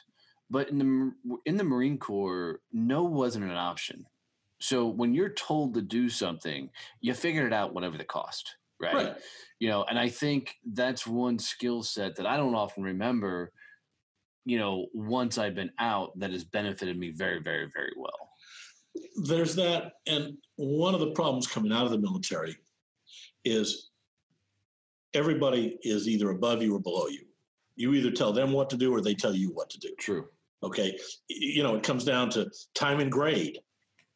but 0.49 0.70
in 0.70 0.78
the 0.80 1.38
in 1.45 1.57
the 1.57 1.63
Marine 1.63 1.97
Corps, 1.97 2.59
no 2.72 3.03
wasn't 3.03 3.45
an 3.45 3.51
option. 3.51 4.05
So 4.59 4.88
when 4.88 5.13
you're 5.13 5.30
told 5.30 5.74
to 5.74 5.82
do 5.82 6.09
something, 6.09 6.70
you 7.01 7.13
figure 7.13 7.45
it 7.45 7.53
out 7.53 7.74
whatever 7.74 7.97
the 7.97 8.05
cost, 8.05 8.55
right? 8.82 8.94
right. 8.94 9.16
You 9.60 9.70
know, 9.70 9.86
and 9.90 9.98
I 9.98 10.10
think 10.10 10.56
that's 10.74 11.08
one 11.08 11.40
skill 11.40 11.84
set 11.84 12.16
that 12.16 12.26
I 12.26 12.38
don't 12.38 12.56
often 12.56 12.84
remember. 12.84 13.52
You 14.46 14.60
know, 14.60 14.88
once 14.94 15.38
I've 15.38 15.56
been 15.56 15.72
out, 15.80 16.12
that 16.20 16.32
has 16.32 16.44
benefited 16.44 16.98
me 16.98 17.12
very, 17.12 17.42
very, 17.42 17.70
very 17.74 17.94
well. 17.98 18.30
There's 19.24 19.56
that, 19.56 19.94
and 20.08 20.38
one 20.58 20.94
of 20.94 21.00
the 21.00 21.12
problems 21.12 21.48
coming 21.48 21.72
out 21.72 21.86
of 21.86 21.92
the 21.92 21.98
military 21.98 22.56
is 23.44 23.90
everybody 25.14 25.78
is 25.82 26.08
either 26.08 26.30
above 26.30 26.62
you 26.62 26.76
or 26.76 26.80
below 26.80 27.08
you. 27.08 27.22
You 27.76 27.94
either 27.94 28.12
tell 28.12 28.34
them 28.34 28.52
what 28.52 28.70
to 28.70 28.78
do 28.78 28.94
or 28.94 29.02
they 29.02 29.16
tell 29.16 29.34
you 29.34 29.50
what 29.50 29.70
to 29.72 29.80
do. 29.80 29.90
True. 30.00 30.28
Okay. 30.64 30.98
You 31.28 31.64
know, 31.64 31.76
it 31.76 31.84
comes 31.84 32.04
down 32.04 32.30
to 32.32 32.50
time 32.74 33.00
and 33.00 33.12
grade. 33.12 33.60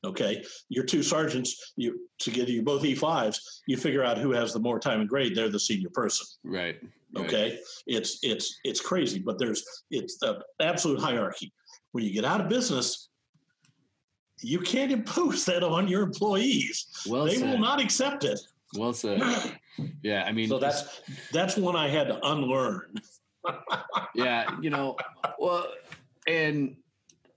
Okay. 0.06 0.44
Your 0.70 0.86
two 0.86 1.04
sergeants, 1.04 1.74
you 1.76 2.08
together 2.20 2.52
you 2.52 2.62
both 2.62 2.84
E5s, 2.84 3.38
you 3.68 3.78
figure 3.78 4.04
out 4.04 4.18
who 4.18 4.32
has 4.32 4.54
the 4.54 4.60
more 4.60 4.80
time 4.80 5.02
and 5.02 5.10
grade. 5.10 5.36
They're 5.36 5.50
the 5.50 5.60
senior 5.60 5.90
person. 5.94 6.26
Right. 6.44 6.78
right. 7.16 7.26
Okay. 7.26 7.60
It's 7.86 8.20
it's 8.22 8.60
it's 8.64 8.80
crazy, 8.80 9.20
but 9.20 9.38
there's 9.40 9.64
it's 9.92 10.18
the 10.18 10.42
absolute 10.62 11.00
hierarchy. 11.00 11.52
When 11.92 12.04
you 12.04 12.14
get 12.14 12.24
out 12.24 12.40
of 12.40 12.48
business, 12.48 13.10
you 14.42 14.60
can't 14.60 14.92
impose 14.92 15.44
that 15.46 15.64
on 15.64 15.88
your 15.88 16.04
employees. 16.04 16.88
Well 17.08 17.26
they 17.26 17.36
said. 17.36 17.50
will 17.50 17.60
not 17.60 17.82
accept 17.82 18.24
it. 18.24 18.40
Well 18.78 18.94
said. 18.94 19.22
yeah, 20.04 20.24
I 20.26 20.32
mean, 20.32 20.48
so 20.48 20.60
that's 20.60 21.02
that's 21.34 21.58
one 21.58 21.76
I 21.76 21.90
had 21.90 22.08
to 22.08 22.20
unlearn. 22.26 22.94
yeah, 24.16 24.56
you 24.62 24.70
know, 24.70 24.96
well, 25.40 25.66
and 26.28 26.76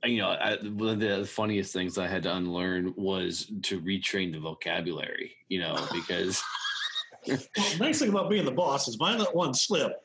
you 0.04 0.18
know, 0.18 0.30
I, 0.30 0.56
one 0.56 0.90
of 0.90 1.00
the 1.00 1.24
funniest 1.24 1.72
things 1.72 1.98
I 1.98 2.06
had 2.06 2.24
to 2.24 2.34
unlearn 2.34 2.94
was 2.96 3.50
to 3.62 3.80
retrain 3.80 4.32
the 4.32 4.40
vocabulary. 4.40 5.36
You 5.48 5.60
know, 5.60 5.86
because 5.92 6.42
well, 7.26 7.38
nice 7.78 7.98
thing 7.98 8.08
about 8.08 8.30
being 8.30 8.44
the 8.44 8.52
boss 8.52 8.88
is 8.88 8.98
my 8.98 9.16
let 9.16 9.34
one 9.34 9.54
slip. 9.54 10.02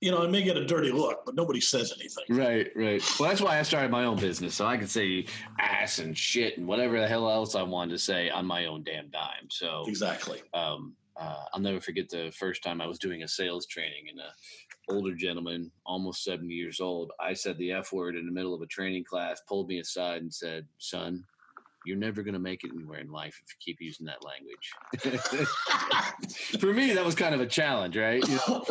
You 0.00 0.10
know, 0.10 0.22
I 0.22 0.28
may 0.28 0.42
get 0.42 0.56
a 0.56 0.64
dirty 0.64 0.90
look, 0.90 1.26
but 1.26 1.34
nobody 1.34 1.60
says 1.60 1.92
anything. 1.98 2.24
Right, 2.30 2.70
right. 2.74 3.02
Well, 3.18 3.28
that's 3.28 3.42
why 3.42 3.58
I 3.58 3.62
started 3.62 3.90
my 3.90 4.04
own 4.04 4.18
business, 4.18 4.54
so 4.54 4.66
I 4.66 4.78
could 4.78 4.88
say 4.88 5.26
ass 5.58 5.98
and 5.98 6.16
shit 6.16 6.56
and 6.56 6.66
whatever 6.66 6.98
the 6.98 7.06
hell 7.06 7.28
else 7.30 7.54
I 7.54 7.62
wanted 7.62 7.92
to 7.92 7.98
say 7.98 8.30
on 8.30 8.46
my 8.46 8.64
own 8.64 8.82
damn 8.82 9.10
dime. 9.10 9.50
So 9.50 9.84
exactly. 9.86 10.40
Um, 10.54 10.94
uh, 11.20 11.44
I'll 11.52 11.60
never 11.60 11.80
forget 11.80 12.08
the 12.08 12.32
first 12.34 12.62
time 12.62 12.80
I 12.80 12.86
was 12.86 12.98
doing 12.98 13.24
a 13.24 13.28
sales 13.28 13.66
training, 13.66 14.08
and 14.10 14.20
a 14.20 14.32
older 14.90 15.14
gentleman, 15.14 15.70
almost 15.86 16.24
70 16.24 16.52
years 16.52 16.80
old, 16.80 17.12
I 17.20 17.34
said 17.34 17.56
the 17.58 17.72
F 17.72 17.92
word 17.92 18.16
in 18.16 18.26
the 18.26 18.32
middle 18.32 18.54
of 18.54 18.62
a 18.62 18.66
training 18.66 19.04
class, 19.04 19.40
pulled 19.48 19.68
me 19.68 19.78
aside 19.78 20.22
and 20.22 20.32
said, 20.32 20.66
Son, 20.78 21.24
you're 21.86 21.96
never 21.96 22.22
going 22.22 22.34
to 22.34 22.40
make 22.40 22.64
it 22.64 22.70
anywhere 22.74 23.00
in 23.00 23.10
life 23.10 23.40
if 23.42 23.52
you 23.52 23.56
keep 23.72 23.80
using 23.80 24.06
that 24.06 24.18
language. 24.24 25.48
For 26.60 26.72
me, 26.72 26.92
that 26.92 27.04
was 27.04 27.14
kind 27.14 27.34
of 27.34 27.40
a 27.40 27.46
challenge, 27.46 27.96
right? 27.96 28.26
You 28.28 28.38
know, 28.46 28.64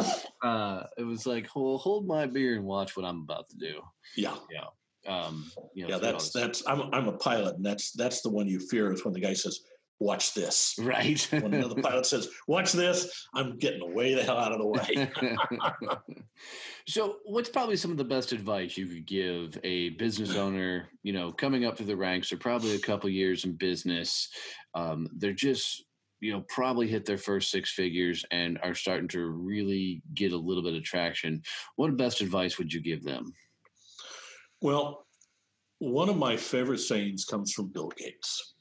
uh, 0.44 0.84
it 0.98 1.04
was 1.04 1.26
like, 1.26 1.48
hold, 1.48 1.82
hold 1.82 2.06
my 2.06 2.28
beer 2.28 2.56
and 2.56 2.66
watch 2.66 2.96
what 2.96 3.06
I'm 3.06 3.22
about 3.22 3.50
to 3.50 3.58
do. 3.58 3.82
Yeah. 4.16 4.36
Yeah. 4.52 4.66
Um, 5.08 5.52
you 5.74 5.88
know, 5.88 5.96
yeah, 5.96 5.98
that's 5.98 6.32
that's. 6.32 6.62
I'm 6.68 6.94
I'm 6.94 7.08
a 7.08 7.14
pilot, 7.14 7.56
and 7.56 7.66
that's 7.66 7.92
that's 7.94 8.22
the 8.22 8.30
one 8.30 8.48
you 8.48 8.60
fear 8.60 8.92
is 8.92 9.06
when 9.06 9.14
the 9.14 9.20
guy 9.20 9.34
says, 9.34 9.62
watch 10.00 10.34
this. 10.34 10.76
Right. 10.80 11.28
when 11.32 11.54
another 11.54 11.82
pilot 11.82 12.06
says, 12.06 12.30
watch 12.48 12.72
this, 12.72 13.28
I'm 13.34 13.58
getting 13.58 13.94
way 13.94 14.16
the 14.16 14.24
hell 14.24 14.38
out 14.38 14.52
of 14.52 14.60
the 14.60 14.66
way. 14.66 15.12
so 16.88 17.18
what's 17.26 17.50
probably 17.50 17.76
some 17.76 17.92
of 17.92 17.98
the 17.98 18.04
best 18.04 18.32
advice 18.32 18.78
you 18.78 18.88
could 18.88 19.06
give 19.06 19.58
a 19.64 19.90
business 19.92 20.36
owner, 20.36 20.90
you 21.04 21.14
know, 21.14 21.32
coming 21.32 21.66
up 21.66 21.78
through 21.78 21.86
the 21.88 21.96
ranks, 21.96 22.30
they're 22.30 22.40
probably 22.40 22.76
a 22.76 22.80
couple 22.80 23.10
years 23.10 23.46
in 23.46 23.54
business. 23.54 24.30
Um, 24.74 25.08
they're 25.18 25.34
just, 25.34 25.84
you 26.22 26.32
know, 26.32 26.44
probably 26.50 26.88
hit 26.88 27.06
their 27.06 27.18
first 27.18 27.52
six 27.52 27.72
figures 27.72 28.26
and 28.32 28.60
are 28.64 28.76
starting 28.76 29.08
to 29.10 29.26
really 29.26 30.02
get 30.14 30.32
a 30.32 30.38
little 30.38 30.64
bit 30.64 30.76
of 30.76 30.84
traction. 30.84 31.42
What 31.76 31.96
best 31.98 32.22
advice 32.22 32.58
would 32.58 32.74
you 32.74 32.82
give 32.82 33.04
them? 33.04 33.34
Well, 34.62 35.06
one 35.80 36.10
of 36.10 36.18
my 36.18 36.36
favorite 36.36 36.80
sayings 36.80 37.24
comes 37.24 37.54
from 37.54 37.68
Bill 37.68 37.90
Gates 37.96 38.56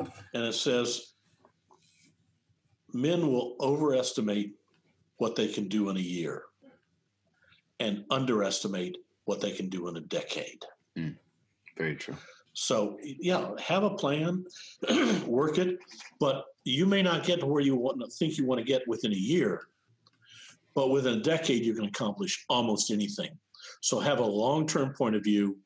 and 0.00 0.44
it 0.44 0.54
says 0.54 1.14
men 2.92 3.26
will 3.26 3.56
overestimate 3.60 4.54
what 5.18 5.36
they 5.36 5.48
can 5.48 5.68
do 5.68 5.90
in 5.90 5.96
a 5.96 6.00
year 6.00 6.44
and 7.80 8.04
underestimate 8.10 8.98
what 9.24 9.40
they 9.40 9.50
can 9.50 9.68
do 9.68 9.88
in 9.88 9.96
a 9.96 10.00
decade. 10.00 10.64
Mm, 10.96 11.16
very 11.76 11.96
true. 11.96 12.16
So, 12.54 12.98
yeah, 13.02 13.50
have 13.60 13.84
a 13.84 13.90
plan, 13.90 14.44
work 15.26 15.58
it, 15.58 15.78
but 16.18 16.46
you 16.64 16.86
may 16.86 17.02
not 17.02 17.24
get 17.24 17.40
to 17.40 17.46
where 17.46 17.62
you 17.62 17.76
want 17.76 18.00
to 18.00 18.08
think 18.08 18.36
you 18.36 18.46
want 18.46 18.58
to 18.58 18.64
get 18.64 18.82
within 18.88 19.12
a 19.12 19.16
year, 19.16 19.68
but 20.74 20.90
within 20.90 21.18
a 21.18 21.22
decade, 21.22 21.64
you 21.64 21.74
can 21.74 21.84
accomplish 21.84 22.44
almost 22.48 22.90
anything. 22.90 23.30
So, 23.80 24.00
have 24.00 24.18
a 24.18 24.26
long 24.26 24.66
term 24.66 24.92
point 24.92 25.14
of 25.14 25.22
view. 25.22 25.58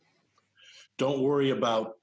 Don't 0.99 1.21
worry 1.21 1.51
about 1.51 1.97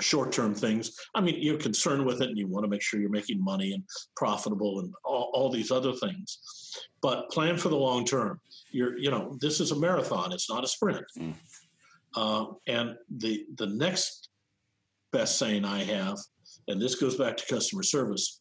short 0.00 0.32
term 0.32 0.54
things. 0.54 0.96
I 1.14 1.20
mean, 1.20 1.36
you're 1.38 1.58
concerned 1.58 2.04
with 2.04 2.22
it 2.22 2.28
and 2.28 2.38
you 2.38 2.46
want 2.46 2.64
to 2.64 2.70
make 2.70 2.82
sure 2.82 3.00
you're 3.00 3.10
making 3.10 3.42
money 3.42 3.72
and 3.72 3.84
profitable 4.16 4.80
and 4.80 4.92
all, 5.04 5.30
all 5.34 5.50
these 5.50 5.70
other 5.70 5.92
things. 5.92 6.38
But 7.02 7.30
plan 7.30 7.56
for 7.56 7.68
the 7.68 7.76
long 7.76 8.04
term. 8.04 8.40
You're, 8.70 8.96
you 8.98 9.10
know, 9.10 9.36
this 9.40 9.60
is 9.60 9.72
a 9.72 9.78
marathon, 9.78 10.32
it's 10.32 10.50
not 10.50 10.64
a 10.64 10.68
sprint. 10.68 11.04
Mm. 11.18 11.34
Uh, 12.16 12.46
and 12.66 12.96
the 13.18 13.46
the 13.56 13.66
next 13.66 14.30
best 15.12 15.38
saying 15.38 15.64
I 15.64 15.84
have, 15.84 16.18
and 16.68 16.80
this 16.80 16.96
goes 16.96 17.16
back 17.16 17.36
to 17.36 17.46
customer 17.46 17.82
service, 17.82 18.40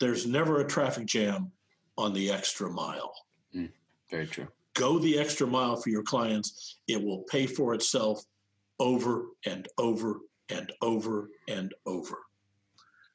there's 0.00 0.26
never 0.26 0.60
a 0.60 0.66
traffic 0.66 1.06
jam 1.06 1.52
on 1.96 2.12
the 2.12 2.30
extra 2.30 2.70
mile. 2.70 3.12
Mm. 3.54 3.70
Very 4.10 4.26
true. 4.26 4.48
Go 4.74 4.98
the 4.98 5.18
extra 5.18 5.46
mile 5.46 5.76
for 5.76 5.90
your 5.90 6.02
clients. 6.02 6.78
It 6.86 7.02
will 7.02 7.24
pay 7.30 7.46
for 7.46 7.74
itself 7.74 8.22
over 8.78 9.26
and 9.44 9.66
over 9.76 10.20
and 10.50 10.72
over 10.82 11.30
and 11.48 11.74
over. 11.86 12.18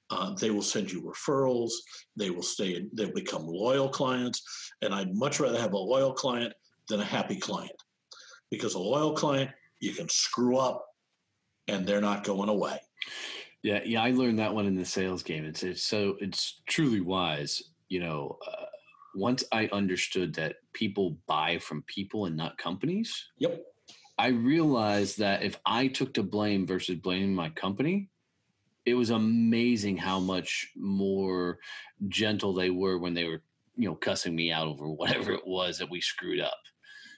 Uh, 0.09 0.35
they 0.35 0.51
will 0.51 0.61
send 0.61 0.91
you 0.91 1.01
referrals. 1.01 1.71
They 2.15 2.29
will 2.29 2.43
stay. 2.43 2.85
They'll 2.93 3.13
become 3.13 3.47
loyal 3.47 3.89
clients, 3.89 4.43
and 4.81 4.93
I'd 4.93 5.15
much 5.15 5.39
rather 5.39 5.59
have 5.59 5.73
a 5.73 5.77
loyal 5.77 6.13
client 6.13 6.53
than 6.87 6.99
a 6.99 7.05
happy 7.05 7.37
client, 7.37 7.71
because 8.51 8.75
a 8.75 8.79
loyal 8.79 9.13
client 9.13 9.49
you 9.79 9.93
can 9.93 10.09
screw 10.09 10.57
up, 10.57 10.85
and 11.67 11.85
they're 11.85 12.01
not 12.01 12.23
going 12.23 12.49
away. 12.49 12.79
Yeah, 13.63 13.79
yeah, 13.85 14.03
I 14.03 14.11
learned 14.11 14.39
that 14.39 14.53
one 14.53 14.65
in 14.65 14.75
the 14.75 14.85
sales 14.85 15.23
game. 15.23 15.45
It's 15.45 15.63
it's 15.63 15.83
so 15.83 16.17
it's 16.19 16.61
truly 16.67 17.01
wise. 17.01 17.63
You 17.87 18.01
know, 18.01 18.37
uh, 18.45 18.65
once 19.15 19.43
I 19.51 19.67
understood 19.71 20.35
that 20.35 20.57
people 20.73 21.17
buy 21.27 21.59
from 21.59 21.83
people 21.83 22.25
and 22.25 22.35
not 22.35 22.57
companies. 22.57 23.29
Yep. 23.37 23.63
I 24.17 24.27
realized 24.27 25.19
that 25.19 25.43
if 25.43 25.57
I 25.65 25.87
took 25.87 26.13
to 26.15 26.23
blame 26.23 26.67
versus 26.67 26.95
blaming 26.95 27.33
my 27.33 27.49
company, 27.49 28.09
it 28.85 28.93
was 28.95 29.09
amazing 29.09 29.97
how 29.97 30.19
much 30.19 30.71
more 30.75 31.57
gentle 32.09 32.53
they 32.53 32.69
were 32.69 32.97
when 32.97 33.13
they 33.13 33.25
were, 33.25 33.41
you 33.75 33.89
know, 33.89 33.95
cussing 33.95 34.35
me 34.35 34.51
out 34.51 34.67
over 34.67 34.87
whatever 34.89 35.31
it 35.31 35.47
was 35.47 35.77
that 35.77 35.89
we 35.89 36.01
screwed 36.01 36.41
up. 36.41 36.57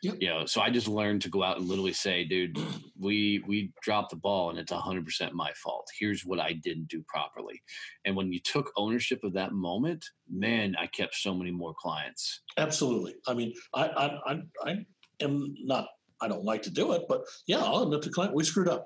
Yep. 0.03 0.17
You 0.19 0.29
know, 0.29 0.45
so 0.45 0.61
I 0.61 0.69
just 0.69 0.87
learned 0.87 1.23
to 1.23 1.29
go 1.29 1.41
out 1.41 1.57
and 1.57 1.67
literally 1.67 1.93
say, 1.93 2.25
dude, 2.25 2.59
we 2.99 3.43
we 3.47 3.71
dropped 3.81 4.11
the 4.11 4.17
ball 4.17 4.51
and 4.51 4.59
it's 4.59 4.71
hundred 4.71 5.03
percent 5.03 5.33
my 5.33 5.51
fault. 5.53 5.87
Here's 5.99 6.23
what 6.23 6.39
I 6.39 6.53
didn't 6.53 6.89
do 6.89 7.03
properly. 7.07 7.59
And 8.05 8.15
when 8.15 8.31
you 8.31 8.39
took 8.39 8.71
ownership 8.77 9.23
of 9.23 9.33
that 9.33 9.53
moment, 9.53 10.05
man, 10.29 10.75
I 10.79 10.87
kept 10.87 11.15
so 11.15 11.33
many 11.33 11.49
more 11.49 11.73
clients. 11.73 12.41
Absolutely. 12.57 13.15
I 13.27 13.33
mean, 13.33 13.53
I 13.73 13.87
I 13.87 14.31
I, 14.31 14.41
I 14.63 14.75
am 15.21 15.55
not 15.63 15.87
I 16.25 16.27
don't 16.27 16.43
like 16.51 16.63
to 16.63 16.71
do 16.81 16.85
it, 16.93 17.03
but 17.07 17.21
yeah, 17.47 17.59
I'll 17.59 17.83
admit 17.83 18.01
to 18.01 18.09
client 18.09 18.33
we 18.33 18.43
screwed 18.43 18.67
up. 18.75 18.83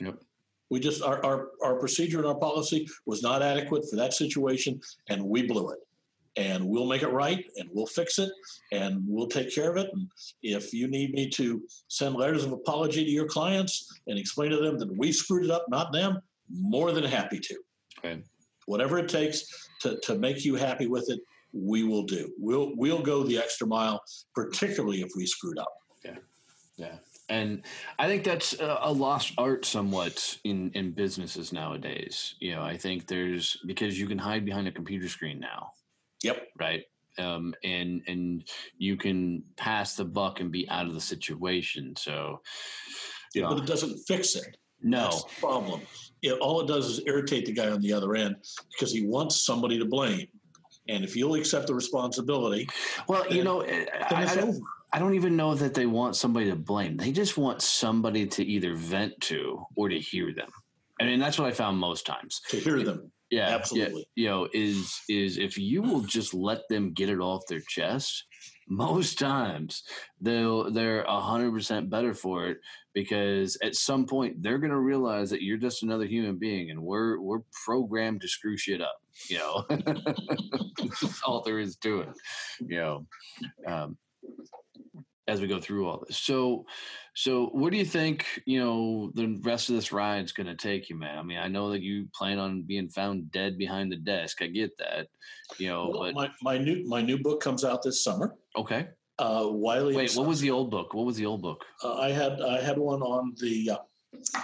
Yep. 0.00 0.16
We 0.70 0.80
just 0.80 1.02
our, 1.02 1.18
our 1.24 1.48
our 1.66 1.76
procedure 1.78 2.18
and 2.18 2.26
our 2.26 2.40
policy 2.48 2.80
was 3.06 3.22
not 3.22 3.42
adequate 3.42 3.84
for 3.88 3.96
that 3.96 4.12
situation, 4.22 4.80
and 5.08 5.20
we 5.24 5.40
blew 5.42 5.70
it. 5.70 5.78
and 6.36 6.64
we'll 6.66 6.86
make 6.86 7.02
it 7.02 7.08
right 7.08 7.44
and 7.58 7.68
we'll 7.72 7.86
fix 7.86 8.18
it 8.18 8.30
and 8.72 9.02
we'll 9.06 9.26
take 9.26 9.52
care 9.54 9.70
of 9.70 9.76
it. 9.76 9.90
And 9.92 10.08
if 10.42 10.72
you 10.72 10.86
need 10.88 11.12
me 11.12 11.28
to 11.30 11.62
send 11.88 12.14
letters 12.14 12.44
of 12.44 12.52
apology 12.52 13.04
to 13.04 13.10
your 13.10 13.26
clients 13.26 14.00
and 14.06 14.18
explain 14.18 14.50
to 14.50 14.58
them 14.58 14.78
that 14.78 14.96
we 14.96 15.12
screwed 15.12 15.44
it 15.44 15.50
up, 15.50 15.66
not 15.68 15.92
them, 15.92 16.20
more 16.48 16.92
than 16.92 17.04
happy 17.04 17.40
to. 17.40 17.56
Okay. 17.98 18.22
Whatever 18.66 18.98
it 18.98 19.08
takes 19.08 19.68
to, 19.82 19.98
to 20.00 20.16
make 20.16 20.44
you 20.44 20.54
happy 20.54 20.86
with 20.86 21.10
it, 21.10 21.20
we 21.52 21.82
will 21.82 22.04
do. 22.04 22.32
We'll 22.38 22.72
we'll 22.76 23.02
go 23.02 23.24
the 23.24 23.38
extra 23.38 23.66
mile, 23.66 24.00
particularly 24.34 25.00
if 25.00 25.10
we 25.16 25.26
screwed 25.26 25.58
up. 25.58 25.72
Yeah. 26.80 26.96
And 27.28 27.62
I 27.98 28.08
think 28.08 28.24
that's 28.24 28.56
a 28.58 28.92
lost 28.92 29.34
art 29.38 29.64
somewhat 29.64 30.36
in, 30.42 30.72
in 30.74 30.90
businesses 30.90 31.52
nowadays. 31.52 32.34
You 32.40 32.56
know, 32.56 32.62
I 32.62 32.76
think 32.76 33.06
there's 33.06 33.56
because 33.66 34.00
you 34.00 34.08
can 34.08 34.18
hide 34.18 34.44
behind 34.44 34.66
a 34.66 34.72
computer 34.72 35.08
screen 35.08 35.38
now. 35.38 35.70
Yep. 36.24 36.48
Right. 36.58 36.84
Um, 37.18 37.54
and 37.62 38.02
and 38.08 38.48
you 38.78 38.96
can 38.96 39.44
pass 39.56 39.94
the 39.94 40.04
buck 40.04 40.40
and 40.40 40.50
be 40.50 40.68
out 40.70 40.86
of 40.86 40.94
the 40.94 41.00
situation. 41.00 41.94
So, 41.96 42.40
yeah, 43.34 43.42
know, 43.42 43.50
but 43.50 43.58
it 43.58 43.66
doesn't 43.66 43.96
fix 44.08 44.34
it. 44.34 44.56
No 44.82 45.20
problem. 45.38 45.82
It, 46.22 46.32
all 46.40 46.60
it 46.62 46.66
does 46.66 46.86
is 46.86 47.02
irritate 47.06 47.46
the 47.46 47.52
guy 47.52 47.68
on 47.68 47.80
the 47.80 47.92
other 47.92 48.16
end 48.16 48.36
because 48.72 48.92
he 48.92 49.06
wants 49.06 49.44
somebody 49.44 49.78
to 49.78 49.84
blame. 49.84 50.26
And 50.88 51.04
if 51.04 51.14
you'll 51.14 51.34
accept 51.34 51.68
the 51.68 51.74
responsibility, 51.74 52.68
well, 53.06 53.24
then, 53.28 53.36
you 53.36 53.44
know, 53.44 53.62
I, 53.62 53.86
I, 54.10 54.52
I 54.92 54.98
don't 54.98 55.14
even 55.14 55.36
know 55.36 55.54
that 55.54 55.74
they 55.74 55.86
want 55.86 56.16
somebody 56.16 56.50
to 56.50 56.56
blame. 56.56 56.96
They 56.96 57.12
just 57.12 57.36
want 57.36 57.62
somebody 57.62 58.26
to 58.26 58.44
either 58.44 58.74
vent 58.74 59.20
to 59.22 59.64
or 59.76 59.88
to 59.88 59.98
hear 59.98 60.34
them. 60.34 60.50
I 61.00 61.04
mean, 61.04 61.20
that's 61.20 61.38
what 61.38 61.48
I 61.48 61.52
found 61.52 61.78
most 61.78 62.04
times. 62.06 62.40
To 62.48 62.58
hear 62.58 62.82
them. 62.82 63.10
Yeah, 63.30 63.48
absolutely. 63.48 64.08
Yeah, 64.16 64.22
you 64.22 64.28
know, 64.28 64.48
is 64.52 65.00
is 65.08 65.38
if 65.38 65.56
you 65.56 65.82
will 65.82 66.00
just 66.00 66.34
let 66.34 66.62
them 66.68 66.92
get 66.92 67.08
it 67.08 67.20
off 67.20 67.46
their 67.48 67.62
chest, 67.68 68.24
most 68.68 69.18
times 69.18 69.84
they'll 70.20 70.70
they're 70.72 71.02
a 71.02 71.20
hundred 71.20 71.52
percent 71.52 71.88
better 71.88 72.12
for 72.12 72.48
it 72.48 72.58
because 72.92 73.56
at 73.62 73.76
some 73.76 74.04
point 74.04 74.42
they're 74.42 74.58
gonna 74.58 74.78
realize 74.78 75.30
that 75.30 75.42
you're 75.42 75.58
just 75.58 75.84
another 75.84 76.06
human 76.06 76.38
being 76.38 76.70
and 76.70 76.82
we're 76.82 77.20
we're 77.20 77.42
programmed 77.64 78.20
to 78.22 78.28
screw 78.28 78.56
shit 78.56 78.82
up. 78.82 79.00
You 79.28 79.38
know, 79.38 79.64
that's 79.70 81.22
all 81.24 81.42
there 81.42 81.60
is 81.60 81.76
to 81.76 82.00
it. 82.00 82.08
You 82.60 82.78
know, 82.80 83.06
um, 83.64 83.96
as 85.30 85.40
we 85.40 85.46
go 85.46 85.60
through 85.60 85.88
all 85.88 86.04
this. 86.06 86.18
So, 86.18 86.66
so 87.14 87.46
what 87.52 87.70
do 87.72 87.78
you 87.78 87.84
think? 87.84 88.26
You 88.46 88.60
know, 88.60 89.12
the 89.14 89.38
rest 89.42 89.68
of 89.68 89.76
this 89.76 89.92
ride 89.92 90.24
is 90.24 90.32
going 90.32 90.48
to 90.48 90.56
take 90.56 90.90
you, 90.90 90.96
man. 90.96 91.18
I 91.18 91.22
mean, 91.22 91.38
I 91.38 91.48
know 91.48 91.70
that 91.70 91.82
you 91.82 92.08
plan 92.14 92.38
on 92.38 92.62
being 92.62 92.88
found 92.88 93.30
dead 93.30 93.56
behind 93.56 93.92
the 93.92 93.96
desk. 93.96 94.42
I 94.42 94.48
get 94.48 94.76
that. 94.78 95.06
You 95.58 95.68
know, 95.68 95.88
well, 95.88 96.02
but 96.02 96.14
my 96.14 96.30
my 96.42 96.58
new 96.58 96.84
my 96.86 97.00
new 97.00 97.18
book 97.18 97.40
comes 97.40 97.64
out 97.64 97.82
this 97.82 98.02
summer. 98.02 98.34
Okay. 98.56 98.88
Uh, 99.18 99.46
Wiley. 99.48 99.94
Wait, 99.94 100.14
what 100.16 100.26
was 100.26 100.40
the 100.40 100.50
old 100.50 100.70
book? 100.70 100.94
What 100.94 101.06
was 101.06 101.16
the 101.16 101.26
old 101.26 101.42
book? 101.42 101.64
Uh, 101.84 101.94
I 101.94 102.10
had 102.10 102.40
I 102.40 102.60
had 102.60 102.78
one 102.78 103.02
on 103.02 103.34
the. 103.40 103.70
Uh, 103.70 103.76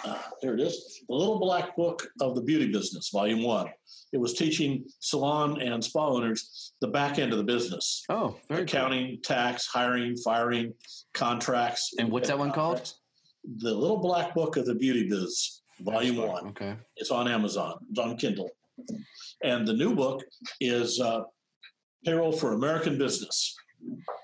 uh, 0.04 0.18
here 0.40 0.54
it 0.54 0.60
is, 0.60 1.02
the 1.08 1.14
Little 1.14 1.38
Black 1.38 1.76
Book 1.76 2.06
of 2.20 2.34
the 2.34 2.42
Beauty 2.42 2.70
Business, 2.70 3.10
Volume 3.10 3.42
One. 3.42 3.68
It 4.12 4.18
was 4.18 4.34
teaching 4.34 4.84
salon 5.00 5.60
and 5.60 5.82
spa 5.82 6.08
owners 6.08 6.72
the 6.80 6.88
back 6.88 7.18
end 7.18 7.32
of 7.32 7.38
the 7.38 7.44
business. 7.44 8.04
Oh, 8.08 8.36
accounting, 8.50 9.06
cool. 9.06 9.18
tax, 9.22 9.66
hiring, 9.66 10.16
firing, 10.16 10.72
contracts. 11.14 11.94
And 11.98 12.10
what's 12.10 12.28
that 12.28 12.38
one 12.38 12.52
called? 12.52 12.92
The 13.58 13.72
Little 13.72 13.98
Black 13.98 14.34
Book 14.34 14.56
of 14.56 14.66
the 14.66 14.74
Beauty 14.74 15.08
Biz, 15.08 15.62
Volume 15.80 16.16
One. 16.16 16.48
Okay. 16.48 16.74
It's 16.96 17.10
on 17.10 17.28
Amazon. 17.28 17.74
It's 17.90 17.98
on 17.98 18.16
Kindle. 18.16 18.50
And 19.42 19.66
the 19.66 19.72
new 19.72 19.94
book 19.94 20.22
is 20.60 21.00
uh, 21.00 21.22
Payroll 22.04 22.32
for 22.32 22.52
American 22.52 22.98
Business, 22.98 23.54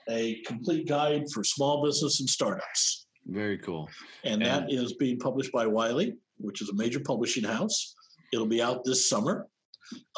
a 0.09 0.41
complete 0.47 0.87
guide 0.87 1.25
for 1.33 1.43
small 1.43 1.85
business 1.85 2.21
and 2.21 2.29
startups. 2.29 3.02
Very 3.27 3.59
cool. 3.59 3.89
And, 4.25 4.43
and 4.43 4.43
that 4.43 4.73
is 4.73 4.95
being 4.95 5.19
published 5.19 5.53
by 5.53 5.67
Wiley, 5.67 6.15
which 6.39 6.61
is 6.63 6.69
a 6.69 6.75
major 6.75 7.01
publishing 7.01 7.45
house. 7.45 7.95
It'll 8.33 8.47
be 8.47 8.63
out 8.63 8.85
this 8.85 9.09
summer. 9.09 9.47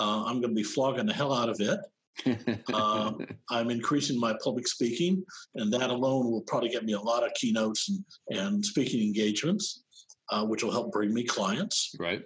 Uh, 0.01 0.25
I'm 0.25 0.41
going 0.41 0.55
to 0.55 0.55
be 0.55 0.63
flogging 0.63 1.07
the 1.07 1.13
hell 1.13 1.33
out 1.33 1.49
of 1.49 1.61
it. 1.61 1.81
uh, 2.73 3.13
I'm 3.51 3.71
increasing 3.71 4.19
my 4.19 4.35
public 4.43 4.69
speaking, 4.69 5.25
and 5.57 5.73
that 5.73 5.91
alone 5.91 6.31
will 6.31 6.43
probably 6.43 6.69
get 6.69 6.85
me 6.85 6.93
a 6.93 7.01
lot 7.01 7.25
of 7.25 7.35
keynotes 7.35 7.89
and, 7.89 8.05
and 8.39 8.65
speaking 8.65 9.05
engagements, 9.05 9.83
uh, 10.31 10.45
which 10.45 10.63
will 10.63 10.71
help 10.71 10.93
bring 10.93 11.13
me 11.13 11.25
clients. 11.25 11.95
Right. 11.99 12.23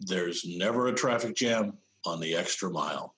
There's 0.01 0.47
never 0.47 0.87
a 0.87 0.95
traffic 0.95 1.37
jam 1.37 1.75
on 2.05 2.21
the 2.21 2.35
extra 2.35 2.71
mile. 2.71 3.15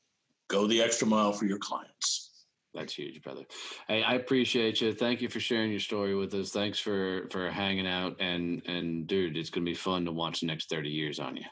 Go 0.48 0.66
the 0.66 0.82
extra 0.82 1.06
mile 1.06 1.32
for 1.32 1.46
your 1.46 1.58
clients. 1.58 2.30
That's 2.74 2.92
huge, 2.92 3.22
brother. 3.22 3.44
Hey, 3.86 4.02
I 4.02 4.14
appreciate 4.14 4.80
you. 4.80 4.92
Thank 4.92 5.22
you 5.22 5.28
for 5.28 5.38
sharing 5.38 5.70
your 5.70 5.80
story 5.80 6.14
with 6.14 6.34
us. 6.34 6.50
Thanks 6.50 6.80
for 6.80 7.28
for 7.30 7.50
hanging 7.50 7.86
out 7.86 8.16
and 8.20 8.62
and 8.66 9.06
dude, 9.06 9.36
it's 9.36 9.50
gonna 9.50 9.64
be 9.64 9.74
fun 9.74 10.04
to 10.06 10.12
watch 10.12 10.40
the 10.40 10.46
next 10.46 10.68
thirty 10.68 10.90
years 10.90 11.20
on 11.20 11.36
you. 11.36 11.44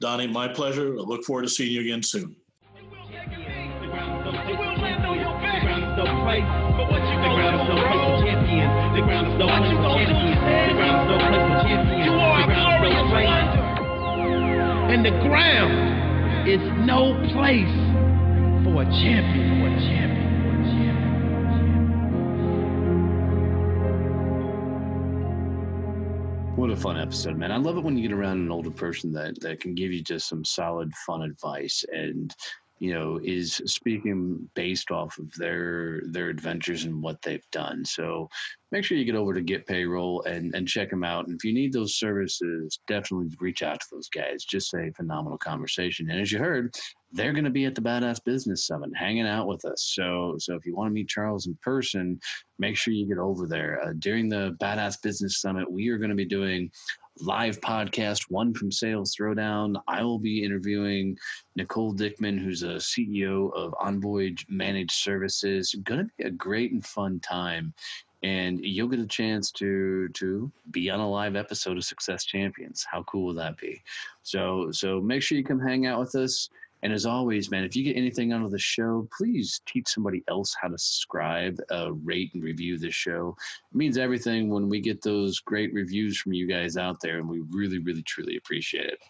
Donnie, 0.00 0.26
my 0.26 0.48
pleasure. 0.48 0.94
I 0.94 1.02
look 1.02 1.24
forward 1.24 1.42
to 1.42 1.48
seeing 1.48 1.72
you 1.72 1.80
again 1.82 2.02
soon. 2.02 2.34
no 5.98 6.04
place. 6.22 6.46
But 6.78 6.86
what 6.90 7.02
you 7.02 7.16
the 7.18 7.30
ground 7.34 7.58
is 7.58 7.68
no 7.68 7.74
place 7.82 8.02
for 8.06 8.16
champions. 8.22 8.72
The 8.94 9.02
ground 9.02 9.26
is 9.26 9.34
no 9.38 9.46
place 9.50 9.68
for 9.68 9.90
champions. 9.98 10.38
The 10.38 10.74
ground 10.78 10.96
is 11.02 11.08
no 11.10 11.16
place 11.18 11.44
for 11.50 11.58
champions. 11.66 12.06
You 12.06 12.12
are 12.14 12.38
a 12.38 12.46
glorious 12.46 13.10
wonder. 13.26 13.64
And 14.94 15.04
the 15.04 15.10
ground 15.26 15.97
is 16.48 16.60
no 16.86 17.12
place 17.32 17.68
for 18.64 18.80
a 18.80 18.86
champion. 18.86 19.60
For 19.60 19.68
a 19.68 19.80
champion. 19.80 20.28
What 26.56 26.70
a 26.70 26.76
fun 26.76 26.98
episode, 26.98 27.36
man. 27.36 27.52
I 27.52 27.58
love 27.58 27.76
it 27.76 27.84
when 27.84 27.98
you 27.98 28.08
get 28.08 28.16
around 28.16 28.38
an 28.38 28.50
older 28.50 28.70
person 28.70 29.12
that, 29.12 29.38
that 29.42 29.60
can 29.60 29.74
give 29.74 29.92
you 29.92 30.02
just 30.02 30.26
some 30.26 30.42
solid, 30.42 30.90
fun 31.06 31.20
advice 31.20 31.84
and, 31.92 32.34
you 32.78 32.94
know, 32.94 33.20
is 33.22 33.60
speaking 33.66 34.48
based 34.54 34.90
off 34.90 35.18
of 35.18 35.32
their 35.34 36.02
their 36.06 36.28
adventures 36.28 36.84
and 36.84 37.02
what 37.02 37.20
they've 37.22 37.50
done. 37.50 37.84
So 37.84 38.28
make 38.70 38.84
sure 38.84 38.96
you 38.96 39.04
get 39.04 39.14
over 39.14 39.34
to 39.34 39.40
Get 39.40 39.66
Payroll 39.66 40.22
and, 40.22 40.54
and 40.54 40.68
check 40.68 40.90
them 40.90 41.04
out. 41.04 41.26
And 41.26 41.36
if 41.36 41.44
you 41.44 41.52
need 41.52 41.72
those 41.72 41.98
services, 41.98 42.80
definitely 42.86 43.28
reach 43.40 43.62
out 43.62 43.80
to 43.80 43.86
those 43.90 44.08
guys. 44.08 44.44
Just 44.44 44.74
a 44.74 44.92
phenomenal 44.96 45.38
conversation. 45.38 46.10
And 46.10 46.20
as 46.20 46.30
you 46.30 46.38
heard, 46.38 46.74
they're 47.12 47.32
going 47.32 47.44
to 47.44 47.50
be 47.50 47.64
at 47.64 47.74
the 47.74 47.80
Badass 47.80 48.22
Business 48.24 48.66
Summit 48.66 48.90
hanging 48.94 49.26
out 49.26 49.46
with 49.46 49.64
us. 49.64 49.92
So, 49.94 50.34
so 50.38 50.54
if 50.54 50.66
you 50.66 50.76
want 50.76 50.90
to 50.90 50.94
meet 50.94 51.08
Charles 51.08 51.46
in 51.46 51.58
person, 51.62 52.20
make 52.58 52.76
sure 52.76 52.92
you 52.92 53.08
get 53.08 53.18
over 53.18 53.46
there. 53.46 53.80
Uh, 53.82 53.92
during 53.98 54.28
the 54.28 54.56
Badass 54.60 55.00
Business 55.02 55.40
Summit, 55.40 55.70
we 55.70 55.88
are 55.88 55.98
going 55.98 56.10
to 56.10 56.16
be 56.16 56.26
doing 56.26 56.70
live 57.20 57.60
podcast, 57.60 58.24
one 58.28 58.54
from 58.54 58.70
Sales 58.72 59.14
Throwdown. 59.14 59.80
I 59.88 60.02
will 60.02 60.18
be 60.18 60.44
interviewing 60.44 61.18
Nicole 61.56 61.94
Dickman, 61.94 62.38
who's 62.38 62.62
a 62.62 62.76
CEO 62.76 63.52
of 63.54 63.74
Envoy 63.80 64.34
Managed 64.48 64.92
Services. 64.92 65.74
Going 65.84 66.00
to 66.00 66.10
be 66.16 66.24
a 66.24 66.30
great 66.30 66.72
and 66.72 66.84
fun 66.84 67.20
time 67.20 67.74
and 68.22 68.64
you'll 68.64 68.88
get 68.88 68.98
a 68.98 69.06
chance 69.06 69.50
to 69.52 70.08
to 70.08 70.50
be 70.70 70.90
on 70.90 71.00
a 71.00 71.08
live 71.08 71.36
episode 71.36 71.76
of 71.76 71.84
Success 71.84 72.24
Champions. 72.24 72.84
How 72.90 73.02
cool 73.04 73.26
will 73.26 73.34
that 73.34 73.56
be? 73.58 73.82
So 74.22 74.70
so 74.72 75.00
make 75.00 75.22
sure 75.22 75.38
you 75.38 75.44
come 75.44 75.60
hang 75.60 75.86
out 75.86 76.00
with 76.00 76.14
us. 76.14 76.48
And 76.82 76.92
as 76.92 77.06
always, 77.06 77.50
man, 77.50 77.64
if 77.64 77.74
you 77.74 77.82
get 77.82 77.96
anything 77.96 78.32
out 78.32 78.44
of 78.44 78.50
the 78.50 78.58
show, 78.58 79.08
please 79.16 79.60
teach 79.66 79.88
somebody 79.88 80.22
else 80.28 80.54
how 80.60 80.68
to 80.68 80.78
subscribe, 80.78 81.58
uh, 81.72 81.92
rate, 81.92 82.30
and 82.34 82.42
review 82.42 82.78
this 82.78 82.94
show. 82.94 83.36
It 83.72 83.76
means 83.76 83.98
everything 83.98 84.48
when 84.48 84.68
we 84.68 84.80
get 84.80 85.02
those 85.02 85.40
great 85.40 85.72
reviews 85.74 86.18
from 86.18 86.32
you 86.32 86.46
guys 86.46 86.76
out 86.76 87.00
there, 87.00 87.18
and 87.18 87.28
we 87.28 87.40
really, 87.50 87.78
really, 87.78 88.02
truly 88.02 88.36
appreciate 88.36 88.86
it. 88.86 89.00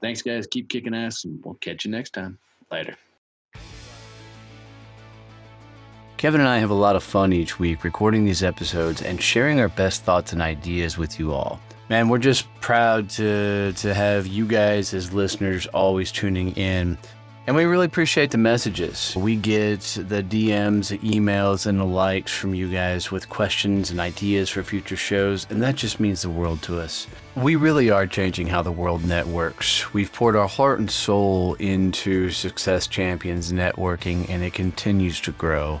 Thanks, 0.00 0.22
guys. 0.22 0.46
Keep 0.46 0.68
kicking 0.68 0.94
ass, 0.94 1.24
and 1.24 1.40
we'll 1.44 1.54
catch 1.54 1.84
you 1.84 1.90
next 1.90 2.10
time. 2.10 2.38
Later. 2.70 2.94
Kevin 6.18 6.40
and 6.40 6.48
I 6.48 6.58
have 6.58 6.70
a 6.70 6.74
lot 6.74 6.96
of 6.96 7.04
fun 7.04 7.32
each 7.32 7.60
week 7.60 7.84
recording 7.84 8.24
these 8.24 8.42
episodes 8.42 9.02
and 9.02 9.22
sharing 9.22 9.60
our 9.60 9.68
best 9.68 10.02
thoughts 10.02 10.32
and 10.32 10.42
ideas 10.42 10.98
with 10.98 11.18
you 11.20 11.32
all. 11.32 11.60
Man, 11.90 12.10
we're 12.10 12.18
just 12.18 12.46
proud 12.60 13.08
to 13.10 13.72
to 13.72 13.94
have 13.94 14.26
you 14.26 14.46
guys 14.46 14.92
as 14.92 15.14
listeners 15.14 15.66
always 15.68 16.12
tuning 16.12 16.52
in. 16.52 16.98
And 17.46 17.56
we 17.56 17.64
really 17.64 17.86
appreciate 17.86 18.30
the 18.30 18.36
messages. 18.36 19.16
We 19.16 19.34
get 19.34 19.80
the 19.80 20.22
DMs, 20.22 20.94
emails, 21.00 21.66
and 21.66 21.80
the 21.80 21.86
likes 21.86 22.30
from 22.30 22.54
you 22.54 22.70
guys 22.70 23.10
with 23.10 23.30
questions 23.30 23.90
and 23.90 24.00
ideas 24.00 24.50
for 24.50 24.62
future 24.62 24.96
shows, 24.96 25.46
and 25.48 25.62
that 25.62 25.76
just 25.76 25.98
means 25.98 26.20
the 26.20 26.28
world 26.28 26.60
to 26.64 26.78
us. 26.78 27.06
We 27.36 27.56
really 27.56 27.88
are 27.88 28.06
changing 28.06 28.48
how 28.48 28.60
the 28.60 28.70
world 28.70 29.02
networks. 29.02 29.94
We've 29.94 30.12
poured 30.12 30.36
our 30.36 30.46
heart 30.46 30.78
and 30.78 30.90
soul 30.90 31.54
into 31.54 32.30
Success 32.32 32.86
Champions 32.86 33.50
networking, 33.50 34.28
and 34.28 34.44
it 34.44 34.52
continues 34.52 35.18
to 35.22 35.32
grow. 35.32 35.80